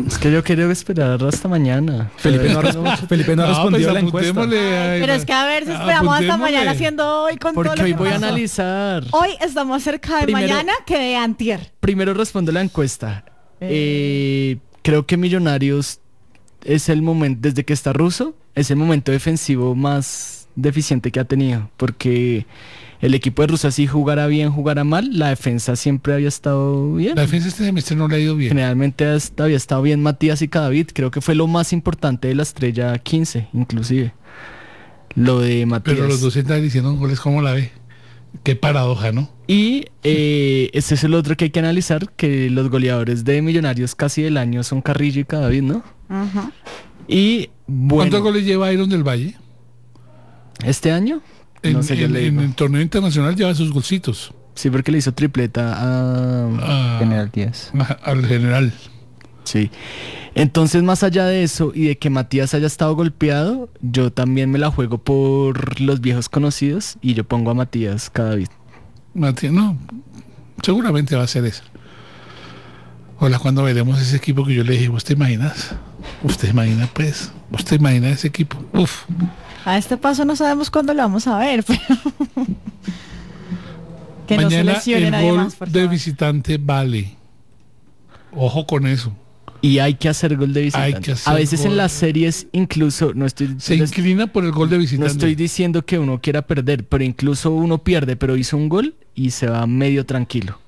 Es 0.06 0.18
que 0.18 0.30
yo 0.30 0.44
quería 0.44 0.70
esperar 0.70 1.22
hasta 1.24 1.48
mañana. 1.48 2.10
Felipe 2.16 2.48
no, 2.48 2.60
ha- 2.60 2.96
Felipe 2.96 3.34
no 3.34 3.42
ha 3.42 3.46
respondido 3.48 3.90
a 3.90 3.92
la 3.94 4.00
encuesta. 4.00 4.34
pues 4.34 4.48
Pero 4.48 5.12
es 5.12 5.24
que 5.24 5.32
a 5.32 5.44
ver 5.46 5.64
si 5.64 5.72
esperamos 5.72 6.20
hasta 6.20 6.36
mañana 6.36 6.70
haciendo 6.70 7.22
hoy 7.24 7.36
con 7.36 7.54
todo 7.54 7.64
Porque 7.64 7.78
lo 7.78 7.84
hoy 7.86 7.92
que 7.92 7.98
voy 7.98 8.08
a 8.10 8.14
analizar. 8.16 9.04
Hoy 9.10 9.30
estamos 9.40 9.82
cerca 9.82 10.18
de 10.18 10.24
Primero- 10.24 10.48
mañana 10.48 10.72
que 10.86 10.96
de 10.96 11.16
antier. 11.16 11.72
Primero 11.80 12.14
respondo 12.14 12.52
la 12.52 12.60
encuesta. 12.60 13.24
Eh, 13.60 14.58
creo 14.82 15.06
que 15.06 15.16
Millonarios 15.16 15.98
es 16.64 16.88
el 16.88 17.02
momento, 17.02 17.48
desde 17.48 17.64
que 17.64 17.72
está 17.72 17.92
ruso, 17.92 18.34
es 18.54 18.70
el 18.70 18.76
momento 18.76 19.10
defensivo 19.10 19.74
más 19.74 20.46
deficiente 20.54 21.10
que 21.10 21.18
ha 21.18 21.24
tenido. 21.24 21.68
Porque 21.76 22.46
el 23.00 23.14
equipo 23.14 23.42
de 23.42 23.48
Russo, 23.48 23.68
así 23.68 23.86
jugara 23.86 24.26
bien, 24.26 24.50
jugara 24.50 24.84
mal, 24.84 25.18
la 25.18 25.28
defensa 25.28 25.76
siempre 25.76 26.12
había 26.12 26.28
estado 26.28 26.94
bien. 26.94 27.14
La 27.16 27.22
defensa 27.22 27.48
este 27.48 27.64
semestre 27.64 27.96
no 27.96 28.08
le 28.08 28.16
ha 28.16 28.18
ido 28.18 28.36
bien. 28.36 28.50
Generalmente 28.50 29.06
había 29.38 29.56
estado 29.56 29.82
bien 29.82 30.02
Matías 30.02 30.42
y 30.42 30.48
Cadavid. 30.48 30.88
Creo 30.92 31.10
que 31.10 31.20
fue 31.20 31.34
lo 31.34 31.46
más 31.46 31.72
importante 31.72 32.28
de 32.28 32.34
la 32.34 32.42
estrella 32.42 32.98
15, 32.98 33.48
inclusive. 33.54 34.12
Lo 35.14 35.40
de 35.40 35.64
Matías. 35.66 35.96
Pero 35.96 36.08
los 36.08 36.20
dos 36.20 36.36
están 36.36 36.62
diciendo 36.62 36.94
goles, 36.94 37.20
¿cómo 37.20 37.40
la 37.42 37.52
ve? 37.52 37.72
Qué 38.44 38.54
paradoja, 38.54 39.12
¿no? 39.12 39.30
Y 39.46 39.86
eh, 40.04 40.70
ese 40.72 40.94
es 40.94 41.02
el 41.02 41.14
otro 41.14 41.36
que 41.36 41.46
hay 41.46 41.50
que 41.50 41.58
analizar, 41.58 42.10
que 42.12 42.48
los 42.50 42.68
goleadores 42.70 43.24
de 43.24 43.42
Millonarios 43.42 43.94
casi 43.94 44.22
del 44.22 44.36
año 44.36 44.62
son 44.62 44.82
Carrillo 44.82 45.20
y 45.20 45.24
Cadavid, 45.24 45.62
¿no? 45.62 45.82
Ajá. 46.08 46.52
Y 47.08 47.50
bueno, 47.66 47.96
¿Cuántos 47.96 48.22
goles 48.22 48.44
lleva 48.44 48.72
Iron 48.72 48.88
del 48.88 49.02
Valle? 49.02 49.36
¿este 50.64 50.92
año? 50.92 51.22
En, 51.62 51.74
no 51.74 51.82
sé, 51.82 51.96
yo 51.96 52.06
en- 52.06 52.12
le 52.12 52.26
en 52.26 52.36
digo. 52.36 52.42
el 52.48 52.54
torneo 52.54 52.80
internacional 52.80 53.36
lleva 53.36 53.54
sus 53.54 53.72
golcitos. 53.72 54.32
Sí, 54.54 54.68
porque 54.70 54.90
le 54.92 54.98
hizo 54.98 55.12
tripleta 55.12 55.74
a... 55.76 56.98
General 56.98 57.30
Díaz. 57.32 57.70
al 58.02 58.26
general. 58.26 58.72
Sí. 59.44 59.70
Entonces, 60.34 60.82
más 60.82 61.02
allá 61.02 61.24
de 61.26 61.42
eso 61.42 61.72
y 61.74 61.86
de 61.86 61.98
que 61.98 62.10
Matías 62.10 62.54
haya 62.54 62.66
estado 62.66 62.94
golpeado, 62.94 63.68
yo 63.80 64.12
también 64.12 64.50
me 64.50 64.58
la 64.58 64.70
juego 64.70 64.98
por 64.98 65.80
los 65.80 66.00
viejos 66.00 66.28
conocidos 66.28 66.96
y 67.00 67.14
yo 67.14 67.24
pongo 67.24 67.50
a 67.50 67.54
Matías 67.54 68.10
Cadavid. 68.10 68.48
Mati- 69.14 69.50
no, 69.50 69.76
seguramente 70.62 71.16
va 71.16 71.24
a 71.24 71.26
ser 71.26 71.44
esa. 71.46 71.64
Hola, 73.18 73.38
cuando 73.38 73.62
veremos 73.64 74.00
ese 74.00 74.16
equipo 74.16 74.44
que 74.46 74.54
yo 74.54 74.64
le 74.64 74.72
dije, 74.74 74.88
¿vos 74.88 75.04
te 75.04 75.12
imaginas? 75.14 75.74
¿Usted 76.22 76.50
imagina, 76.50 76.88
pues? 76.92 77.32
¿Usted 77.50 77.78
imagina 77.80 78.08
ese 78.10 78.28
equipo? 78.28 78.56
Uf, 78.72 79.04
A 79.64 79.78
este 79.78 79.96
paso 79.96 80.24
no 80.24 80.36
sabemos 80.36 80.70
cuándo 80.70 80.94
lo 80.94 81.02
vamos 81.02 81.26
a 81.26 81.38
ver, 81.38 81.64
pero... 81.66 81.78
que 84.26 84.36
no 84.38 84.50
se 84.50 84.60
el 84.96 85.10
nadie 85.10 85.30
gol 85.30 85.38
más, 85.38 85.56
por 85.56 85.68
de 85.68 85.80
favor. 85.80 85.90
visitante 85.90 86.58
vale. 86.58 87.16
Ojo 88.32 88.66
con 88.66 88.86
eso. 88.86 89.12
Y 89.62 89.78
hay 89.78 89.94
que 89.94 90.08
hacer 90.08 90.36
gol 90.36 90.54
de 90.54 90.62
visitante. 90.62 90.96
Hay 90.96 91.02
que 91.02 91.12
hacer 91.12 91.32
a 91.32 91.36
veces 91.36 91.60
gol. 91.60 91.72
en 91.72 91.76
las 91.76 91.92
series 91.92 92.46
incluso 92.52 93.12
no 93.12 93.26
estoy 93.26 93.56
Se 93.58 93.76
no 93.76 93.84
inclina 93.84 94.26
por 94.26 94.44
el 94.44 94.52
gol 94.52 94.70
de 94.70 94.76
No 94.76 94.80
visitante. 94.80 95.12
estoy 95.12 95.34
diciendo 95.34 95.84
que 95.84 95.98
uno 95.98 96.20
quiera 96.20 96.42
perder, 96.42 96.86
pero 96.88 97.04
incluso 97.04 97.50
uno 97.50 97.78
pierde, 97.78 98.16
pero 98.16 98.36
hizo 98.36 98.56
un 98.56 98.68
gol 98.68 98.94
y 99.14 99.32
se 99.32 99.48
va 99.48 99.66
medio 99.66 100.06
tranquilo. 100.06 100.58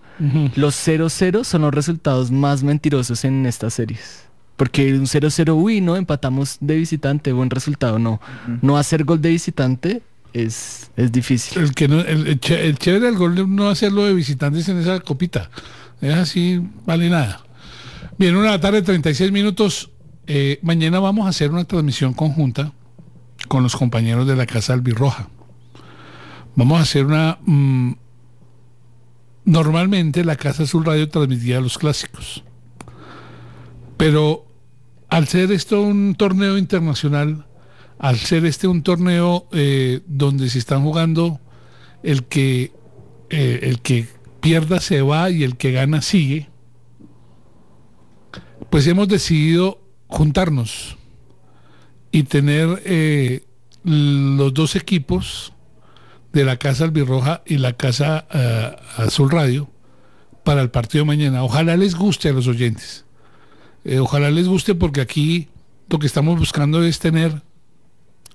Los 0.54 0.76
0-0 0.86 1.42
son 1.42 1.62
los 1.62 1.74
resultados 1.74 2.30
más 2.30 2.62
mentirosos 2.62 3.24
en 3.24 3.46
estas 3.46 3.74
series. 3.74 4.28
Porque 4.56 4.92
un 4.94 5.06
0-0, 5.06 5.54
uy, 5.54 5.80
no, 5.80 5.96
empatamos 5.96 6.58
de 6.60 6.76
visitante, 6.76 7.32
buen 7.32 7.50
resultado. 7.50 7.98
No, 7.98 8.20
no 8.60 8.76
hacer 8.78 9.04
gol 9.04 9.20
de 9.20 9.30
visitante 9.30 10.02
es, 10.32 10.90
es 10.96 11.10
difícil. 11.10 11.62
El, 11.62 11.74
que 11.74 11.88
no, 11.88 12.00
el, 12.00 12.26
el 12.26 12.40
ché- 12.40 12.60
el 12.60 12.78
chévere 12.78 13.06
del 13.06 13.16
gol 13.16 13.34
de 13.34 13.46
no 13.46 13.68
hacerlo 13.68 14.04
de 14.04 14.14
visitantes 14.14 14.68
en 14.68 14.78
esa 14.78 15.00
copita. 15.00 15.50
Es 16.00 16.14
así, 16.14 16.60
vale 16.86 17.08
nada. 17.10 17.44
Bien, 18.18 18.36
una 18.36 18.60
tarde, 18.60 18.82
36 18.82 19.32
minutos. 19.32 19.90
Eh, 20.26 20.60
mañana 20.62 21.00
vamos 21.00 21.26
a 21.26 21.30
hacer 21.30 21.50
una 21.50 21.64
transmisión 21.64 22.12
conjunta 22.14 22.72
con 23.48 23.62
los 23.64 23.74
compañeros 23.74 24.26
de 24.28 24.36
la 24.36 24.46
Casa 24.46 24.74
Albirroja. 24.74 25.28
Vamos 26.54 26.78
a 26.78 26.82
hacer 26.82 27.06
una... 27.06 27.38
mm, 27.44 27.92
normalmente 29.44 30.24
la 30.24 30.36
Casa 30.36 30.62
Azul 30.64 30.84
Radio 30.84 31.08
transmitía 31.08 31.60
los 31.60 31.78
clásicos. 31.78 32.44
Pero 34.02 34.44
al 35.10 35.28
ser 35.28 35.52
esto 35.52 35.80
un 35.80 36.16
torneo 36.16 36.58
internacional, 36.58 37.46
al 38.00 38.18
ser 38.18 38.44
este 38.46 38.66
un 38.66 38.82
torneo 38.82 39.46
eh, 39.52 40.00
donde 40.08 40.50
se 40.50 40.58
están 40.58 40.82
jugando 40.82 41.40
el 42.02 42.24
que 42.24 42.72
eh, 43.30 43.60
el 43.62 43.80
que 43.80 44.08
pierda 44.40 44.80
se 44.80 45.02
va 45.02 45.30
y 45.30 45.44
el 45.44 45.56
que 45.56 45.70
gana 45.70 46.02
sigue, 46.02 46.48
pues 48.70 48.88
hemos 48.88 49.06
decidido 49.06 49.80
juntarnos 50.08 50.96
y 52.10 52.24
tener 52.24 52.82
eh, 52.84 53.44
los 53.84 54.52
dos 54.52 54.74
equipos 54.74 55.52
de 56.32 56.44
la 56.44 56.56
Casa 56.56 56.82
Albirroja 56.82 57.44
y 57.46 57.58
la 57.58 57.74
Casa 57.74 58.26
Azul 58.96 59.30
Radio 59.30 59.70
para 60.42 60.60
el 60.60 60.70
partido 60.70 61.04
de 61.04 61.06
mañana. 61.06 61.44
Ojalá 61.44 61.76
les 61.76 61.94
guste 61.94 62.30
a 62.30 62.32
los 62.32 62.48
oyentes. 62.48 63.04
Eh, 63.84 63.98
ojalá 63.98 64.30
les 64.30 64.46
guste 64.48 64.74
porque 64.74 65.00
aquí 65.00 65.48
lo 65.88 65.98
que 65.98 66.06
estamos 66.06 66.38
buscando 66.38 66.82
es 66.84 66.98
tener 66.98 67.42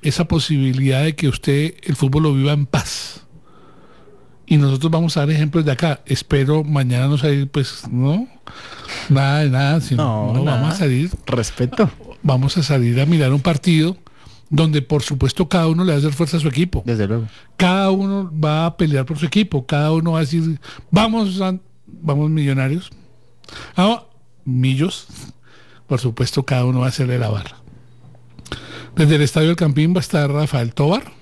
esa 0.02 0.26
posibilidad 0.26 1.04
de 1.04 1.16
que 1.16 1.28
usted 1.28 1.76
el 1.84 1.96
fútbol 1.96 2.24
lo 2.24 2.34
viva 2.34 2.54
en 2.54 2.66
paz. 2.66 3.24
Y 4.46 4.58
nosotros 4.58 4.92
vamos 4.92 5.18
a 5.18 5.22
dar 5.22 5.32
ejemplos 5.32 5.66
de 5.66 5.72
acá. 5.74 6.02
Espero 6.06 6.64
mañana 6.64 7.08
no 7.08 7.18
salir, 7.18 7.50
pues, 7.50 7.84
no, 7.92 8.28
nada 9.10 9.40
de 9.40 9.50
nada, 9.50 9.82
sino 9.82 10.04
No, 10.28 10.34
no, 10.34 10.44
nada. 10.46 10.58
vamos 10.62 10.76
a 10.76 10.78
salir, 10.78 11.12
Respeto. 11.26 11.90
vamos 12.24 12.58
a 12.58 12.64
salir 12.64 13.00
a 13.02 13.06
mirar 13.06 13.34
un 13.34 13.42
partido 13.42 13.98
donde 14.50 14.82
por 14.82 15.04
supuesto 15.04 15.50
cada 15.50 15.68
uno 15.68 15.84
le 15.84 15.92
va 15.92 15.96
a 15.98 16.00
hacer 16.00 16.14
fuerza 16.14 16.38
a 16.38 16.40
su 16.40 16.48
equipo. 16.48 16.82
Desde 16.86 17.06
luego. 17.08 17.28
Cada 17.58 17.92
uno 17.92 18.32
va 18.34 18.66
a 18.68 18.78
pelear 18.78 19.06
por 19.06 19.18
su 19.18 19.26
equipo, 19.26 19.66
cada 19.66 19.92
uno 19.92 20.14
va 20.14 20.20
a 20.20 20.22
decir, 20.22 20.60
vamos, 20.92 21.42
a- 21.42 21.58
vamos 21.86 22.30
millonarios. 22.30 22.90
Ah, 23.76 24.06
millos, 24.46 25.08
por 25.88 26.00
supuesto 26.00 26.44
cada 26.44 26.66
uno 26.66 26.80
va 26.82 26.88
a 26.88 26.90
hacerle 26.90 27.18
la 27.20 27.30
barra. 27.30 27.58
Desde 28.96 29.16
el 29.16 29.22
Estadio 29.22 29.48
del 29.48 29.56
Campín 29.58 29.94
va 29.94 29.98
a 29.98 30.02
estar 30.02 30.30
Rafael 30.32 30.74
Tobar 30.74 31.14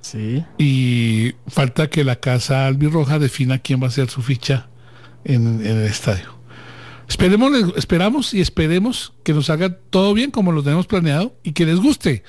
Sí. 0.00 0.44
y 0.58 1.32
falta 1.46 1.88
que 1.88 2.04
la 2.04 2.16
Casa 2.16 2.66
Albirroja 2.66 3.18
defina 3.18 3.58
quién 3.60 3.82
va 3.82 3.86
a 3.86 3.90
ser 3.90 4.10
su 4.10 4.20
ficha 4.22 4.68
en, 5.24 5.64
en 5.64 5.78
el 5.78 5.84
estadio. 5.86 6.34
Esperemos, 7.08 7.52
esperamos 7.76 8.34
y 8.34 8.40
esperemos 8.40 9.12
que 9.22 9.32
nos 9.32 9.48
haga 9.50 9.74
todo 9.90 10.12
bien 10.14 10.30
como 10.30 10.52
lo 10.52 10.62
tenemos 10.62 10.86
planeado 10.86 11.34
y 11.42 11.52
que 11.52 11.64
les 11.66 11.76
guste. 11.80 12.22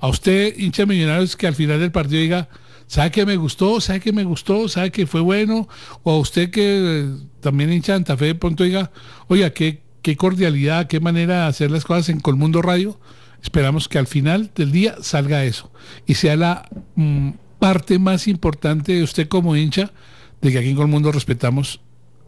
A 0.00 0.08
usted, 0.08 0.58
hincha 0.58 0.84
millonarios, 0.84 1.36
que 1.36 1.46
al 1.46 1.54
final 1.54 1.78
del 1.78 1.92
partido 1.92 2.20
diga, 2.20 2.48
¿sabe 2.86 3.10
que 3.10 3.24
me 3.24 3.36
gustó? 3.36 3.80
¿Sabe 3.80 4.00
que 4.00 4.12
me 4.12 4.24
gustó? 4.24 4.68
¿Sabe 4.68 4.90
que 4.90 5.06
fue 5.06 5.20
bueno? 5.20 5.68
O 6.02 6.12
a 6.12 6.18
usted 6.18 6.50
que 6.50 6.62
eh, 6.64 7.06
también 7.40 7.72
hincha 7.72 7.92
de 7.92 7.98
Santa 7.98 8.16
Fe, 8.16 8.26
de 8.26 8.34
pronto 8.34 8.64
diga, 8.64 8.90
oiga, 9.28 9.50
qué, 9.50 9.81
qué 10.02 10.16
cordialidad, 10.16 10.88
qué 10.88 11.00
manera 11.00 11.42
de 11.42 11.46
hacer 11.46 11.70
las 11.70 11.84
cosas 11.84 12.08
en 12.08 12.20
Colmundo 12.20 12.60
Radio. 12.60 13.00
Esperamos 13.42 13.88
que 13.88 13.98
al 13.98 14.06
final 14.06 14.50
del 14.54 14.70
día 14.70 14.96
salga 15.00 15.44
eso 15.44 15.72
y 16.06 16.14
sea 16.14 16.36
la 16.36 16.68
mm, 16.94 17.30
parte 17.58 17.98
más 17.98 18.28
importante 18.28 18.92
de 18.92 19.02
usted 19.02 19.28
como 19.28 19.56
hincha 19.56 19.92
de 20.40 20.52
que 20.52 20.58
aquí 20.58 20.70
en 20.70 20.76
Colmundo 20.76 21.10
respetamos 21.12 21.80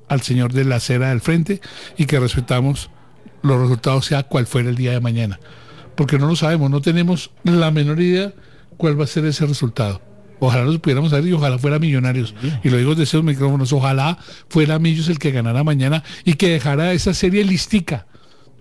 al 0.08 0.22
señor 0.22 0.52
de 0.52 0.64
la 0.64 0.76
acera 0.76 1.10
del 1.10 1.20
frente 1.20 1.60
y 1.96 2.06
que 2.06 2.20
respetamos 2.20 2.90
los 3.42 3.60
resultados 3.60 4.06
sea 4.06 4.22
cual 4.22 4.46
fuera 4.46 4.70
el 4.70 4.76
día 4.76 4.92
de 4.92 5.00
mañana. 5.00 5.38
Porque 5.96 6.18
no 6.18 6.26
lo 6.26 6.36
sabemos, 6.36 6.70
no 6.70 6.80
tenemos 6.80 7.30
la 7.44 7.70
menor 7.70 8.00
idea 8.00 8.32
cuál 8.76 8.98
va 8.98 9.04
a 9.04 9.08
ser 9.08 9.24
ese 9.26 9.46
resultado. 9.46 10.00
Ojalá 10.40 10.64
los 10.64 10.78
pudiéramos 10.78 11.10
saber 11.10 11.26
y 11.28 11.32
ojalá 11.32 11.58
fuera 11.58 11.78
Millonarios. 11.78 12.34
Y 12.62 12.68
lo 12.70 12.76
digo 12.76 12.90
desde 12.90 13.04
esos 13.04 13.24
micrófonos, 13.24 13.72
ojalá 13.72 14.18
fuera 14.48 14.78
Millos 14.78 15.08
el 15.08 15.18
que 15.18 15.30
ganara 15.30 15.64
mañana 15.64 16.02
y 16.24 16.34
que 16.34 16.48
dejara 16.50 16.92
esa 16.92 17.14
serie 17.14 17.44
listica. 17.44 18.06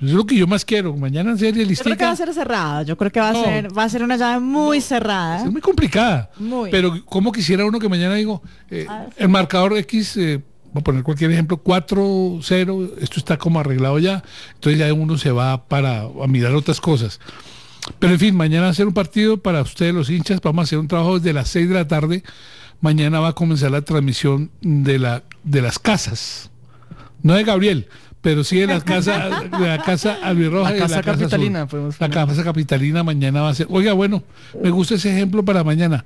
Es 0.02 0.12
lo 0.12 0.26
que 0.26 0.36
yo 0.36 0.48
más 0.48 0.66
quiero. 0.66 0.96
Mañana 0.98 1.38
serie 1.38 1.66
Yo 1.66 1.68
creo 1.82 1.96
que 1.98 2.04
va 2.04 2.10
listica. 2.10 2.12
a 2.12 2.16
ser 2.16 2.34
cerrada. 2.34 2.84
Yo 2.84 2.98
creo 2.98 3.12
que 3.12 3.20
va 3.22 3.30
a 3.30 3.34
No. 3.34 3.44
ser, 3.44 3.78
va 3.78 3.84
a 3.84 3.90
ser 3.90 4.04
una 4.04 4.18
llave 4.18 4.40
muy 4.42 4.82
cerrada. 4.82 5.46
Es 5.46 5.52
muy 5.52 5.62
complicada. 5.62 6.30
Muy. 6.40 6.70
Pero 6.72 7.06
como 7.06 7.32
quisiera 7.32 7.64
uno 7.66 7.80
que 7.80 7.88
mañana 7.88 8.16
digo, 8.16 8.42
eh, 8.70 8.86
el 9.18 9.30
marcador 9.30 9.78
X, 9.78 10.18
eh, 10.18 10.42
voy 10.74 10.82
a 10.82 10.84
poner 10.84 11.04
cualquier 11.04 11.32
ejemplo, 11.32 11.58
4-0, 11.64 12.92
esto 13.00 13.20
está 13.20 13.38
como 13.38 13.60
arreglado 13.60 13.98
ya, 14.00 14.24
entonces 14.56 14.80
ya 14.80 14.92
uno 14.94 15.18
se 15.18 15.32
va 15.32 15.64
para 15.68 16.02
a 16.02 16.28
mirar 16.28 16.54
otras 16.56 16.82
cosas. 16.82 17.20
Pero 18.00 18.14
en 18.14 18.20
fin, 18.20 18.36
mañana 18.36 18.66
va 18.66 18.70
a 18.70 18.74
ser 18.74 18.88
un 18.88 18.94
partido 18.94 19.38
para 19.38 19.62
ustedes 19.62 19.94
los 19.94 20.10
hinchas, 20.10 20.40
vamos 20.42 20.64
a 20.64 20.66
hacer 20.66 20.80
un 20.80 20.88
trabajo 20.88 21.20
desde 21.20 21.34
las 21.34 21.50
6 21.50 21.70
de 21.70 21.76
la 21.76 21.88
tarde. 21.88 22.24
Mañana 22.82 23.20
va 23.20 23.30
a 23.30 23.34
comenzar 23.34 23.72
la 23.72 23.82
transmisión 23.82 24.52
de, 24.62 25.00
la, 25.00 25.24
de 25.44 25.62
las 25.62 25.80
casas. 25.80 26.50
No 27.22 27.34
de 27.36 27.44
Gabriel, 27.44 27.88
pero 28.24 28.44
sí 28.44 28.58
de 28.58 28.68
la 28.68 28.82
casa, 28.82 29.30
de 29.60 29.68
la 29.68 29.82
casa 29.84 30.18
albirroja 30.24 30.72
La 30.72 30.78
y 30.78 30.80
de 30.80 30.86
casa 30.88 31.02
capitalina, 31.02 31.68
La 32.00 32.10
casa 32.10 32.44
capitalina 32.44 33.04
mañana 33.04 33.42
va 33.42 33.50
a 33.50 33.54
ser. 33.54 33.68
Oiga, 33.70 33.94
bueno, 33.94 34.24
me 34.62 34.70
gusta 34.70 34.96
ese 34.96 35.12
ejemplo 35.12 35.44
para 35.44 35.64
mañana. 35.64 36.06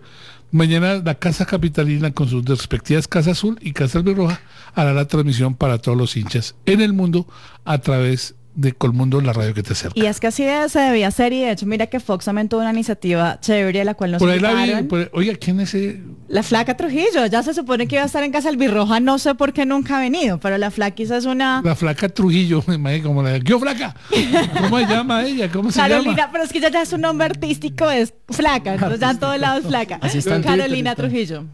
Mañana 0.52 0.96
la 0.96 1.16
casa 1.16 1.46
capitalina 1.46 2.12
con 2.12 2.30
sus 2.30 2.44
respectivas 2.46 3.08
casa 3.08 3.32
azul 3.32 3.60
y 3.62 3.74
casa 3.74 4.00
albirroja 4.00 4.42
hará 4.74 4.94
la 4.94 5.06
transmisión 5.06 5.54
para 5.56 5.78
todos 5.78 5.98
los 5.98 6.16
hinchas 6.16 6.56
en 6.66 6.82
el 6.82 6.94
mundo 6.94 7.28
a 7.66 7.80
través 7.80 8.34
de 8.58 8.74
Colmundo, 8.74 9.22
la 9.22 9.34
radio 9.34 9.54
que 9.54 9.62
te 9.62 9.74
acerca. 9.74 9.94
Y 10.00 10.08
es 10.08 10.20
que 10.20 10.26
así 10.28 10.44
de- 10.44 10.68
se 10.68 10.80
debía 10.80 11.08
hacer 11.10 11.32
y 11.32 11.42
de 11.42 11.52
hecho 11.52 11.68
mira 11.68 11.86
que 11.86 12.00
Fox 12.00 12.26
también 12.26 12.50
tuvo 12.50 12.62
una 12.62 12.72
iniciativa 12.74 13.40
chévere 13.40 13.86
la 13.86 13.94
cual 13.94 14.12
nos 14.14 14.20
Por 14.20 14.32
ahí 14.32 14.40
la 14.40 14.54
vi, 14.82 14.84
por- 14.88 15.12
oiga, 15.14 15.36
¿quién 15.36 15.60
es 15.60 15.76
ese? 15.76 16.02
La 16.28 16.42
flaca 16.42 16.76
Trujillo, 16.76 17.28
ya 17.28 17.44
se 17.44 17.54
supone 17.54 17.88
que 17.88 17.96
iba 17.98 18.04
a 18.04 18.08
estar 18.08 18.24
en 18.24 18.32
Casa 18.32 18.50
Albirroja, 18.50 19.00
no 19.00 19.20
sé 19.20 19.36
por 19.36 19.54
qué 19.54 19.68
nunca 19.68 19.98
ha 19.98 20.00
venido, 20.00 20.40
pero 20.40 20.58
la 20.58 20.72
flaquisa 20.72 21.18
es 21.18 21.26
una... 21.26 21.62
La 21.64 21.76
flaca 21.76 22.10
Trujillo, 22.10 22.64
me 22.68 22.76
imagino 22.76 23.10
como 23.10 23.22
la 23.22 23.40
¿Qué 23.40 23.58
flaca? 23.60 23.96
¿Cómo 24.60 24.80
se 24.80 24.86
llama 24.88 25.24
ella? 25.24 25.52
¿Cómo 25.52 25.72
se 25.72 25.80
Carolina, 25.80 26.16
llama? 26.16 26.30
pero 26.32 26.44
es 26.44 26.52
que 26.52 26.60
ya, 26.60 26.70
ya 26.70 26.84
su 26.86 26.98
nombre 26.98 27.26
artístico 27.28 27.90
es 27.92 28.12
flaca, 28.28 28.74
entonces 28.74 29.00
ya 29.00 29.12
en 29.12 29.20
todo 29.20 29.38
lado 29.38 29.60
es 29.60 29.68
flaca. 29.68 30.00
Así 30.02 30.18
está 30.18 30.42
Carolina. 30.42 30.96
Trujillo. 30.96 31.46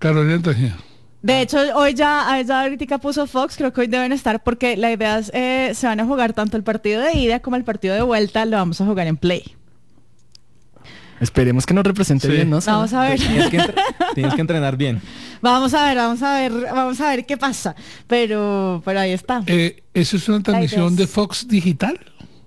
Carolina 0.00 0.42
Trujillo. 0.42 0.74
De 1.20 1.40
hecho, 1.40 1.58
hoy 1.74 1.94
ya, 1.94 2.40
ya 2.46 2.62
ahorita 2.62 2.98
puso 2.98 3.26
Fox, 3.26 3.56
creo 3.56 3.72
que 3.72 3.80
hoy 3.80 3.86
deben 3.88 4.12
estar 4.12 4.42
porque 4.42 4.76
la 4.76 4.92
idea 4.92 5.18
es, 5.18 5.30
eh, 5.34 5.72
se 5.74 5.86
van 5.86 5.98
a 5.98 6.04
jugar 6.04 6.32
tanto 6.32 6.56
el 6.56 6.62
partido 6.62 7.02
de 7.02 7.12
ida 7.14 7.40
como 7.40 7.56
el 7.56 7.64
partido 7.64 7.94
de 7.94 8.02
vuelta, 8.02 8.44
lo 8.44 8.56
vamos 8.56 8.80
a 8.80 8.84
jugar 8.86 9.06
en 9.08 9.16
play. 9.16 9.56
Esperemos 11.20 11.66
que 11.66 11.74
nos 11.74 11.84
represente 11.84 12.28
Sí. 12.28 12.32
bien, 12.32 12.50
¿no? 12.50 12.60
Vamos 12.64 12.92
a 12.92 13.00
ver. 13.08 13.18
Tienes 13.18 13.50
que, 13.50 13.58
tienes 14.14 14.34
que 14.34 14.40
entrenar 14.40 14.76
bien. 14.76 15.02
Vamos 15.42 15.74
a 15.74 15.86
ver, 15.86 15.96
vamos 15.96 16.22
a 16.22 16.34
ver, 16.38 16.52
vamos 16.52 17.00
a 17.00 17.08
ver 17.08 17.26
qué 17.26 17.36
pasa. 17.36 17.74
Pero, 18.06 18.80
pero 18.84 19.00
ahí 19.00 19.10
está. 19.10 19.42
Eh, 19.46 19.82
¿Eso 19.94 20.16
es 20.16 20.28
una 20.28 20.42
transmisión 20.42 20.94
de 20.94 21.08
Fox 21.08 21.48
Digital? 21.48 21.98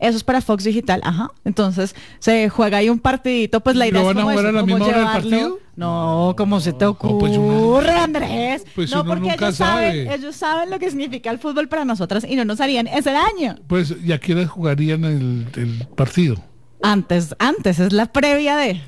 Eso 0.01 0.17
es 0.17 0.23
para 0.23 0.41
Fox 0.41 0.63
Digital, 0.65 0.99
ajá. 1.03 1.29
Entonces 1.45 1.95
se 2.19 2.49
juega 2.49 2.79
ahí 2.79 2.89
un 2.89 2.99
partidito, 2.99 3.61
pues 3.61 3.75
la 3.77 3.85
¿Y 3.85 3.89
idea 3.91 4.01
lo 4.01 4.09
es 4.09 4.15
van 4.15 4.17
a 4.17 4.21
como 4.21 4.31
jugar 4.33 4.45
eso, 4.45 4.49
a 4.49 4.59
la 4.61 4.65
misma 4.65 4.85
hora 4.87 4.97
del 4.97 5.05
partido? 5.07 5.59
No, 5.75 6.33
como 6.37 6.59
se 6.59 6.73
te 6.73 6.85
ocurre, 6.85 7.19
pues 7.19 7.37
uno- 7.37 7.79
Andrés. 8.01 8.65
Pues 8.75 8.91
no, 8.91 9.05
porque 9.05 9.29
ellos 9.33 9.55
saben, 9.55 10.05
sabe. 10.07 10.15
ellos 10.15 10.35
saben 10.35 10.69
lo 10.71 10.79
que 10.79 10.89
significa 10.89 11.29
el 11.31 11.39
fútbol 11.39 11.67
para 11.69 11.85
nosotras 11.85 12.25
y 12.27 12.35
no 12.35 12.43
nos 12.45 12.59
harían 12.59 12.87
ese 12.87 13.11
daño. 13.11 13.55
Pues, 13.67 13.95
¿y 14.03 14.11
a 14.11 14.19
qué 14.19 14.33
hora 14.33 14.47
jugarían 14.47 15.05
el, 15.05 15.47
el 15.55 15.87
partido? 15.95 16.35
Antes, 16.81 17.35
antes, 17.39 17.79
es 17.79 17.93
la 17.93 18.07
previa 18.07 18.57
de. 18.57 18.81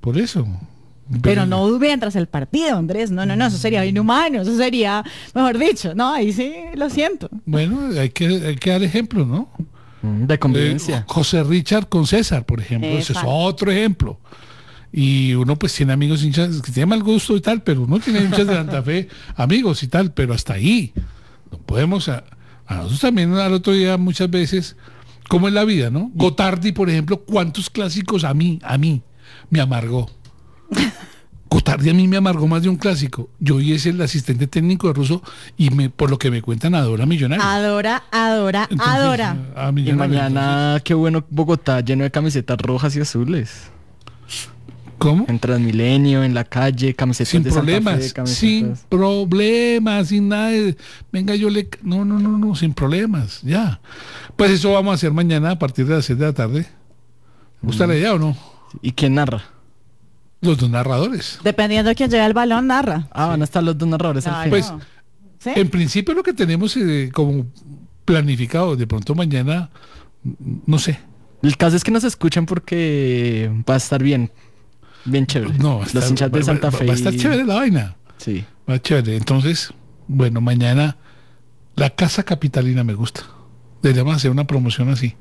Por 0.00 0.16
eso. 0.18 0.46
Pero 1.22 1.46
no 1.46 1.66
mientras 1.78 2.14
el 2.16 2.26
partido, 2.28 2.76
Andrés. 2.76 3.10
No, 3.10 3.24
no, 3.26 3.34
no, 3.34 3.46
eso 3.46 3.56
sería 3.58 3.84
inhumano. 3.84 4.42
Eso 4.42 4.56
sería, 4.56 5.02
mejor 5.34 5.58
dicho, 5.58 5.94
no, 5.94 6.12
ahí 6.12 6.32
sí, 6.32 6.52
lo 6.74 6.90
siento. 6.90 7.28
Bueno, 7.46 7.98
hay 7.98 8.10
que, 8.10 8.26
hay 8.26 8.56
que 8.56 8.70
dar 8.70 8.82
ejemplo, 8.82 9.24
¿no? 9.24 9.48
Mm, 10.02 10.26
De 10.26 10.38
convivencia. 10.38 10.98
Eh, 10.98 11.04
José 11.06 11.42
Richard 11.42 11.88
con 11.88 12.06
César, 12.06 12.44
por 12.44 12.60
ejemplo. 12.60 12.90
Ese 12.90 13.12
es 13.12 13.18
otro 13.24 13.70
ejemplo. 13.70 14.18
Y 14.92 15.34
uno 15.34 15.56
pues 15.56 15.74
tiene 15.74 15.92
amigos 15.92 16.22
hinchas 16.22 16.62
que 16.62 16.72
tienen 16.72 16.88
mal 16.88 17.02
gusto 17.02 17.36
y 17.36 17.40
tal, 17.40 17.62
pero 17.62 17.82
uno 17.82 17.98
tiene 17.98 18.20
hinchas 18.20 18.46
de 18.46 18.54
Santa 18.54 18.82
Fe, 18.82 19.08
amigos 19.36 19.82
y 19.82 19.88
tal, 19.88 20.12
pero 20.12 20.34
hasta 20.34 20.54
ahí. 20.54 20.92
No 21.50 21.58
podemos... 21.58 22.08
A, 22.08 22.24
a 22.66 22.74
nosotros 22.76 23.00
también 23.00 23.32
al 23.34 23.54
otro 23.54 23.72
día 23.72 23.96
muchas 23.96 24.30
veces, 24.30 24.76
como 25.28 25.48
en 25.48 25.54
la 25.54 25.64
vida, 25.64 25.90
¿no? 25.90 26.10
Gotardi, 26.14 26.72
por 26.72 26.90
ejemplo, 26.90 27.22
¿cuántos 27.24 27.70
clásicos 27.70 28.24
a 28.24 28.34
mí, 28.34 28.58
a 28.62 28.76
mí, 28.76 29.02
me 29.48 29.60
amargó? 29.60 30.10
Gotardi 31.50 31.88
a 31.90 31.94
mí 31.94 32.06
me 32.08 32.18
amargó 32.18 32.46
más 32.46 32.62
de 32.62 32.68
un 32.68 32.76
clásico. 32.76 33.30
Yo 33.40 33.56
hoy 33.56 33.72
es 33.72 33.86
el 33.86 34.00
asistente 34.02 34.46
técnico 34.46 34.88
de 34.88 34.94
Russo 34.94 35.22
y 35.56 35.70
me, 35.70 35.88
por 35.88 36.10
lo 36.10 36.18
que 36.18 36.30
me 36.30 36.42
cuentan 36.42 36.74
adora 36.74 37.04
a 37.04 37.06
Millonarios. 37.06 37.46
Adora, 37.46 38.02
adora, 38.12 38.68
Entonces, 38.70 38.94
adora. 38.96 39.36
a 39.56 39.70
Y 39.74 39.92
mañana, 39.94 40.80
qué 40.84 40.92
bueno 40.94 41.24
Bogotá 41.30 41.80
lleno 41.80 42.04
de 42.04 42.10
camisetas 42.10 42.58
rojas 42.58 42.94
y 42.96 43.00
azules. 43.00 43.70
¿Cómo? 44.98 45.26
En 45.28 45.38
Transmilenio, 45.38 46.24
en 46.24 46.34
la 46.34 46.42
calle, 46.44 46.92
camisetas 46.92 47.28
sin 47.28 47.42
de 47.44 47.50
Santa 47.52 47.64
Fe, 47.64 47.80
problemas, 47.80 48.12
camisetas- 48.14 48.34
sin 48.34 48.74
problemas, 48.88 50.08
sin 50.08 50.28
nada. 50.28 50.48
de, 50.50 50.76
venga, 51.12 51.36
yo 51.36 51.48
le. 51.50 51.68
No, 51.82 52.04
no, 52.04 52.18
no, 52.18 52.36
no, 52.36 52.54
sin 52.56 52.74
problemas, 52.74 53.40
ya. 53.42 53.80
Pues 54.36 54.50
eso 54.50 54.72
vamos 54.72 54.90
a 54.90 54.94
hacer 54.96 55.12
mañana 55.12 55.52
a 55.52 55.58
partir 55.58 55.86
de 55.86 55.94
las 55.94 56.04
6 56.04 56.18
de 56.18 56.26
la 56.26 56.32
tarde. 56.32 56.62
¿Te 56.64 56.68
¿Gusta 57.66 57.86
Mm. 57.86 57.90
la 57.90 57.96
idea 57.96 58.14
o 58.14 58.18
no? 58.18 58.36
¿Y 58.82 58.90
quién 58.92 59.14
narra? 59.14 59.44
Los 60.40 60.58
dos 60.58 60.70
narradores. 60.70 61.38
Dependiendo 61.42 61.88
de 61.88 61.94
quién 61.94 62.10
lleve 62.10 62.24
el 62.26 62.32
balón, 62.34 62.68
narra. 62.68 63.08
Ah, 63.12 63.26
van 63.26 63.40
a 63.40 63.44
estar 63.44 63.62
los 63.62 63.76
dos 63.76 63.88
narradores 63.88 64.26
al 64.26 64.34
Claro. 64.34 64.56
final. 64.64 64.78
Pues, 64.78 64.88
¿Sí? 65.40 65.50
En 65.60 65.68
principio 65.68 66.14
lo 66.14 66.22
que 66.22 66.32
tenemos 66.32 66.76
eh, 66.76 67.10
como 67.12 67.46
planificado, 68.04 68.74
de 68.76 68.86
pronto 68.86 69.14
mañana, 69.14 69.70
no 70.66 70.78
sé. 70.78 70.98
El 71.42 71.56
caso 71.56 71.76
es 71.76 71.84
que 71.84 71.90
nos 71.90 72.02
escuchen 72.04 72.46
porque 72.46 73.50
va 73.68 73.74
a 73.74 73.76
estar 73.76 74.02
bien. 74.02 74.30
Bien 75.04 75.26
chévere. 75.26 75.54
No, 75.58 75.76
a 75.76 75.78
los 75.80 75.94
estar- 75.94 76.08
hinchas 76.08 76.32
de 76.32 76.38
va- 76.40 76.44
Santa 76.44 76.70
va- 76.70 76.78
Fe. 76.78 76.86
Va 76.86 76.92
a 76.92 76.96
estar 76.96 77.14
chévere 77.16 77.44
la 77.44 77.54
vaina. 77.54 77.96
Sí. 78.16 78.44
Va 78.68 78.74
a 78.74 78.78
chévere. 78.82 79.16
Entonces, 79.16 79.72
bueno, 80.08 80.40
mañana 80.40 80.96
la 81.76 81.90
Casa 81.90 82.24
Capitalina 82.24 82.82
me 82.82 82.94
gusta. 82.94 83.22
Deberíamos 83.82 84.16
hacer 84.16 84.30
una 84.32 84.44
promoción 84.46 84.88
así. 84.88 85.14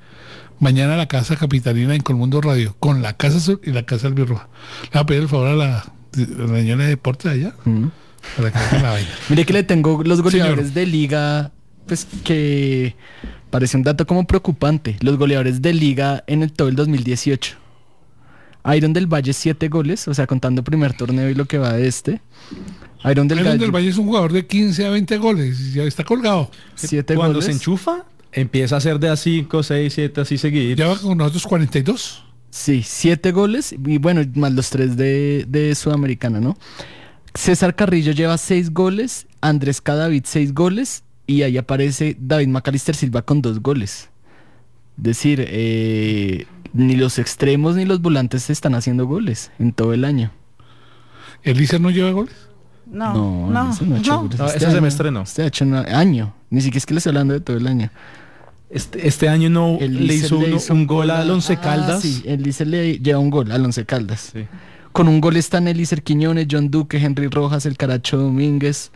Mañana 0.59 0.97
la 0.97 1.07
Casa 1.07 1.35
Capitalina 1.35 1.93
en 1.95 2.01
Colmundo 2.01 2.41
Radio, 2.41 2.75
con 2.79 3.01
la 3.01 3.13
Casa 3.13 3.37
Azul 3.37 3.59
y 3.63 3.71
la 3.71 3.83
Casa 3.83 4.07
Albirroja. 4.07 4.47
Le 4.83 4.89
voy 4.93 5.01
a 5.01 5.05
pedir 5.05 5.21
el 5.23 5.29
favor 5.29 5.47
a 5.49 5.55
la, 5.55 5.77
a 5.79 5.87
la 6.15 6.57
señora 6.59 6.83
de 6.83 6.89
deportes 6.89 7.31
allá 7.31 7.53
Mm. 7.65 7.85
para 8.37 8.51
que 8.51 8.75
la 8.81 8.91
vaina. 8.91 9.09
Mire 9.29 9.45
que 9.45 9.53
le 9.53 9.63
tengo 9.63 10.03
los 10.03 10.21
goleadores 10.21 10.57
Señor. 10.69 10.73
de 10.73 10.85
liga, 10.87 11.51
pues 11.85 12.07
que 12.23 12.95
parece 13.51 13.77
un 13.77 13.83
dato 13.83 14.07
como 14.07 14.25
preocupante. 14.25 14.97
Los 15.01 15.17
goleadores 15.17 15.61
de 15.61 15.73
liga 15.73 16.23
en 16.27 16.41
el 16.43 16.51
todo 16.51 16.67
el 16.69 16.75
2018. 16.75 17.55
Iron 18.75 18.91
del 18.93 19.07
Valle 19.07 19.31
7 19.31 19.69
goles, 19.69 20.07
o 20.09 20.13
sea, 20.13 20.27
contando 20.27 20.61
primer 20.63 20.91
torneo 20.93 21.29
y 21.29 21.35
lo 21.35 21.45
que 21.45 21.57
va 21.57 21.71
de 21.73 21.87
este. 21.87 22.19
Iron 23.09 23.27
del, 23.29 23.37
Iron 23.39 23.51
Gallo, 23.53 23.61
del 23.61 23.71
Valle 23.71 23.87
es 23.89 23.97
un 23.97 24.07
jugador 24.07 24.33
de 24.33 24.45
15 24.45 24.85
a 24.87 24.89
20 24.89 25.17
goles. 25.19 25.57
y 25.61 25.71
Ya 25.73 25.83
está 25.83 26.03
colgado. 26.03 26.51
7 26.75 27.15
Cuando 27.15 27.35
goles. 27.35 27.45
se 27.45 27.51
enchufa, 27.53 28.03
empieza 28.31 28.75
a 28.75 28.77
hacer 28.79 28.99
de 28.99 29.09
a 29.09 29.15
5, 29.15 29.63
6, 29.63 29.93
7, 29.93 30.21
así 30.21 30.37
seguidos. 30.37 30.77
Ya 30.77 30.87
va 30.87 30.97
con 30.97 31.17
nosotros 31.17 31.45
42. 31.47 32.23
Sí, 32.49 32.81
7 32.83 33.31
goles 33.31 33.73
y 33.73 33.97
bueno, 33.97 34.21
más 34.35 34.53
los 34.53 34.69
3 34.69 34.95
de, 34.97 35.45
de 35.47 35.75
Sudamericana, 35.75 36.39
¿no? 36.39 36.57
César 37.33 37.75
Carrillo 37.75 38.13
lleva 38.13 38.37
6 38.37 38.73
goles, 38.73 39.27
Andrés 39.41 39.81
Cadavid 39.81 40.23
6 40.25 40.53
goles 40.53 41.03
y 41.27 41.43
ahí 41.43 41.57
aparece 41.57 42.15
David 42.19 42.47
Macalister 42.47 42.95
Silva 42.95 43.21
con 43.21 43.41
2 43.41 43.61
goles. 43.61 44.09
Es 44.97 45.03
decir, 45.03 45.45
eh, 45.47 46.47
ni 46.73 46.95
los 46.95 47.19
extremos 47.19 47.75
ni 47.75 47.85
los 47.85 48.01
volantes 48.01 48.49
están 48.49 48.73
haciendo 48.73 49.05
goles 49.05 49.51
en 49.59 49.73
todo 49.73 49.93
el 49.93 50.03
año. 50.05 50.31
¿Elisa 51.43 51.77
no 51.77 51.91
lleva 51.91 52.11
goles? 52.11 52.33
No, 52.87 53.13
no, 53.13 53.49
no. 53.51 53.71
ese 53.71 53.85
no 53.85 53.95
ha 53.95 53.99
hecho 53.99 54.21
goles 54.21 54.39
No, 54.39 54.47
este 54.47 54.65
año. 54.65 54.75
semestre 54.75 55.11
no. 55.11 55.21
Este 55.21 55.43
ha 55.43 55.47
hecho 55.47 55.65
un 55.65 55.75
año, 55.75 56.33
ni 56.49 56.61
siquiera 56.61 56.77
es 56.79 56.85
que 56.85 56.93
le 56.93 56.97
estoy 56.99 57.11
hablando 57.11 57.33
de 57.33 57.39
todo 57.41 57.57
el 57.57 57.67
año. 57.67 57.89
Este, 58.69 59.07
este 59.07 59.29
año 59.29 59.49
no 59.49 59.77
El 59.79 60.07
le 60.07 60.13
hizo, 60.15 60.41
le 60.41 60.55
hizo 60.55 60.73
un 60.73 60.87
gol 60.87 61.09
al 61.09 61.29
Once 61.31 61.53
Ah, 61.53 61.61
Caldas. 61.61 62.01
sí, 62.01 62.21
el 62.25 62.43
le 62.69 62.99
lleva 62.99 63.19
un 63.19 63.29
gol 63.29 63.51
al 63.51 63.63
Once 63.63 63.85
Caldas. 63.85 64.31
Sí. 64.33 64.45
Con 64.91 65.07
un 65.07 65.21
gol 65.21 65.37
están 65.37 65.67
Elícer 65.67 66.03
Quiñones, 66.03 66.47
John 66.49 66.69
Duque, 66.69 66.97
Henry 66.97 67.27
Rojas, 67.27 67.65
el 67.65 67.77
Caracho 67.77 68.17
Domínguez, 68.17 68.91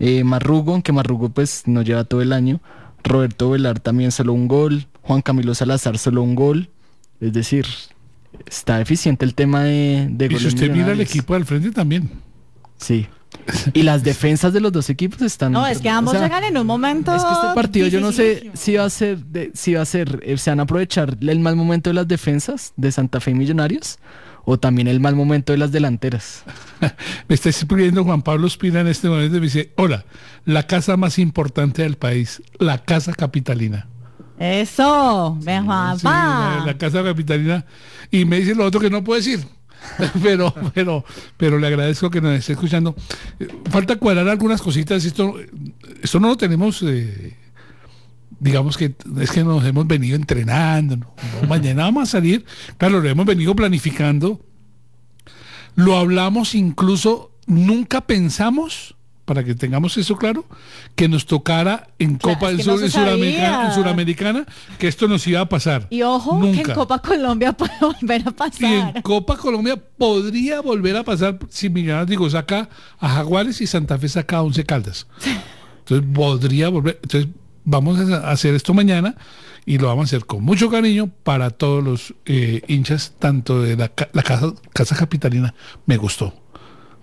eh, 0.00 0.24
Marrugo, 0.24 0.72
aunque 0.72 0.92
Marrugo 0.92 1.28
pues 1.28 1.62
no 1.66 1.82
lleva 1.82 2.04
todo 2.04 2.22
el 2.22 2.32
año. 2.32 2.60
Roberto 3.04 3.50
Velar 3.50 3.78
también 3.80 4.10
solo 4.10 4.32
un 4.32 4.48
gol. 4.48 4.86
Juan 5.02 5.20
Camilo 5.20 5.54
Salazar 5.54 5.98
solo 5.98 6.22
un 6.22 6.34
gol. 6.34 6.70
Es 7.20 7.32
decir, 7.32 7.66
está 8.46 8.80
eficiente 8.80 9.24
el 9.24 9.34
tema 9.34 9.64
de, 9.64 10.08
de 10.10 10.26
Y 10.26 10.38
si 10.38 10.46
usted 10.46 10.70
mira 10.72 10.92
el 10.92 11.00
equipo 11.00 11.34
del 11.34 11.44
frente 11.44 11.70
también. 11.70 12.10
Sí. 12.78 13.06
Y 13.74 13.82
las 13.82 14.02
defensas 14.02 14.52
de 14.52 14.60
los 14.60 14.72
dos 14.72 14.88
equipos 14.90 15.20
están. 15.22 15.52
No, 15.52 15.66
es 15.66 15.80
que 15.80 15.88
ambos 15.90 16.14
o 16.14 16.18
sea, 16.18 16.26
llegan 16.26 16.44
en 16.44 16.56
un 16.56 16.66
momento. 16.66 17.14
Es 17.14 17.22
que 17.24 17.32
este 17.32 17.46
partido 17.54 17.86
yo 17.88 18.00
no 18.00 18.12
sé 18.12 18.50
si 18.54 18.76
va 18.76 18.84
a 18.84 18.90
ser, 18.90 19.18
de- 19.26 19.50
si 19.54 19.74
va 19.74 19.82
a 19.82 19.84
ser, 19.84 20.20
eh, 20.24 20.38
se 20.38 20.50
van 20.50 20.60
a 20.60 20.62
aprovechar 20.64 21.16
el 21.20 21.40
mal 21.40 21.54
momento 21.56 21.90
de 21.90 21.94
las 21.94 22.08
defensas 22.08 22.72
de 22.76 22.90
Santa 22.92 23.20
Fe 23.20 23.32
y 23.32 23.34
Millonarios 23.34 23.98
o 24.46 24.58
también 24.58 24.88
el 24.88 25.00
mal 25.00 25.14
momento 25.16 25.52
de 25.52 25.58
las 25.58 25.72
delanteras. 25.72 26.42
Me 27.28 27.34
está 27.34 27.48
escribiendo 27.50 28.04
Juan 28.04 28.22
Pablo 28.22 28.46
Espina 28.46 28.80
en 28.80 28.88
este 28.88 29.08
momento 29.08 29.36
y 29.36 29.40
me 29.40 29.46
dice, 29.46 29.72
hola, 29.76 30.04
la 30.44 30.66
casa 30.66 30.96
más 30.96 31.18
importante 31.18 31.82
del 31.82 31.96
país, 31.96 32.42
la 32.58 32.78
casa 32.78 33.12
capitalina. 33.14 33.88
Eso, 34.38 35.38
ven 35.42 35.62
Sí, 35.62 35.66
Juanpa. 35.66 36.56
la, 36.58 36.62
la 36.66 36.78
casa 36.78 37.02
capitalina. 37.02 37.64
Y 38.10 38.24
me 38.24 38.40
dice 38.40 38.54
lo 38.54 38.64
otro 38.64 38.80
que 38.80 38.90
no 38.90 39.02
puedo 39.02 39.18
decir. 39.18 39.40
pero, 40.22 40.54
pero, 40.74 41.04
pero 41.36 41.58
le 41.58 41.66
agradezco 41.66 42.10
que 42.10 42.20
nos 42.20 42.38
esté 42.38 42.52
escuchando. 42.52 42.94
Eh, 43.38 43.48
Falta 43.70 43.96
cuadrar 43.96 44.28
algunas 44.28 44.60
cositas. 44.60 45.04
Esto, 45.04 45.36
esto 46.02 46.20
no 46.20 46.28
lo 46.28 46.36
tenemos, 46.36 46.82
eh, 46.82 47.36
digamos 48.40 48.76
que 48.76 48.94
es 49.20 49.30
que 49.30 49.44
nos 49.44 49.64
hemos 49.64 49.86
venido 49.86 50.16
entrenando. 50.16 51.14
mañana 51.48 51.84
vamos 51.84 52.08
a 52.08 52.12
salir. 52.12 52.44
Claro, 52.78 53.00
lo 53.00 53.08
hemos 53.08 53.26
venido 53.26 53.54
planificando. 53.54 54.44
Lo 55.76 55.96
hablamos 55.96 56.54
incluso, 56.54 57.32
nunca 57.46 58.02
pensamos, 58.02 58.94
para 59.24 59.42
que 59.42 59.54
tengamos 59.54 59.96
eso 59.96 60.16
claro, 60.16 60.44
que 60.94 61.08
nos 61.08 61.24
tocara 61.26 61.88
en 61.98 62.16
Claro, 62.16 62.34
Copa 62.38 62.48
del 62.48 62.58
que 62.58 62.64
no 62.64 62.74
Sur, 62.74 62.84
en 62.84 62.90
Suramericana, 62.90 63.48
sabía. 63.54 63.68
en 63.68 63.74
Suramericana, 63.74 64.46
que 64.78 64.86
esto 64.88 65.08
nos 65.08 65.26
iba 65.26 65.40
a 65.40 65.48
pasar. 65.48 65.86
Y 65.90 66.02
ojo, 66.02 66.38
que 66.40 66.46
Nunca. 66.46 66.60
en 66.72 66.74
Copa 66.74 66.98
Colombia 67.00 67.52
puede 67.56 67.72
volver 67.80 68.20
a 68.20 68.24
Y 68.24 68.26
en 68.26 68.34
pasar. 68.34 69.02
Copa 69.02 69.36
Colombia 69.36 69.76
podría 69.96 70.60
volver 70.60 70.96
a 70.96 71.04
pasar 71.04 71.38
si 71.48 71.70
Millonarios 71.70 72.10
digo 72.10 72.28
saca 72.28 72.68
a 72.98 73.08
Jaguares 73.08 73.60
y 73.60 73.66
Santa 73.66 73.98
Fe 73.98 74.08
saca 74.08 74.36
a 74.36 74.42
Once 74.42 74.64
Caldas. 74.64 75.06
Entonces 75.80 76.06
podría 76.14 76.68
volver. 76.68 76.98
Entonces 77.02 77.30
vamos 77.64 77.98
a 78.10 78.30
hacer 78.30 78.54
esto 78.54 78.74
mañana 78.74 79.14
y 79.66 79.78
lo 79.78 79.86
vamos 79.88 80.04
a 80.04 80.08
hacer 80.16 80.26
con 80.26 80.44
mucho 80.44 80.68
cariño 80.70 81.08
para 81.22 81.48
todos 81.48 81.82
los 81.82 82.14
eh, 82.26 82.60
hinchas, 82.68 83.14
tanto 83.18 83.62
de 83.62 83.76
la, 83.76 83.88
ca- 83.88 84.10
la 84.12 84.22
casa, 84.22 84.52
casa 84.74 84.94
capitalina. 84.96 85.54
Me 85.86 85.96
gustó. 85.96 86.34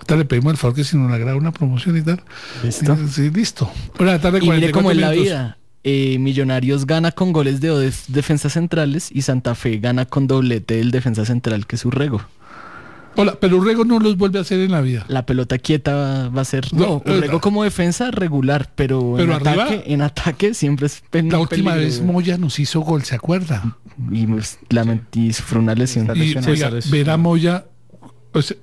Ahorita 0.02 0.16
le 0.18 0.26
pedimos 0.26 0.52
el 0.54 0.58
favor 0.58 0.76
que 0.76 0.84
si 0.84 0.98
nos 0.98 1.12
agrada 1.12 1.36
una 1.38 1.52
promoción 1.52 1.96
y 1.98 2.02
tal. 2.02 2.22
Listo. 2.64 2.98
Sí, 3.10 3.30
listo. 3.30 3.72
Una 4.00 4.20
tarde 4.20 4.40
Y 4.40 4.50
mire 4.50 4.72
44 4.72 4.74
cómo 4.74 4.92
es 4.92 4.98
la 4.98 5.12
vida. 5.12 5.58
Eh, 5.84 6.18
Millonarios 6.20 6.86
gana 6.86 7.12
con 7.12 7.32
goles 7.34 7.60
de 7.62 7.70
dos 7.70 8.04
defensas 8.08 8.54
centrales 8.54 9.10
y 9.12 9.22
Santa 9.24 9.56
Fe 9.56 9.78
gana 9.78 10.06
con 10.06 10.28
doblete 10.28 10.76
del 10.76 10.92
defensa 10.92 11.26
central 11.26 11.66
que 11.66 11.76
es 11.76 11.86
Urrego. 11.86 12.22
Hola, 13.18 13.36
pero 13.42 13.58
Urrego 13.58 13.84
no 13.84 14.00
los 14.00 14.16
vuelve 14.16 14.40
a 14.40 14.42
hacer 14.44 14.60
en 14.62 14.72
la 14.72 14.80
vida. 14.82 15.06
La 15.10 15.26
pelota 15.26 15.58
quieta 15.58 15.94
va, 15.96 16.30
va 16.30 16.42
a 16.42 16.46
ser. 16.46 16.74
No, 16.74 17.02
No, 17.06 17.14
eh, 17.14 17.18
Urrego 17.18 17.42
como 17.42 17.64
defensa 17.64 18.10
regular, 18.10 18.70
pero, 18.76 19.16
Pero 19.18 19.36
en, 19.36 19.48
arriba- 19.48 19.66
ataque, 19.66 19.84
en 19.94 20.02
ataque 20.02 20.54
siempre 20.54 20.86
es 20.88 21.04
La 21.12 21.40
última 21.40 21.74
peligro, 21.74 21.76
vez. 21.76 22.02
Moya 22.02 22.38
nos 22.38 22.58
hizo 22.60 22.80
gol, 22.82 23.04
¿se 23.04 23.16
acuerda? 23.16 23.76
Y, 24.12 24.26
pues, 24.28 24.60
lament- 24.70 25.02
y 25.14 25.34
sufrió 25.34 25.62
una 25.62 25.76
lesión. 25.76 26.08
Y 26.16 26.36
oiga, 26.48 26.72
ver 26.90 27.10
a 27.10 27.18
Moya, 27.18 27.66
o 28.34 28.42
sea, 28.42 28.56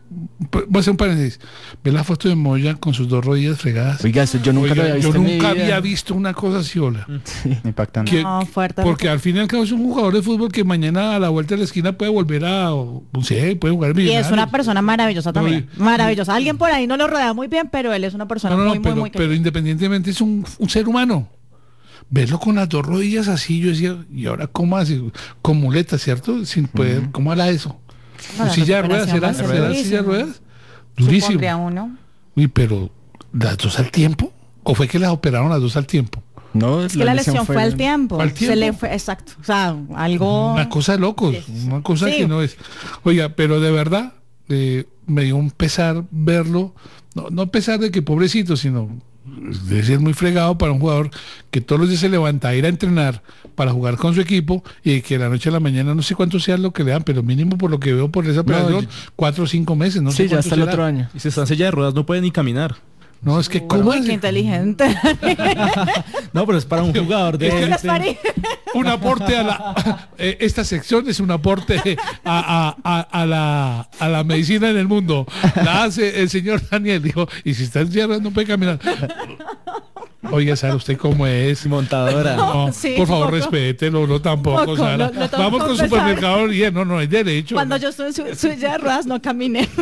voy 0.50 0.64
a 0.76 0.78
hacer 0.78 0.90
un 0.92 0.96
paréntesis, 0.96 1.40
ver 1.84 1.92
la 1.94 2.02
foto 2.04 2.28
de 2.28 2.34
Moya 2.34 2.74
con 2.76 2.94
sus 2.94 3.06
dos 3.08 3.24
rodillas 3.24 3.58
fregadas. 3.58 4.02
Oiga, 4.04 4.22
eso 4.22 4.38
yo 4.42 4.52
nunca 4.52 4.72
Oiga, 4.72 4.74
lo 4.76 4.82
había 4.82 4.94
visto 4.94 5.10
yo 5.12 5.16
en 5.18 5.24
mi 5.24 5.32
nunca 5.32 5.52
vida. 5.52 5.64
había 5.64 5.80
visto 5.80 6.14
una 6.14 6.32
cosa 6.34 6.58
así, 6.60 6.78
hola. 6.78 7.06
Impactante. 7.64 8.10
Que- 8.10 8.22
No, 8.22 8.46
fuerte. 8.46 8.82
porque 8.82 9.08
al 9.08 9.20
fin 9.20 9.36
y 9.36 9.40
al 9.40 9.46
cabo 9.48 9.62
es 9.64 9.72
un 9.72 9.84
jugador 9.84 10.14
de 10.14 10.22
fútbol 10.22 10.50
que 10.50 10.64
mañana 10.64 11.16
a 11.16 11.18
la 11.18 11.28
vuelta 11.28 11.54
de 11.54 11.58
la 11.58 11.64
esquina 11.64 11.92
puede 11.92 12.10
volver 12.10 12.44
a, 12.44 12.72
o- 12.74 13.02
no 13.12 13.22
sé, 13.22 13.56
puede 13.56 13.74
jugar 13.74 13.98
Y 13.98 14.10
es 14.12 14.30
una 14.30 14.50
persona 14.50 14.80
maravillosa 14.82 15.32
también. 15.32 15.68
Maravillosa. 15.76 16.34
Alguien 16.34 16.56
por 16.58 16.70
ahí 16.70 16.86
no 16.86 16.96
lo 16.96 17.06
rodea 17.06 17.32
muy 17.34 17.48
bien, 17.48 17.68
pero 17.70 17.92
él 17.92 18.04
es 18.04 18.14
una 18.14 18.26
persona 18.26 18.54
No, 18.54 18.58
no, 18.62 18.64
no, 18.64 18.70
muy, 18.74 18.78
pero, 18.82 18.94
muy, 18.94 19.00
muy 19.02 19.10
pero 19.10 19.24
querida. 19.24 19.36
independientemente 19.36 20.10
es 20.10 20.20
un, 20.20 20.44
un 20.58 20.68
ser 20.70 20.88
humano. 20.88 21.28
Verlo 22.10 22.38
con 22.40 22.54
las 22.54 22.70
dos 22.70 22.86
rodillas 22.86 23.28
así, 23.28 23.60
yo 23.60 23.68
decía, 23.68 23.96
¿y 24.10 24.24
ahora 24.24 24.46
cómo 24.46 24.78
hace? 24.78 24.98
Con 25.42 25.58
muletas, 25.60 26.00
¿cierto? 26.02 26.46
Sin 26.46 26.66
poder, 26.66 27.10
¿cómo 27.12 27.30
hará 27.32 27.50
eso? 27.50 27.78
No, 28.38 28.44
la 28.44 28.50
¿Con 28.50 28.54
silla 28.54 28.76
de 28.76 28.82
ruedas? 28.88 29.10
¿Será, 29.10 29.20
va 29.20 29.28
a 29.28 29.34
ser 29.34 29.46
¿Será 29.46 29.74
silla 29.74 29.96
de 29.98 30.02
ruedas? 30.02 30.42
Durísimo. 30.96 31.66
Uno. 31.66 31.96
Uy, 32.36 32.48
pero 32.48 32.90
¿las 33.32 33.56
dos 33.58 33.78
al 33.78 33.90
tiempo? 33.90 34.32
¿O 34.62 34.74
fue 34.74 34.88
que 34.88 34.98
las 34.98 35.10
operaron 35.10 35.48
las 35.50 35.60
dos 35.60 35.76
al 35.76 35.86
tiempo? 35.86 36.22
No, 36.54 36.82
Es 36.84 36.96
que 36.96 37.04
la 37.04 37.14
lesión 37.14 37.44
fue 37.46 37.62
al 37.62 37.76
tiempo. 37.76 38.16
¿Fue 38.16 38.24
al 38.24 38.30
Se 38.30 38.36
tiempo? 38.36 38.56
le 38.56 38.72
fue, 38.72 38.92
exacto. 38.92 39.32
O 39.40 39.44
sea, 39.44 39.76
algo. 39.94 40.54
Una 40.54 40.68
cosa 40.68 40.92
de 40.92 40.98
locos, 40.98 41.36
una 41.66 41.82
cosa 41.82 42.06
Sí. 42.06 42.16
que 42.18 42.26
no 42.26 42.42
es. 42.42 42.56
Oiga, 43.04 43.30
pero 43.30 43.60
de 43.60 43.70
verdad 43.70 44.14
eh, 44.48 44.86
me 45.06 45.24
dio 45.24 45.36
un 45.36 45.50
pesar 45.50 46.04
verlo, 46.10 46.74
no, 47.14 47.26
no 47.30 47.50
pesar 47.50 47.78
de 47.78 47.90
que 47.90 48.00
pobrecito, 48.02 48.56
sino 48.56 48.88
de 49.68 49.82
ser 49.82 50.00
muy 50.00 50.14
fregado 50.14 50.58
para 50.58 50.72
un 50.72 50.80
jugador 50.80 51.10
que 51.50 51.60
todos 51.60 51.80
los 51.80 51.88
días 51.88 52.00
se 52.00 52.08
levanta 52.08 52.48
a 52.48 52.54
ir 52.54 52.64
a 52.64 52.68
entrenar 52.68 53.22
para 53.54 53.72
jugar 53.72 53.96
con 53.96 54.14
su 54.14 54.20
equipo 54.20 54.62
y 54.84 55.00
que 55.00 55.18
de 55.18 55.24
la 55.24 55.30
noche 55.30 55.48
a 55.48 55.52
la 55.52 55.60
mañana 55.60 55.94
no 55.94 56.02
sé 56.02 56.14
cuánto 56.14 56.38
sea 56.40 56.56
lo 56.56 56.72
que 56.72 56.84
le 56.84 56.92
dan, 56.92 57.02
pero 57.02 57.22
mínimo 57.22 57.58
por 57.58 57.70
lo 57.70 57.80
que 57.80 57.92
veo 57.92 58.10
por 58.10 58.26
esa 58.26 58.40
operación, 58.40 58.88
cuatro 59.16 59.44
o 59.44 59.46
cinco 59.46 59.74
meses, 59.76 60.02
no 60.02 60.10
sé 60.10 60.24
Sí, 60.24 60.28
ya 60.28 60.38
hasta 60.38 60.54
el 60.54 60.62
otro 60.62 60.84
año. 60.84 61.08
Y 61.14 61.20
si 61.20 61.28
está 61.28 61.42
en 61.42 61.46
silla 61.48 61.66
de 61.66 61.70
ruedas 61.70 61.94
no 61.94 62.06
puede 62.06 62.20
ni 62.20 62.30
caminar. 62.30 62.76
No, 63.20 63.40
es 63.40 63.48
que 63.48 63.66
cómo 63.66 63.90
Uy, 63.90 63.96
qué 63.96 64.02
hace? 64.02 64.12
inteligente. 64.12 64.96
No, 66.32 66.46
pero 66.46 66.58
es 66.58 66.64
para 66.66 66.82
un 66.82 66.94
jugador 66.94 67.36
de... 67.38 67.48
Es 67.48 67.80
que- 67.82 68.18
un 68.74 68.86
aporte 68.86 69.34
a 69.36 69.42
la 69.42 70.08
eh, 70.18 70.36
esta 70.40 70.62
sección 70.62 71.08
es 71.08 71.20
un 71.20 71.30
aporte 71.30 71.96
a, 72.22 72.76
a- 72.84 72.98
a- 72.98 73.00
a 73.22 73.26
la, 73.26 73.88
a 73.98 74.08
la 74.08 74.24
medicina 74.24 74.68
en 74.68 74.76
el 74.76 74.86
mundo 74.86 75.26
la 75.56 75.84
hace 75.84 76.20
el 76.20 76.28
señor 76.28 76.60
Daniel 76.70 77.02
dijo 77.02 77.26
y 77.44 77.54
si 77.54 77.64
está 77.64 77.80
en 77.80 77.90
sierra 77.90 78.18
no 78.18 78.30
puede 78.30 78.46
caminar 78.46 78.78
oiga 80.30 80.54
sabe 80.54 80.74
usted 80.74 80.98
cómo 80.98 81.26
es 81.26 81.64
montadora. 81.66 82.36
no, 82.36 82.70
Sí, 82.72 82.92
por 82.98 83.08
favor 83.08 83.32
respételo 83.32 84.06
no 84.06 84.20
tampoco 84.20 84.58
Poco, 84.66 84.76
Sara. 84.76 84.96
lo- 85.08 85.12
lo 85.14 85.28
tengo 85.30 85.42
vamos 85.42 85.64
con 85.64 85.76
supermercado 85.76 86.46
bien 86.48 86.74
no 86.74 86.84
no 86.84 86.98
hay 86.98 87.06
derecho 87.06 87.54
Cuando 87.54 87.78
yo 87.78 87.88
estuve 87.88 88.08
en 88.08 88.14
su 88.14 88.34
silla 88.34 88.72
de 88.72 88.78
ruedas 88.78 89.06
no 89.06 89.20
caminé. 89.22 89.66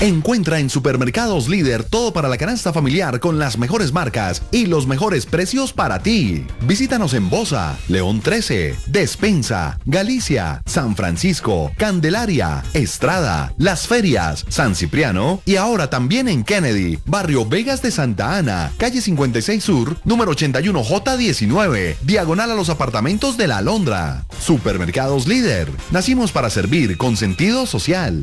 Encuentra 0.00 0.60
en 0.60 0.70
Supermercados 0.70 1.48
Líder 1.48 1.82
todo 1.82 2.12
para 2.12 2.28
la 2.28 2.36
canasta 2.36 2.72
familiar 2.72 3.18
con 3.18 3.40
las 3.40 3.58
mejores 3.58 3.92
marcas 3.92 4.42
y 4.52 4.66
los 4.66 4.86
mejores 4.86 5.26
precios 5.26 5.72
para 5.72 6.04
ti. 6.04 6.46
Visítanos 6.60 7.14
en 7.14 7.28
Bosa, 7.28 7.76
León 7.88 8.20
13, 8.20 8.76
Despensa, 8.86 9.80
Galicia, 9.86 10.62
San 10.66 10.94
Francisco, 10.94 11.72
Candelaria, 11.76 12.62
Estrada, 12.74 13.52
Las 13.58 13.88
Ferias, 13.88 14.44
San 14.48 14.76
Cipriano 14.76 15.42
y 15.44 15.56
ahora 15.56 15.90
también 15.90 16.28
en 16.28 16.44
Kennedy, 16.44 17.00
Barrio 17.04 17.44
Vegas 17.44 17.82
de 17.82 17.90
Santa 17.90 18.36
Ana, 18.36 18.70
calle 18.78 19.00
56 19.00 19.64
Sur, 19.64 19.96
número 20.04 20.30
81J19, 20.30 21.96
diagonal 22.02 22.52
a 22.52 22.54
los 22.54 22.70
apartamentos 22.70 23.36
de 23.36 23.48
la 23.48 23.56
Alondra. 23.56 24.26
Supermercados 24.38 25.26
Líder. 25.26 25.68
Nacimos 25.90 26.30
para 26.30 26.50
servir 26.50 26.96
con 26.96 27.16
sentido 27.16 27.66
social. 27.66 28.22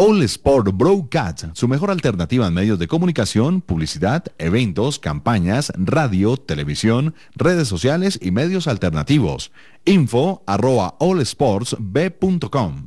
All 0.00 0.22
Sport 0.22 0.68
Broadcast, 0.74 1.46
su 1.54 1.66
mejor 1.66 1.90
alternativa 1.90 2.46
en 2.46 2.54
medios 2.54 2.78
de 2.78 2.86
comunicación, 2.86 3.60
publicidad, 3.60 4.26
eventos, 4.38 5.00
campañas, 5.00 5.72
radio, 5.76 6.36
televisión, 6.36 7.16
redes 7.34 7.66
sociales 7.66 8.16
y 8.22 8.30
medios 8.30 8.68
alternativos. 8.68 9.50
Info 9.84 10.44
arroba 10.46 10.94
allsportsb.com. 11.00 12.86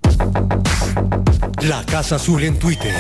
La 1.63 1.83
Casa 1.85 2.15
Azul 2.15 2.45
en 2.45 2.57
Twitter. 2.57 2.95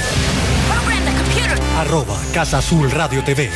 Arroba 1.77 2.19
Casa 2.33 2.57
Azul 2.57 2.91
Radio 2.91 3.23
TV. 3.23 3.49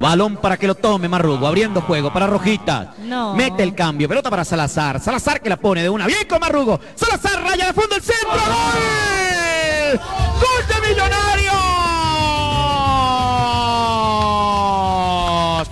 Balón 0.00 0.38
para 0.38 0.56
que 0.56 0.66
lo 0.66 0.74
tome 0.74 1.10
Marrugo, 1.10 1.46
abriendo 1.46 1.82
juego 1.82 2.10
para 2.10 2.26
Rojitas. 2.26 2.98
No. 3.00 3.34
Mete 3.34 3.62
el 3.62 3.74
cambio, 3.74 4.08
pelota 4.08 4.30
para 4.30 4.46
Salazar. 4.46 4.98
Salazar 4.98 5.42
que 5.42 5.50
la 5.50 5.58
pone 5.58 5.82
de 5.82 5.90
una. 5.90 6.06
Bien 6.06 6.26
con 6.26 6.40
Marrugo. 6.40 6.80
Salazar 6.94 7.42
raya 7.42 7.66
de 7.66 7.74
fondo 7.74 7.96
el 7.96 8.02
centro. 8.02 8.30
¡Gol! 8.30 10.00
¡Gol 10.40 10.66
de 10.68 10.88
Millonarios! 10.88 11.54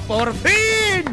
¡Por 0.06 0.34
fin! 0.34 1.04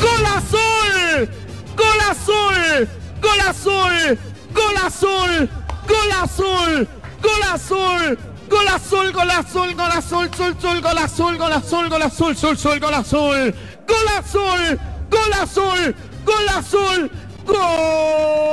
¡Gol 0.00 0.26
azul! 0.26 1.28
¡Gol 1.76 2.00
azul! 2.10 2.88
¡Gol 3.20 3.40
azul! 3.40 4.18
¡Gol 4.54 4.76
azul! 4.86 5.50
¡Gol 5.88 6.12
azul! 6.22 6.88
¡Gol 7.20 7.42
azul! 7.52 8.18
Gol 8.50 8.68
azul, 8.74 9.12
gol 9.12 9.30
azul, 9.30 9.74
gol 9.74 9.92
azul, 9.98 10.28
sul, 10.36 10.54
sul, 10.60 10.80
gol 10.80 10.98
azul, 11.04 11.36
gol 11.36 11.52
azul, 11.52 11.88
gol 11.88 12.02
azul, 12.02 12.34
sul, 12.34 12.56
sul, 12.56 12.78
gol 12.78 12.94
azul, 12.94 13.54
gol 13.86 14.08
azul, 14.18 14.78
gol 15.08 15.32
azul, 15.42 15.94
gol 16.24 16.48
azul, 16.58 17.10
gol 17.46 18.50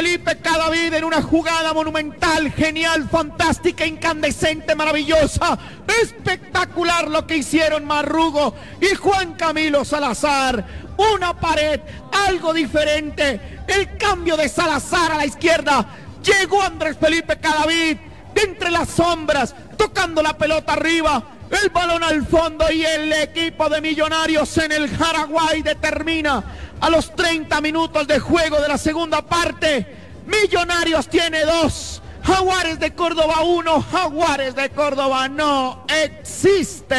Felipe 0.00 0.38
Cadavid 0.38 0.94
en 0.94 1.04
una 1.04 1.20
jugada 1.20 1.74
monumental, 1.74 2.50
genial, 2.52 3.06
fantástica, 3.10 3.84
incandescente, 3.84 4.74
maravillosa. 4.74 5.58
Espectacular 6.02 7.06
lo 7.08 7.26
que 7.26 7.36
hicieron 7.36 7.84
Marrugo 7.84 8.54
y 8.80 8.94
Juan 8.94 9.34
Camilo 9.34 9.84
Salazar. 9.84 10.64
Una 10.96 11.38
pared, 11.38 11.80
algo 12.26 12.54
diferente. 12.54 13.60
El 13.68 13.98
cambio 13.98 14.38
de 14.38 14.48
Salazar 14.48 15.12
a 15.12 15.16
la 15.18 15.26
izquierda. 15.26 15.86
Llegó 16.24 16.62
Andrés 16.62 16.96
Felipe 16.98 17.38
Cadavid 17.38 17.98
de 18.32 18.40
entre 18.40 18.70
las 18.70 18.88
sombras, 18.88 19.54
tocando 19.76 20.22
la 20.22 20.32
pelota 20.38 20.72
arriba. 20.72 21.22
El 21.50 21.70
balón 21.70 22.02
al 22.04 22.26
fondo 22.26 22.70
y 22.70 22.84
el 22.84 23.12
equipo 23.12 23.68
de 23.68 23.80
Millonarios 23.80 24.56
en 24.58 24.70
el 24.72 24.88
Paraguay 24.88 25.62
determina 25.62 26.44
a 26.80 26.88
los 26.90 27.14
30 27.14 27.60
minutos 27.60 28.06
de 28.06 28.20
juego 28.20 28.60
de 28.60 28.68
la 28.68 28.78
segunda 28.78 29.20
parte. 29.22 29.86
Millonarios 30.26 31.08
tiene 31.08 31.44
dos. 31.44 32.00
Jaguares 32.22 32.78
de 32.78 32.94
Córdoba 32.94 33.42
uno. 33.42 33.82
Jaguares 33.82 34.54
de 34.54 34.70
Córdoba 34.70 35.28
no 35.28 35.84
existe. 35.88 36.96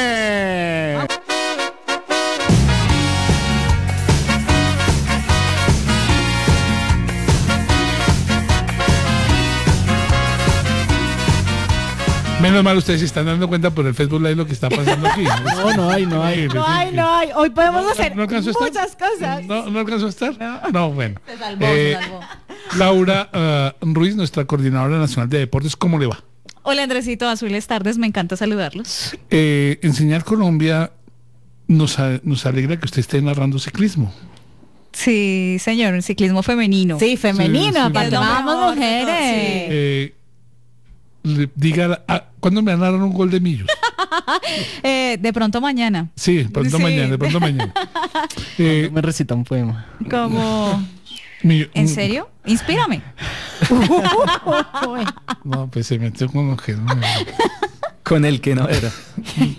Menos 12.41 12.63
mal 12.63 12.75
ustedes 12.75 12.99
se 13.01 13.05
están 13.05 13.25
dando 13.27 13.47
cuenta 13.47 13.69
por 13.69 13.85
el 13.85 13.93
Facebook 13.93 14.19
Live 14.21 14.35
lo 14.35 14.45
que 14.47 14.53
está 14.53 14.69
pasando 14.69 15.07
aquí. 15.07 15.23
No, 15.55 15.73
no 15.75 15.89
hay, 15.91 16.05
no 16.07 16.23
hay. 16.23 16.47
No 16.47 16.65
hay, 16.65 16.91
no 16.91 17.07
hay. 17.15 17.29
Hoy 17.35 17.51
podemos 17.51 17.85
hacer 17.91 18.15
muchas 18.15 18.45
cosas. 18.95 19.45
¿No, 19.45 19.69
no 19.69 19.79
alcanzó 19.79 20.07
a 20.07 20.09
estar? 20.09 20.35
No, 20.73 20.91
bueno. 20.91 21.19
Se 21.27 21.37
salvó, 21.37 21.65
se 21.65 21.91
Eh, 21.91 21.97
salvó. 22.01 22.19
Laura 22.77 23.29
ah, 23.31 23.75
Ruiz, 23.81 24.15
nuestra 24.15 24.45
coordinadora 24.45 24.97
nacional 24.97 25.29
de 25.29 25.39
deportes, 25.39 25.75
¿cómo 25.75 25.99
le 25.99 26.07
va? 26.07 26.23
Hola 26.63 26.83
Andresito, 26.83 27.27
azules 27.27 27.67
tardes, 27.67 27.97
me 27.97 28.07
encanta 28.07 28.35
saludarlos. 28.37 29.15
Eh, 29.29 29.79
Enseñar 29.83 30.23
Colombia 30.23 30.91
nos, 31.67 31.99
a- 31.99 32.19
nos 32.23 32.45
alegra 32.45 32.77
que 32.79 32.85
usted 32.85 32.99
esté 32.99 33.21
narrando 33.21 33.59
ciclismo. 33.59 34.13
Sí, 34.93 35.57
señor, 35.59 36.01
ciclismo 36.03 36.43
femenino. 36.43 36.97
Sí, 36.99 37.17
femenino, 37.17 37.87
Sí, 37.87 37.93
sí. 38.05 38.11
lo 38.11 38.19
vamos 38.19 38.75
mujeres. 38.75 39.15
Eh, 39.19 40.15
le 41.23 41.49
diga, 41.55 42.03
ah, 42.07 42.25
¿cuándo 42.39 42.61
me 42.61 42.75
narran 42.75 43.01
un 43.01 43.13
gol 43.13 43.29
de 43.31 43.39
Millos? 43.39 43.67
Eh, 44.83 45.17
de 45.19 45.33
pronto 45.33 45.61
mañana. 45.61 46.09
Sí, 46.15 46.43
pronto 46.51 46.77
Sí. 46.77 46.83
mañana, 46.83 47.09
de 47.09 47.17
pronto 47.17 47.39
mañana. 47.39 47.73
Eh, 48.57 48.89
Me 48.91 49.01
recita 49.01 49.33
un 49.35 49.43
poema. 49.43 49.85
Como, 50.09 50.85
Millo- 51.43 51.69
¿en 51.73 51.87
serio? 51.87 52.29
Inspírame. 52.45 53.01
No, 55.43 55.67
pues 55.69 55.87
se 55.87 55.97
metió 55.99 56.27
con 56.31 56.55
que 56.57 56.73
no. 56.73 56.85
Con 58.03 58.25
el 58.25 58.41
que 58.41 58.55
no 58.55 58.67
era. 58.67 58.91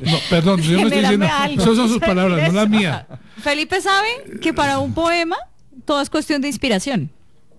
No, 0.02 0.18
perdón, 0.30 0.60
yo 0.62 0.78
no 0.80 0.86
estoy 0.88 1.00
diciendo. 1.00 1.26
algo. 1.30 1.62
Esas 1.62 1.76
son 1.76 1.88
sus 1.88 1.98
palabras, 1.98 2.48
no 2.52 2.60
las 2.60 2.68
mías. 2.68 3.04
Felipe 3.42 3.80
sabe 3.80 4.08
que 4.40 4.52
para 4.52 4.78
un 4.78 4.92
poema 4.94 5.36
todo 5.84 6.00
es 6.00 6.10
cuestión 6.10 6.40
de 6.42 6.48
inspiración. 6.48 7.10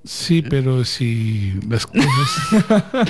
Sí, 0.03 0.41
pero 0.41 0.83
si 0.85 1.53
las 1.67 1.85
cosas. 1.87 3.07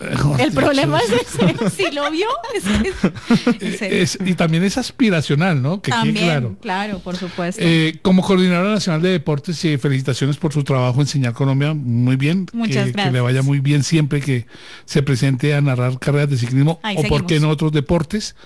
El 0.38 0.52
problema 0.52 0.98
es 1.00 1.10
ese. 1.12 1.70
Si 1.70 1.90
lo 1.94 2.10
vio, 2.10 2.26
es. 2.54 3.82
Es- 3.82 4.18
y 4.24 4.34
también 4.34 4.62
es 4.64 4.78
aspiracional, 4.78 5.60
¿no? 5.62 5.80
Que 5.82 5.90
quede 5.90 6.00
También, 6.00 6.24
claro. 6.26 6.56
claro. 6.60 6.98
por 7.00 7.16
supuesto. 7.16 7.60
Eh, 7.64 7.98
como 8.02 8.22
coordinadora 8.22 8.70
nacional 8.70 9.02
de 9.02 9.10
deportes, 9.10 9.64
eh, 9.64 9.78
felicitaciones 9.78 10.36
por 10.36 10.52
su 10.52 10.64
trabajo 10.64 11.00
en 11.00 11.06
Señal 11.06 11.32
Colombia. 11.34 11.74
Muy 11.74 12.16
bien. 12.16 12.46
Muchas 12.52 12.84
que, 12.86 12.90
que 12.90 12.92
gracias. 12.92 13.12
le 13.12 13.20
vaya 13.20 13.42
muy 13.42 13.60
bien 13.60 13.82
siempre 13.82 14.20
que 14.20 14.46
se 14.84 15.02
presente 15.02 15.54
a 15.54 15.60
narrar 15.60 15.98
carreras 15.98 16.30
de 16.30 16.36
ciclismo 16.36 16.80
Ahí 16.82 16.96
o 16.98 17.02
por 17.04 17.22
qué 17.26 17.34
seguimos. 17.34 17.44
en 17.44 17.50
otros 17.52 17.72
deportes. 17.72 18.36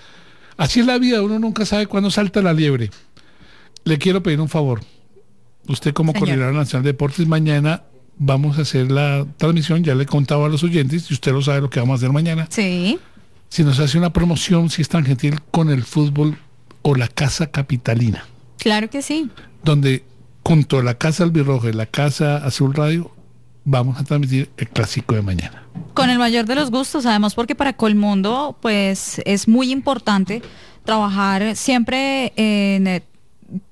Así 0.57 0.81
es 0.81 0.87
la 0.87 0.99
vida, 0.99 1.21
uno 1.23 1.39
nunca 1.39 1.67
sabe 1.67 1.87
cuándo 1.87 2.11
salta 2.11 2.41
la 2.43 2.53
liebre. 2.53 2.91
Le 3.85 3.99
quiero 3.99 4.23
pedir 4.23 4.41
un 4.41 4.49
favor. 4.49 4.81
Usted 5.69 5.93
como 5.93 6.13
Señor. 6.13 6.27
coordinadora 6.29 6.57
nacional 6.59 6.85
de 6.85 6.91
deportes, 6.93 7.27
mañana 7.27 7.83
vamos 8.19 8.59
a 8.59 8.63
hacer 8.63 8.91
la 8.91 9.27
transmisión, 9.37 9.85
ya 9.85 9.95
le 9.95 10.05
he 10.05 10.07
contado 10.07 10.45
a 10.45 10.49
los 10.49 10.63
oyentes, 10.63 11.11
y 11.11 11.15
usted 11.15 11.33
lo 11.33 11.43
sabe 11.43 11.61
lo 11.61 11.71
que 11.71 11.81
vamos 11.81 11.95
a 11.95 11.97
hacer 11.97 12.13
mañana. 12.13 12.47
Sí. 12.51 12.99
Si 13.49 13.63
nos 13.63 13.79
hace 13.79 13.99
una 13.99 14.13
promoción, 14.13 14.71
si 14.71 14.83
es 14.83 14.89
tan 14.89 15.05
gentil, 15.05 15.41
con 15.51 15.71
el 15.71 15.85
fútbol 15.85 16.39
o 16.83 16.95
la 16.95 17.09
Casa 17.09 17.49
Capitalina 17.51 18.25
Claro 18.59 18.89
que 18.91 19.03
sí. 19.03 19.31
donde 19.65 20.05
junto 20.45 20.79
a 20.79 20.83
la 20.83 20.95
Casa 20.95 21.25
Albirroja 21.25 21.69
y 21.69 21.73
la 21.73 21.87
Casa 21.87 22.37
Azul 22.39 22.75
Radio 22.75 23.11
vamos 23.65 23.99
a 23.99 24.05
transmitir 24.05 24.51
el 24.57 24.69
clásico 24.69 25.15
de 25.15 25.23
mañana. 25.23 25.65
Con 25.95 26.11
el 26.11 26.19
mayor 26.19 26.47
de 26.47 26.55
los 26.55 26.71
gustos, 26.71 27.05
además 27.07 27.35
porque 27.35 27.55
para 27.55 27.73
Colmundo 27.73 28.57
pues 28.61 29.21
es 29.25 29.49
muy 29.49 29.73
importante 29.73 30.43
trabajar 30.85 31.57
siempre 31.57 32.33
en 32.37 32.87
eh, 32.87 33.03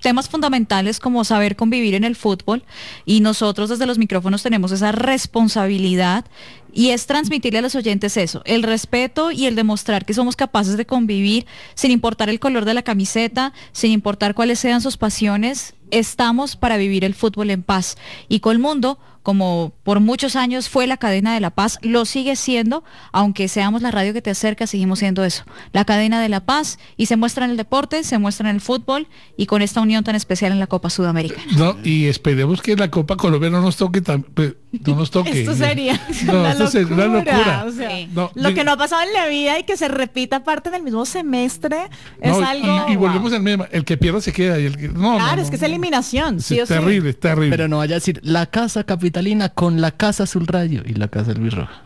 temas 0.00 0.28
fundamentales 0.28 1.00
como 1.00 1.24
saber 1.24 1.56
convivir 1.56 1.94
en 1.94 2.04
el 2.04 2.16
fútbol 2.16 2.64
y 3.04 3.20
nosotros 3.20 3.68
desde 3.68 3.86
los 3.86 3.98
micrófonos 3.98 4.42
tenemos 4.42 4.72
esa 4.72 4.92
responsabilidad 4.92 6.24
y 6.72 6.90
es 6.90 7.06
transmitirle 7.06 7.60
a 7.60 7.62
los 7.62 7.74
oyentes 7.74 8.16
eso, 8.16 8.42
el 8.44 8.62
respeto 8.62 9.30
y 9.30 9.46
el 9.46 9.54
demostrar 9.54 10.04
que 10.04 10.14
somos 10.14 10.36
capaces 10.36 10.76
de 10.76 10.86
convivir 10.86 11.46
sin 11.74 11.90
importar 11.90 12.28
el 12.28 12.40
color 12.40 12.64
de 12.64 12.74
la 12.74 12.82
camiseta, 12.82 13.52
sin 13.72 13.92
importar 13.92 14.34
cuáles 14.34 14.58
sean 14.58 14.80
sus 14.80 14.96
pasiones, 14.96 15.74
estamos 15.90 16.56
para 16.56 16.76
vivir 16.76 17.04
el 17.04 17.14
fútbol 17.14 17.50
en 17.50 17.62
paz. 17.62 17.96
Y 18.28 18.40
Colmundo, 18.40 18.98
como 19.24 19.72
por 19.82 19.98
muchos 19.98 20.36
años 20.36 20.68
fue 20.68 20.86
la 20.86 20.96
cadena 20.98 21.34
de 21.34 21.40
la 21.40 21.50
paz, 21.50 21.78
lo 21.82 22.04
sigue 22.04 22.36
siendo, 22.36 22.84
aunque 23.10 23.48
seamos 23.48 23.82
la 23.82 23.90
radio 23.90 24.12
que 24.12 24.22
te 24.22 24.30
acerca, 24.30 24.68
seguimos 24.68 25.00
siendo 25.00 25.24
eso, 25.24 25.42
la 25.72 25.84
cadena 25.84 26.20
de 26.22 26.28
la 26.28 26.44
paz 26.44 26.78
y 26.96 27.06
se 27.06 27.16
muestra 27.16 27.44
en 27.46 27.50
el 27.50 27.56
deporte, 27.56 28.04
se 28.04 28.18
muestra 28.18 28.48
en 28.48 28.54
el 28.54 28.60
fútbol 28.60 29.08
y 29.36 29.46
con 29.46 29.60
esta 29.62 29.80
unión 29.80 30.04
tan 30.04 30.14
especial 30.14 30.52
en 30.52 30.60
la 30.60 30.68
Copa 30.68 30.90
Sudamericana. 30.90 31.42
No, 31.56 31.76
y 31.82 32.04
esperemos 32.06 32.62
que 32.62 32.76
la 32.76 32.90
Copa 32.90 33.16
Colombia 33.16 33.50
no 33.50 33.60
nos 33.60 33.76
toque 33.76 34.00
tan- 34.00 34.22
pues, 34.22 34.54
no 34.86 34.94
nos 34.94 35.10
toque. 35.10 35.40
Esto 35.40 35.54
sería 35.56 35.98
No, 36.26 36.40
una 36.40 36.52
esto 36.52 36.66
sería 36.68 36.94
una 36.94 37.06
locura. 37.06 37.64
O 37.66 37.72
sea, 37.72 37.90
Sí. 37.90 38.08
No, 38.14 38.30
lo 38.34 38.50
diga- 38.50 38.54
que 38.54 38.64
no 38.64 38.72
ha 38.72 38.76
pasado 38.76 39.02
en 39.02 39.12
la 39.14 39.26
vida 39.26 39.58
y 39.58 39.64
que 39.64 39.76
se 39.76 39.88
repita 39.88 40.44
parte 40.44 40.70
del 40.70 40.82
mismo 40.82 41.04
semestre 41.06 41.76
es 42.20 42.30
no, 42.32 42.40
y- 42.40 42.44
algo. 42.44 42.86
y, 42.90 42.96
wow. 42.96 43.06
volvemos 43.08 43.32
al 43.32 43.42
mismo, 43.42 43.64
el 43.72 43.84
que 43.86 43.96
pierda 43.96 44.20
se 44.20 44.32
queda 44.32 44.60
y 44.60 44.66
el 44.66 44.76
que 44.76 44.88
no, 44.88 45.16
Claro, 45.16 45.36
no, 45.36 45.42
es 45.42 45.48
que 45.50 45.56
es 45.56 45.62
eliminación. 45.62 46.36
Es 46.36 46.44
sí 46.46 46.60
o 46.60 46.66
sí. 46.66 46.74
terrible, 46.74 47.14
terrible. 47.14 47.50
Pero 47.50 47.68
no 47.68 47.78
vaya 47.78 47.94
a 47.94 47.98
decir 47.98 48.20
la 48.22 48.44
casa 48.46 48.84
capitalina 49.14 49.48
con 49.48 49.80
la 49.80 49.92
casa 49.92 50.24
azul 50.24 50.44
radio 50.46 50.82
y 50.84 50.94
la 50.94 51.06
casa 51.06 51.30
albirroja. 51.30 51.82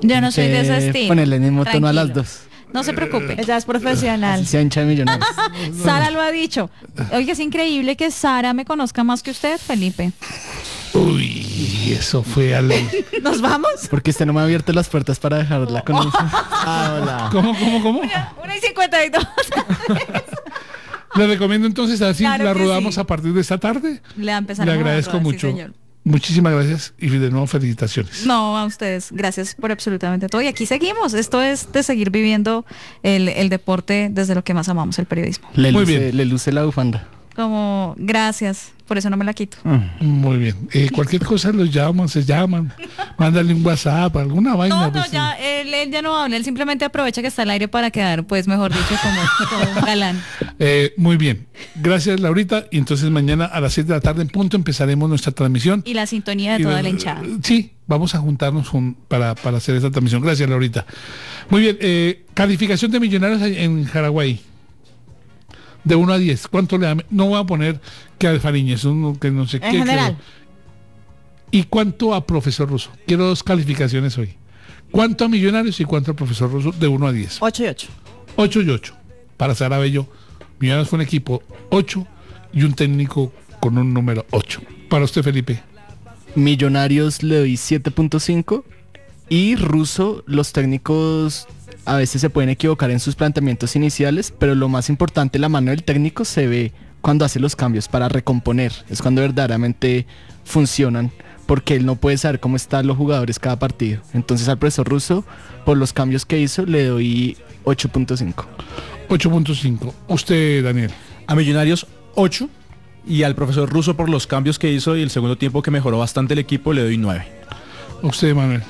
Yo 0.00 0.20
no 0.22 0.32
soy 0.32 0.44
de 0.48 0.60
ese 0.60 0.72
Eh, 0.78 0.86
estilo. 0.86 1.08
Ponerle 1.08 1.36
el 1.36 1.42
mismo 1.42 1.64
tono 1.66 1.88
a 1.88 1.92
las 1.92 2.06
Tranquilo. 2.06 2.22
dos. 2.22 2.40
No 2.72 2.84
se 2.84 2.94
preocupe. 2.94 3.36
Ella 3.38 3.56
es 3.58 3.64
profesional. 3.66 4.40
Así 4.40 4.46
sea 4.46 4.62
hincha 4.62 4.80
de 4.80 4.86
millonarios. 4.86 5.28
Sara 5.84 6.10
lo 6.10 6.20
ha 6.22 6.30
dicho. 6.30 6.70
Oye, 7.12 7.32
es 7.32 7.38
increíble 7.40 7.96
que 7.96 8.10
Sara 8.10 8.54
me 8.54 8.64
conozca 8.64 9.04
más 9.04 9.22
que 9.22 9.30
usted, 9.32 9.58
Felipe. 9.58 10.12
Uy, 10.94 11.94
eso 11.98 12.22
fue 12.22 12.54
al 12.54 12.72
¿Nos 13.22 13.42
vamos? 13.42 13.70
Porque 13.90 14.10
usted 14.10 14.24
no 14.24 14.32
me 14.32 14.40
ha 14.40 14.44
abierto 14.44 14.72
las 14.72 14.88
puertas 14.88 15.18
para 15.18 15.36
dejarla 15.38 15.82
con 15.82 15.96
eso. 15.96 16.10
Ah, 16.62 16.98
hola. 17.00 17.28
¿Cómo, 17.32 17.54
cómo, 17.58 17.82
cómo? 17.82 18.00
1 18.00 18.10
y 18.56 18.60
52. 18.60 19.26
Le 21.16 21.26
recomiendo 21.26 21.66
entonces 21.66 22.00
así 22.02 22.22
Claro 22.22 22.44
la 22.44 22.54
rodamos 22.54 22.94
sí. 22.94 23.00
a 23.00 23.04
partir 23.04 23.32
de 23.32 23.40
esta 23.40 23.58
tarde. 23.58 24.00
Le 24.16 24.24
Le 24.24 24.32
agradezco 24.32 25.12
rodar, 25.12 25.22
sí, 25.26 25.32
mucho. 25.32 25.48
señor. 25.48 25.72
Muchísimas 26.02 26.54
gracias 26.54 26.94
y 26.98 27.08
de 27.08 27.30
nuevo 27.30 27.46
felicitaciones. 27.46 28.24
No, 28.26 28.56
a 28.56 28.64
ustedes. 28.64 29.08
Gracias 29.12 29.54
por 29.54 29.70
absolutamente 29.70 30.28
todo. 30.28 30.40
Y 30.40 30.46
aquí 30.46 30.64
seguimos. 30.64 31.12
Esto 31.12 31.42
es 31.42 31.70
de 31.72 31.82
seguir 31.82 32.10
viviendo 32.10 32.64
el, 33.02 33.28
el 33.28 33.50
deporte 33.50 34.08
desde 34.10 34.34
lo 34.34 34.42
que 34.42 34.54
más 34.54 34.68
amamos, 34.70 34.98
el 34.98 35.06
periodismo. 35.06 35.48
Le 35.54 35.72
Muy 35.72 35.82
luce, 35.82 35.98
bien. 35.98 36.16
le 36.16 36.24
luce 36.24 36.52
la 36.52 36.64
bufanda. 36.64 37.06
Como 37.34 37.94
gracias. 37.98 38.72
Por 38.86 38.98
eso 38.98 39.08
no 39.08 39.16
me 39.16 39.24
la 39.24 39.32
quito. 39.34 39.56
Muy 40.00 40.36
bien. 40.38 40.68
Eh, 40.72 40.90
cualquier 40.92 41.24
cosa 41.24 41.52
los 41.52 41.70
llaman, 41.72 42.08
se 42.08 42.24
llaman. 42.24 42.72
Mándale 43.16 43.54
un 43.54 43.64
WhatsApp, 43.64 44.16
alguna 44.16 44.56
vaina. 44.56 44.74
No, 44.74 44.86
no, 44.86 44.92
pues, 44.92 45.12
ya, 45.12 45.34
él, 45.34 45.72
él 45.72 45.92
ya 45.92 46.02
no 46.02 46.16
habla. 46.16 46.36
Él 46.36 46.42
simplemente 46.44 46.84
aprovecha 46.84 47.22
que 47.22 47.28
está 47.28 47.42
al 47.42 47.50
aire 47.50 47.68
para 47.68 47.92
quedar, 47.92 48.24
pues 48.26 48.48
mejor 48.48 48.72
dicho, 48.72 48.96
como, 49.00 49.20
como 49.64 49.78
un 49.78 49.86
galán. 49.86 50.20
eh, 50.58 50.92
muy 50.96 51.16
bien. 51.16 51.46
Gracias, 51.76 52.18
Laurita. 52.18 52.64
Y 52.72 52.78
entonces 52.78 53.08
mañana 53.10 53.44
a 53.44 53.60
las 53.60 53.74
7 53.74 53.86
de 53.86 53.94
la 53.94 54.00
tarde 54.00 54.22
en 54.22 54.28
punto 54.28 54.56
empezaremos 54.56 55.08
nuestra 55.08 55.30
transmisión. 55.30 55.84
Y 55.86 55.94
la 55.94 56.06
sintonía 56.06 56.54
de 56.54 56.60
Y 56.60 56.62
toda 56.64 56.74
la- 56.74 56.82
la 56.82 56.88
hinchada. 56.88 57.22
Sí, 57.44 57.74
vamos 57.86 58.16
a 58.16 58.18
juntarnos 58.18 58.66
jun- 58.72 58.96
para, 59.06 59.36
para 59.36 59.58
hacer 59.58 59.76
esta 59.76 59.92
transmisión. 59.92 60.20
Gracias, 60.20 60.50
Laurita. 60.50 60.84
Muy 61.48 61.60
bien. 61.62 61.78
eh, 61.80 62.24
calificación 62.34 62.90
de 62.90 62.98
millonarios 62.98 63.40
en- 63.42 63.54
en 63.54 63.84
Paraguay. 63.86 64.40
De 65.84 65.94
1 65.96 66.12
a 66.12 66.18
10. 66.18 66.48
¿Cuánto 66.48 66.76
le 66.78 66.86
da? 66.86 66.96
No 67.10 67.26
voy 67.26 67.40
a 67.40 67.44
poner 67.44 67.80
que 68.18 68.26
a 68.28 68.38
Fariñez, 68.38 68.84
uno 68.84 69.18
que 69.18 69.30
no 69.30 69.46
sé 69.46 69.56
En 69.58 69.62
qué. 69.72 69.78
general. 69.78 70.16
que- 70.16 71.58
¿Y 71.58 71.62
cuánto 71.64 72.14
a 72.14 72.24
profesor 72.26 72.68
Russo? 72.68 72.90
Quiero 73.06 73.26
dos 73.26 73.42
calificaciones 73.42 74.16
hoy. 74.18 74.34
¿Cuánto 74.92 75.24
a 75.24 75.28
Millonarios 75.28 75.80
y 75.80 75.84
cuánto 75.84 76.10
al 76.12 76.16
profesor 76.16 76.50
Russo 76.50 76.72
de 76.72 76.86
1 76.86 77.06
a 77.06 77.12
10? 77.12 77.38
8 77.40 77.64
y 77.64 77.66
8. 77.68 77.88
8 78.36 78.60
y 78.62 78.70
8. 78.70 78.94
Para 79.36 79.54
Sara 79.54 79.78
Bello, 79.78 80.06
Millonarios 80.58 80.88
fue 80.88 80.98
un 80.98 81.02
equipo 81.02 81.42
8 81.70 82.06
y 82.52 82.62
un 82.62 82.74
técnico 82.74 83.32
con 83.60 83.78
un 83.78 83.92
número 83.94 84.26
8. 84.30 84.60
Para 84.88 85.04
usted, 85.04 85.22
Felipe. 85.22 85.62
Millonarios 86.34 87.22
le 87.22 87.38
doy 87.38 87.56
7.5 87.56 88.64
y 89.28 89.56
Russo 89.56 90.22
los 90.26 90.52
técnicos 90.52 91.46
a 91.84 91.96
veces 91.96 92.20
se 92.20 92.30
pueden 92.30 92.50
equivocar 92.50 92.90
en 92.90 93.00
sus 93.00 93.14
planteamientos 93.14 93.76
iniciales, 93.76 94.32
pero 94.38 94.54
lo 94.54 94.68
más 94.68 94.88
importante, 94.88 95.38
la 95.38 95.48
mano 95.48 95.70
del 95.70 95.82
técnico 95.82 96.24
se 96.24 96.46
ve 96.46 96.72
cuando 97.00 97.24
hace 97.24 97.40
los 97.40 97.56
cambios 97.56 97.88
para 97.88 98.08
recomponer, 98.08 98.72
es 98.88 99.00
cuando 99.02 99.22
verdaderamente 99.22 100.06
funcionan, 100.44 101.10
porque 101.46 101.74
él 101.74 101.86
no 101.86 101.96
puede 101.96 102.18
saber 102.18 102.40
cómo 102.40 102.56
están 102.56 102.86
los 102.86 102.96
jugadores 102.96 103.38
cada 103.38 103.58
partido. 103.58 104.02
Entonces 104.12 104.48
al 104.48 104.58
profesor 104.58 104.88
Russo, 104.88 105.24
por 105.64 105.76
los 105.76 105.92
cambios 105.92 106.26
que 106.26 106.38
hizo, 106.38 106.66
le 106.66 106.84
doy 106.84 107.36
8.5. 107.64 108.34
8.5. 109.08 109.92
Usted, 110.08 110.64
Daniel. 110.64 110.90
A 111.26 111.34
Millonarios 111.34 111.86
8 112.14 112.48
y 113.06 113.22
al 113.22 113.34
profesor 113.34 113.68
Russo 113.68 113.96
por 113.96 114.08
los 114.08 114.26
cambios 114.26 114.58
que 114.58 114.70
hizo 114.70 114.96
y 114.96 115.02
el 115.02 115.10
segundo 115.10 115.36
tiempo 115.36 115.62
que 115.62 115.70
mejoró 115.70 115.98
bastante 115.98 116.34
el 116.34 116.38
equipo 116.38 116.72
le 116.72 116.82
doy 116.82 116.98
9. 116.98 117.24
Usted, 118.02 118.34
Manuel. 118.34 118.62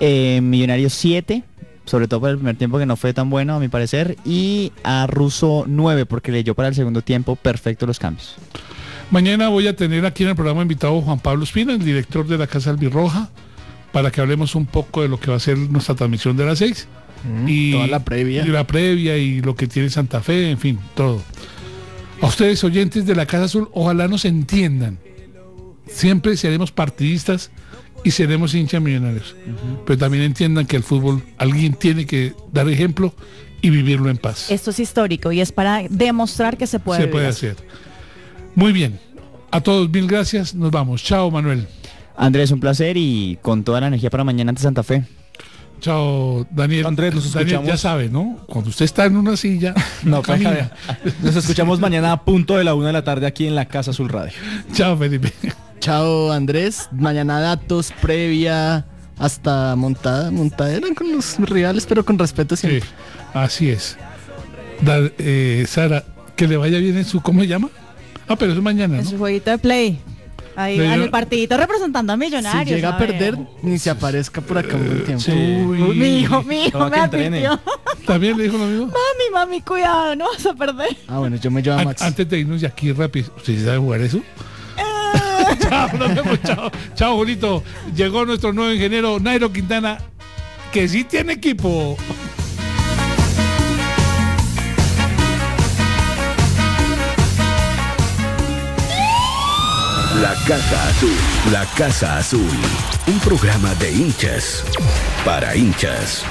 Eh, 0.00 0.40
Millonarios 0.42 0.92
7, 0.92 1.42
sobre 1.88 2.06
todo 2.06 2.20
por 2.20 2.30
el 2.30 2.36
primer 2.36 2.56
tiempo 2.56 2.78
que 2.78 2.86
no 2.86 2.96
fue 2.96 3.12
tan 3.14 3.30
bueno 3.30 3.54
a 3.54 3.58
mi 3.58 3.68
parecer. 3.68 4.16
Y 4.24 4.72
a 4.84 5.06
Russo 5.06 5.64
9, 5.66 6.06
porque 6.06 6.30
leyó 6.30 6.54
para 6.54 6.68
el 6.68 6.74
segundo 6.74 7.02
tiempo 7.02 7.36
perfecto 7.36 7.86
los 7.86 7.98
cambios. 7.98 8.36
Mañana 9.10 9.48
voy 9.48 9.66
a 9.66 9.74
tener 9.74 10.04
aquí 10.04 10.24
en 10.24 10.30
el 10.30 10.36
programa 10.36 10.62
invitado 10.62 10.98
a 10.98 11.02
Juan 11.02 11.18
Pablo 11.18 11.44
Espina, 11.44 11.72
el 11.72 11.84
director 11.84 12.26
de 12.26 12.36
la 12.36 12.46
Casa 12.46 12.70
Albirroja, 12.70 13.30
para 13.90 14.10
que 14.10 14.20
hablemos 14.20 14.54
un 14.54 14.66
poco 14.66 15.02
de 15.02 15.08
lo 15.08 15.18
que 15.18 15.30
va 15.30 15.38
a 15.38 15.40
ser 15.40 15.56
nuestra 15.56 15.94
transmisión 15.94 16.36
de 16.36 16.44
las 16.44 16.58
6. 16.58 16.88
y 17.46 17.72
toda 17.72 17.86
la 17.86 18.04
previa. 18.04 18.44
Y 18.44 18.48
la 18.48 18.66
previa 18.66 19.16
y 19.16 19.40
lo 19.40 19.56
que 19.56 19.66
tiene 19.66 19.88
Santa 19.88 20.20
Fe, 20.20 20.50
en 20.50 20.58
fin, 20.58 20.78
todo. 20.94 21.22
A 22.20 22.26
ustedes 22.26 22.62
oyentes 22.64 23.06
de 23.06 23.14
la 23.14 23.24
Casa 23.24 23.44
Azul, 23.44 23.68
ojalá 23.72 24.08
nos 24.08 24.26
entiendan. 24.26 24.98
Siempre 25.86 26.36
seremos 26.36 26.70
partidistas 26.70 27.50
y 28.04 28.10
seremos 28.10 28.54
hinchas 28.54 28.80
millonarios. 28.82 29.34
Pero 29.86 29.98
también 29.98 30.22
entiendan 30.24 30.66
que 30.66 30.76
el 30.76 30.82
fútbol, 30.82 31.22
alguien 31.36 31.74
tiene 31.74 32.06
que 32.06 32.34
dar 32.52 32.68
ejemplo 32.68 33.14
y 33.60 33.70
vivirlo 33.70 34.08
en 34.10 34.16
paz. 34.18 34.50
Esto 34.50 34.70
es 34.70 34.78
histórico 34.80 35.32
y 35.32 35.40
es 35.40 35.52
para 35.52 35.82
demostrar 35.88 36.56
que 36.56 36.66
se 36.66 36.78
puede. 36.78 37.02
Se 37.02 37.08
puede 37.08 37.26
hacer. 37.26 37.56
Muy 38.54 38.72
bien. 38.72 38.98
A 39.50 39.60
todos 39.60 39.88
mil 39.90 40.06
gracias. 40.06 40.54
Nos 40.54 40.70
vamos. 40.70 41.02
Chao, 41.02 41.30
Manuel. 41.30 41.66
Andrés, 42.16 42.50
un 42.50 42.60
placer 42.60 42.96
y 42.96 43.38
con 43.42 43.62
toda 43.64 43.80
la 43.80 43.86
energía 43.88 44.10
para 44.10 44.24
mañana 44.24 44.50
ante 44.50 44.62
Santa 44.62 44.82
Fe. 44.82 45.04
Chao, 45.80 46.44
Daniel. 46.50 46.86
Andrés, 46.86 47.14
nos 47.14 47.32
Daniel, 47.32 47.46
escuchamos. 47.54 47.68
ya 47.68 47.76
sabe, 47.76 48.08
¿no? 48.08 48.38
Cuando 48.48 48.70
usted 48.70 48.84
está 48.84 49.06
en 49.06 49.16
una 49.16 49.36
silla, 49.36 49.74
No, 50.02 50.22
camina. 50.22 50.72
Nos 51.22 51.36
escuchamos 51.36 51.78
mañana 51.78 52.10
a 52.12 52.24
punto 52.24 52.56
de 52.56 52.64
la 52.64 52.74
una 52.74 52.88
de 52.88 52.92
la 52.94 53.04
tarde 53.04 53.26
aquí 53.26 53.46
en 53.46 53.54
la 53.54 53.66
Casa 53.66 53.92
Azul 53.92 54.08
Radio. 54.08 54.32
Chao, 54.72 54.96
Felipe. 54.96 55.32
Chao 55.80 56.32
Andrés, 56.32 56.88
mañana 56.92 57.40
datos, 57.40 57.92
previa, 58.02 58.84
hasta 59.18 59.74
montada, 59.76 60.30
montadera 60.30 60.86
con 60.94 61.12
los 61.12 61.38
rivales, 61.38 61.86
pero 61.86 62.04
con 62.04 62.18
respeto 62.18 62.56
Sí, 62.56 62.66
siempre. 62.68 62.88
así 63.32 63.70
es. 63.70 63.96
Da- 64.80 65.10
eh, 65.18 65.64
Sara, 65.68 66.04
que 66.36 66.46
le 66.48 66.56
vaya 66.56 66.78
bien 66.78 66.96
en 66.96 67.04
su, 67.04 67.20
¿cómo 67.20 67.40
se 67.40 67.46
llama? 67.48 67.68
Ah, 68.28 68.36
pero 68.36 68.52
eso 68.52 68.58
es 68.60 68.64
mañana, 68.64 68.98
En 68.98 69.04
¿no? 69.04 69.10
su 69.10 69.18
jueguito 69.18 69.50
de 69.50 69.58
play. 69.58 69.98
Ahí 70.56 70.76
Pero- 70.76 70.92
en 70.92 71.02
el 71.02 71.10
partidito 71.10 71.56
representando 71.56 72.12
a 72.12 72.16
Si 72.16 72.20
Millonarios. 72.20 72.66
llega 72.76 72.88
a 72.96 72.98
ver. 72.98 73.10
perder, 73.10 73.38
ni 73.62 73.78
se 73.78 73.90
aparezca 73.90 74.40
por 74.40 74.58
acá 74.58 74.74
un 74.74 74.86
buen 74.86 75.04
tiempo. 75.04 75.22
Sí. 75.22 75.30
Uy, 75.32 75.96
mi 75.96 76.18
hijo, 76.20 76.42
mi 76.42 76.64
hijo 76.64 76.90
me 76.90 76.96
advirtió. 76.98 77.60
¿También 78.04 78.36
le 78.36 78.44
dijo 78.44 78.58
lo 78.58 78.66
mismo? 78.66 78.86
Mami, 78.86 79.30
mami, 79.32 79.60
cuidado, 79.62 80.16
no 80.16 80.26
vas 80.26 80.44
a 80.44 80.54
perder. 80.54 80.96
Ah, 81.06 81.18
bueno, 81.18 81.36
yo 81.36 81.50
me 81.52 81.62
llevo 81.62 81.76
a 81.76 81.80
An- 81.80 81.84
Max. 81.86 82.02
antes 82.02 82.28
de 82.28 82.40
irnos 82.40 82.60
de 82.60 82.66
aquí 82.66 82.90
rápido, 82.92 83.30
¿usted 83.36 83.64
sabe 83.64 83.78
jugar 83.78 84.00
eso? 84.00 84.20
chao, 86.44 86.70
nos 86.70 86.94
chao. 86.94 87.16
Julito. 87.16 87.62
Llegó 87.94 88.24
nuestro 88.24 88.52
nuevo 88.52 88.72
ingeniero 88.72 89.20
Nairo 89.20 89.52
Quintana, 89.52 89.98
que 90.72 90.88
sí 90.88 91.04
tiene 91.04 91.34
equipo. 91.34 91.96
La 100.20 100.34
Casa 100.46 100.88
Azul. 100.88 101.16
La 101.52 101.64
Casa 101.76 102.18
Azul. 102.18 102.58
Un 103.06 103.18
programa 103.20 103.74
de 103.76 103.92
hinchas. 103.92 104.64
Para 105.24 105.54
hinchas. 105.54 106.24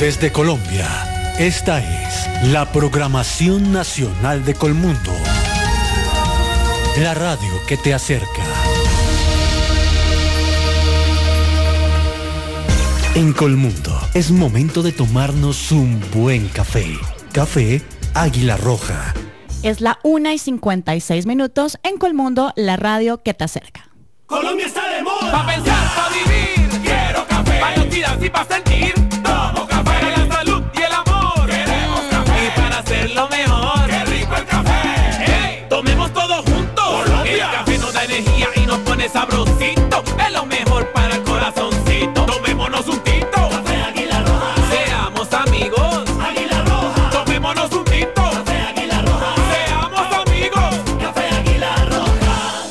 Desde 0.00 0.30
Colombia, 0.30 0.86
esta 1.38 1.78
es 1.78 2.28
la 2.52 2.70
programación 2.70 3.72
nacional 3.72 4.44
de 4.44 4.52
Colmundo. 4.52 5.12
La 7.00 7.14
radio 7.14 7.48
que 7.66 7.78
te 7.78 7.94
acerca. 7.94 8.42
En 13.14 13.32
Colmundo 13.32 13.98
es 14.12 14.30
momento 14.30 14.82
de 14.82 14.92
tomarnos 14.92 15.72
un 15.72 16.02
buen 16.12 16.48
café. 16.48 16.86
Café 17.32 17.80
Águila 18.12 18.58
Roja. 18.58 19.14
Es 19.62 19.80
la 19.80 19.98
1 20.02 20.30
y 20.30 20.38
56 20.38 21.24
minutos 21.24 21.78
en 21.82 21.96
Colmundo, 21.96 22.52
la 22.54 22.76
radio 22.76 23.22
que 23.22 23.32
te 23.32 23.44
acerca. 23.44 23.88
Colombia 24.26 24.66
está 24.66 24.90
de 24.90 25.02
moda. 25.02 25.32
Pa' 25.32 25.46
pensar, 25.46 25.96
pa' 25.96 26.10
vivir. 26.10 26.82
Quiero 26.82 27.26
café. 27.26 27.60
Pa' 27.60 28.24
y 28.26 28.28
pa' 28.28 28.44
sentir. 28.44 28.95
Sabrosito. 39.08 40.02
Es 40.24 40.32
lo 40.32 40.46
mejor 40.46 40.90
para 40.92 41.14
el 41.16 41.22
corazoncito. 41.22 42.24
Tomémonos 42.26 42.86
un 42.88 42.98
tito. 43.00 43.48
Café 43.50 43.82
Águila 43.82 44.22
Roja. 44.22 44.54
Seamos 44.70 45.32
amigos. 45.32 46.04
Águila 46.20 46.64
Roja. 46.64 47.10
Tomémonos 47.10 47.72
un 47.72 47.84
tito. 47.84 48.22
Café 48.22 48.58
Águila 48.58 49.02
Roja. 49.02 49.34
Seamos 49.52 50.28
amigos. 50.28 50.74
Café 51.00 51.28
Águila 51.28 51.76
Roja. 51.90 52.62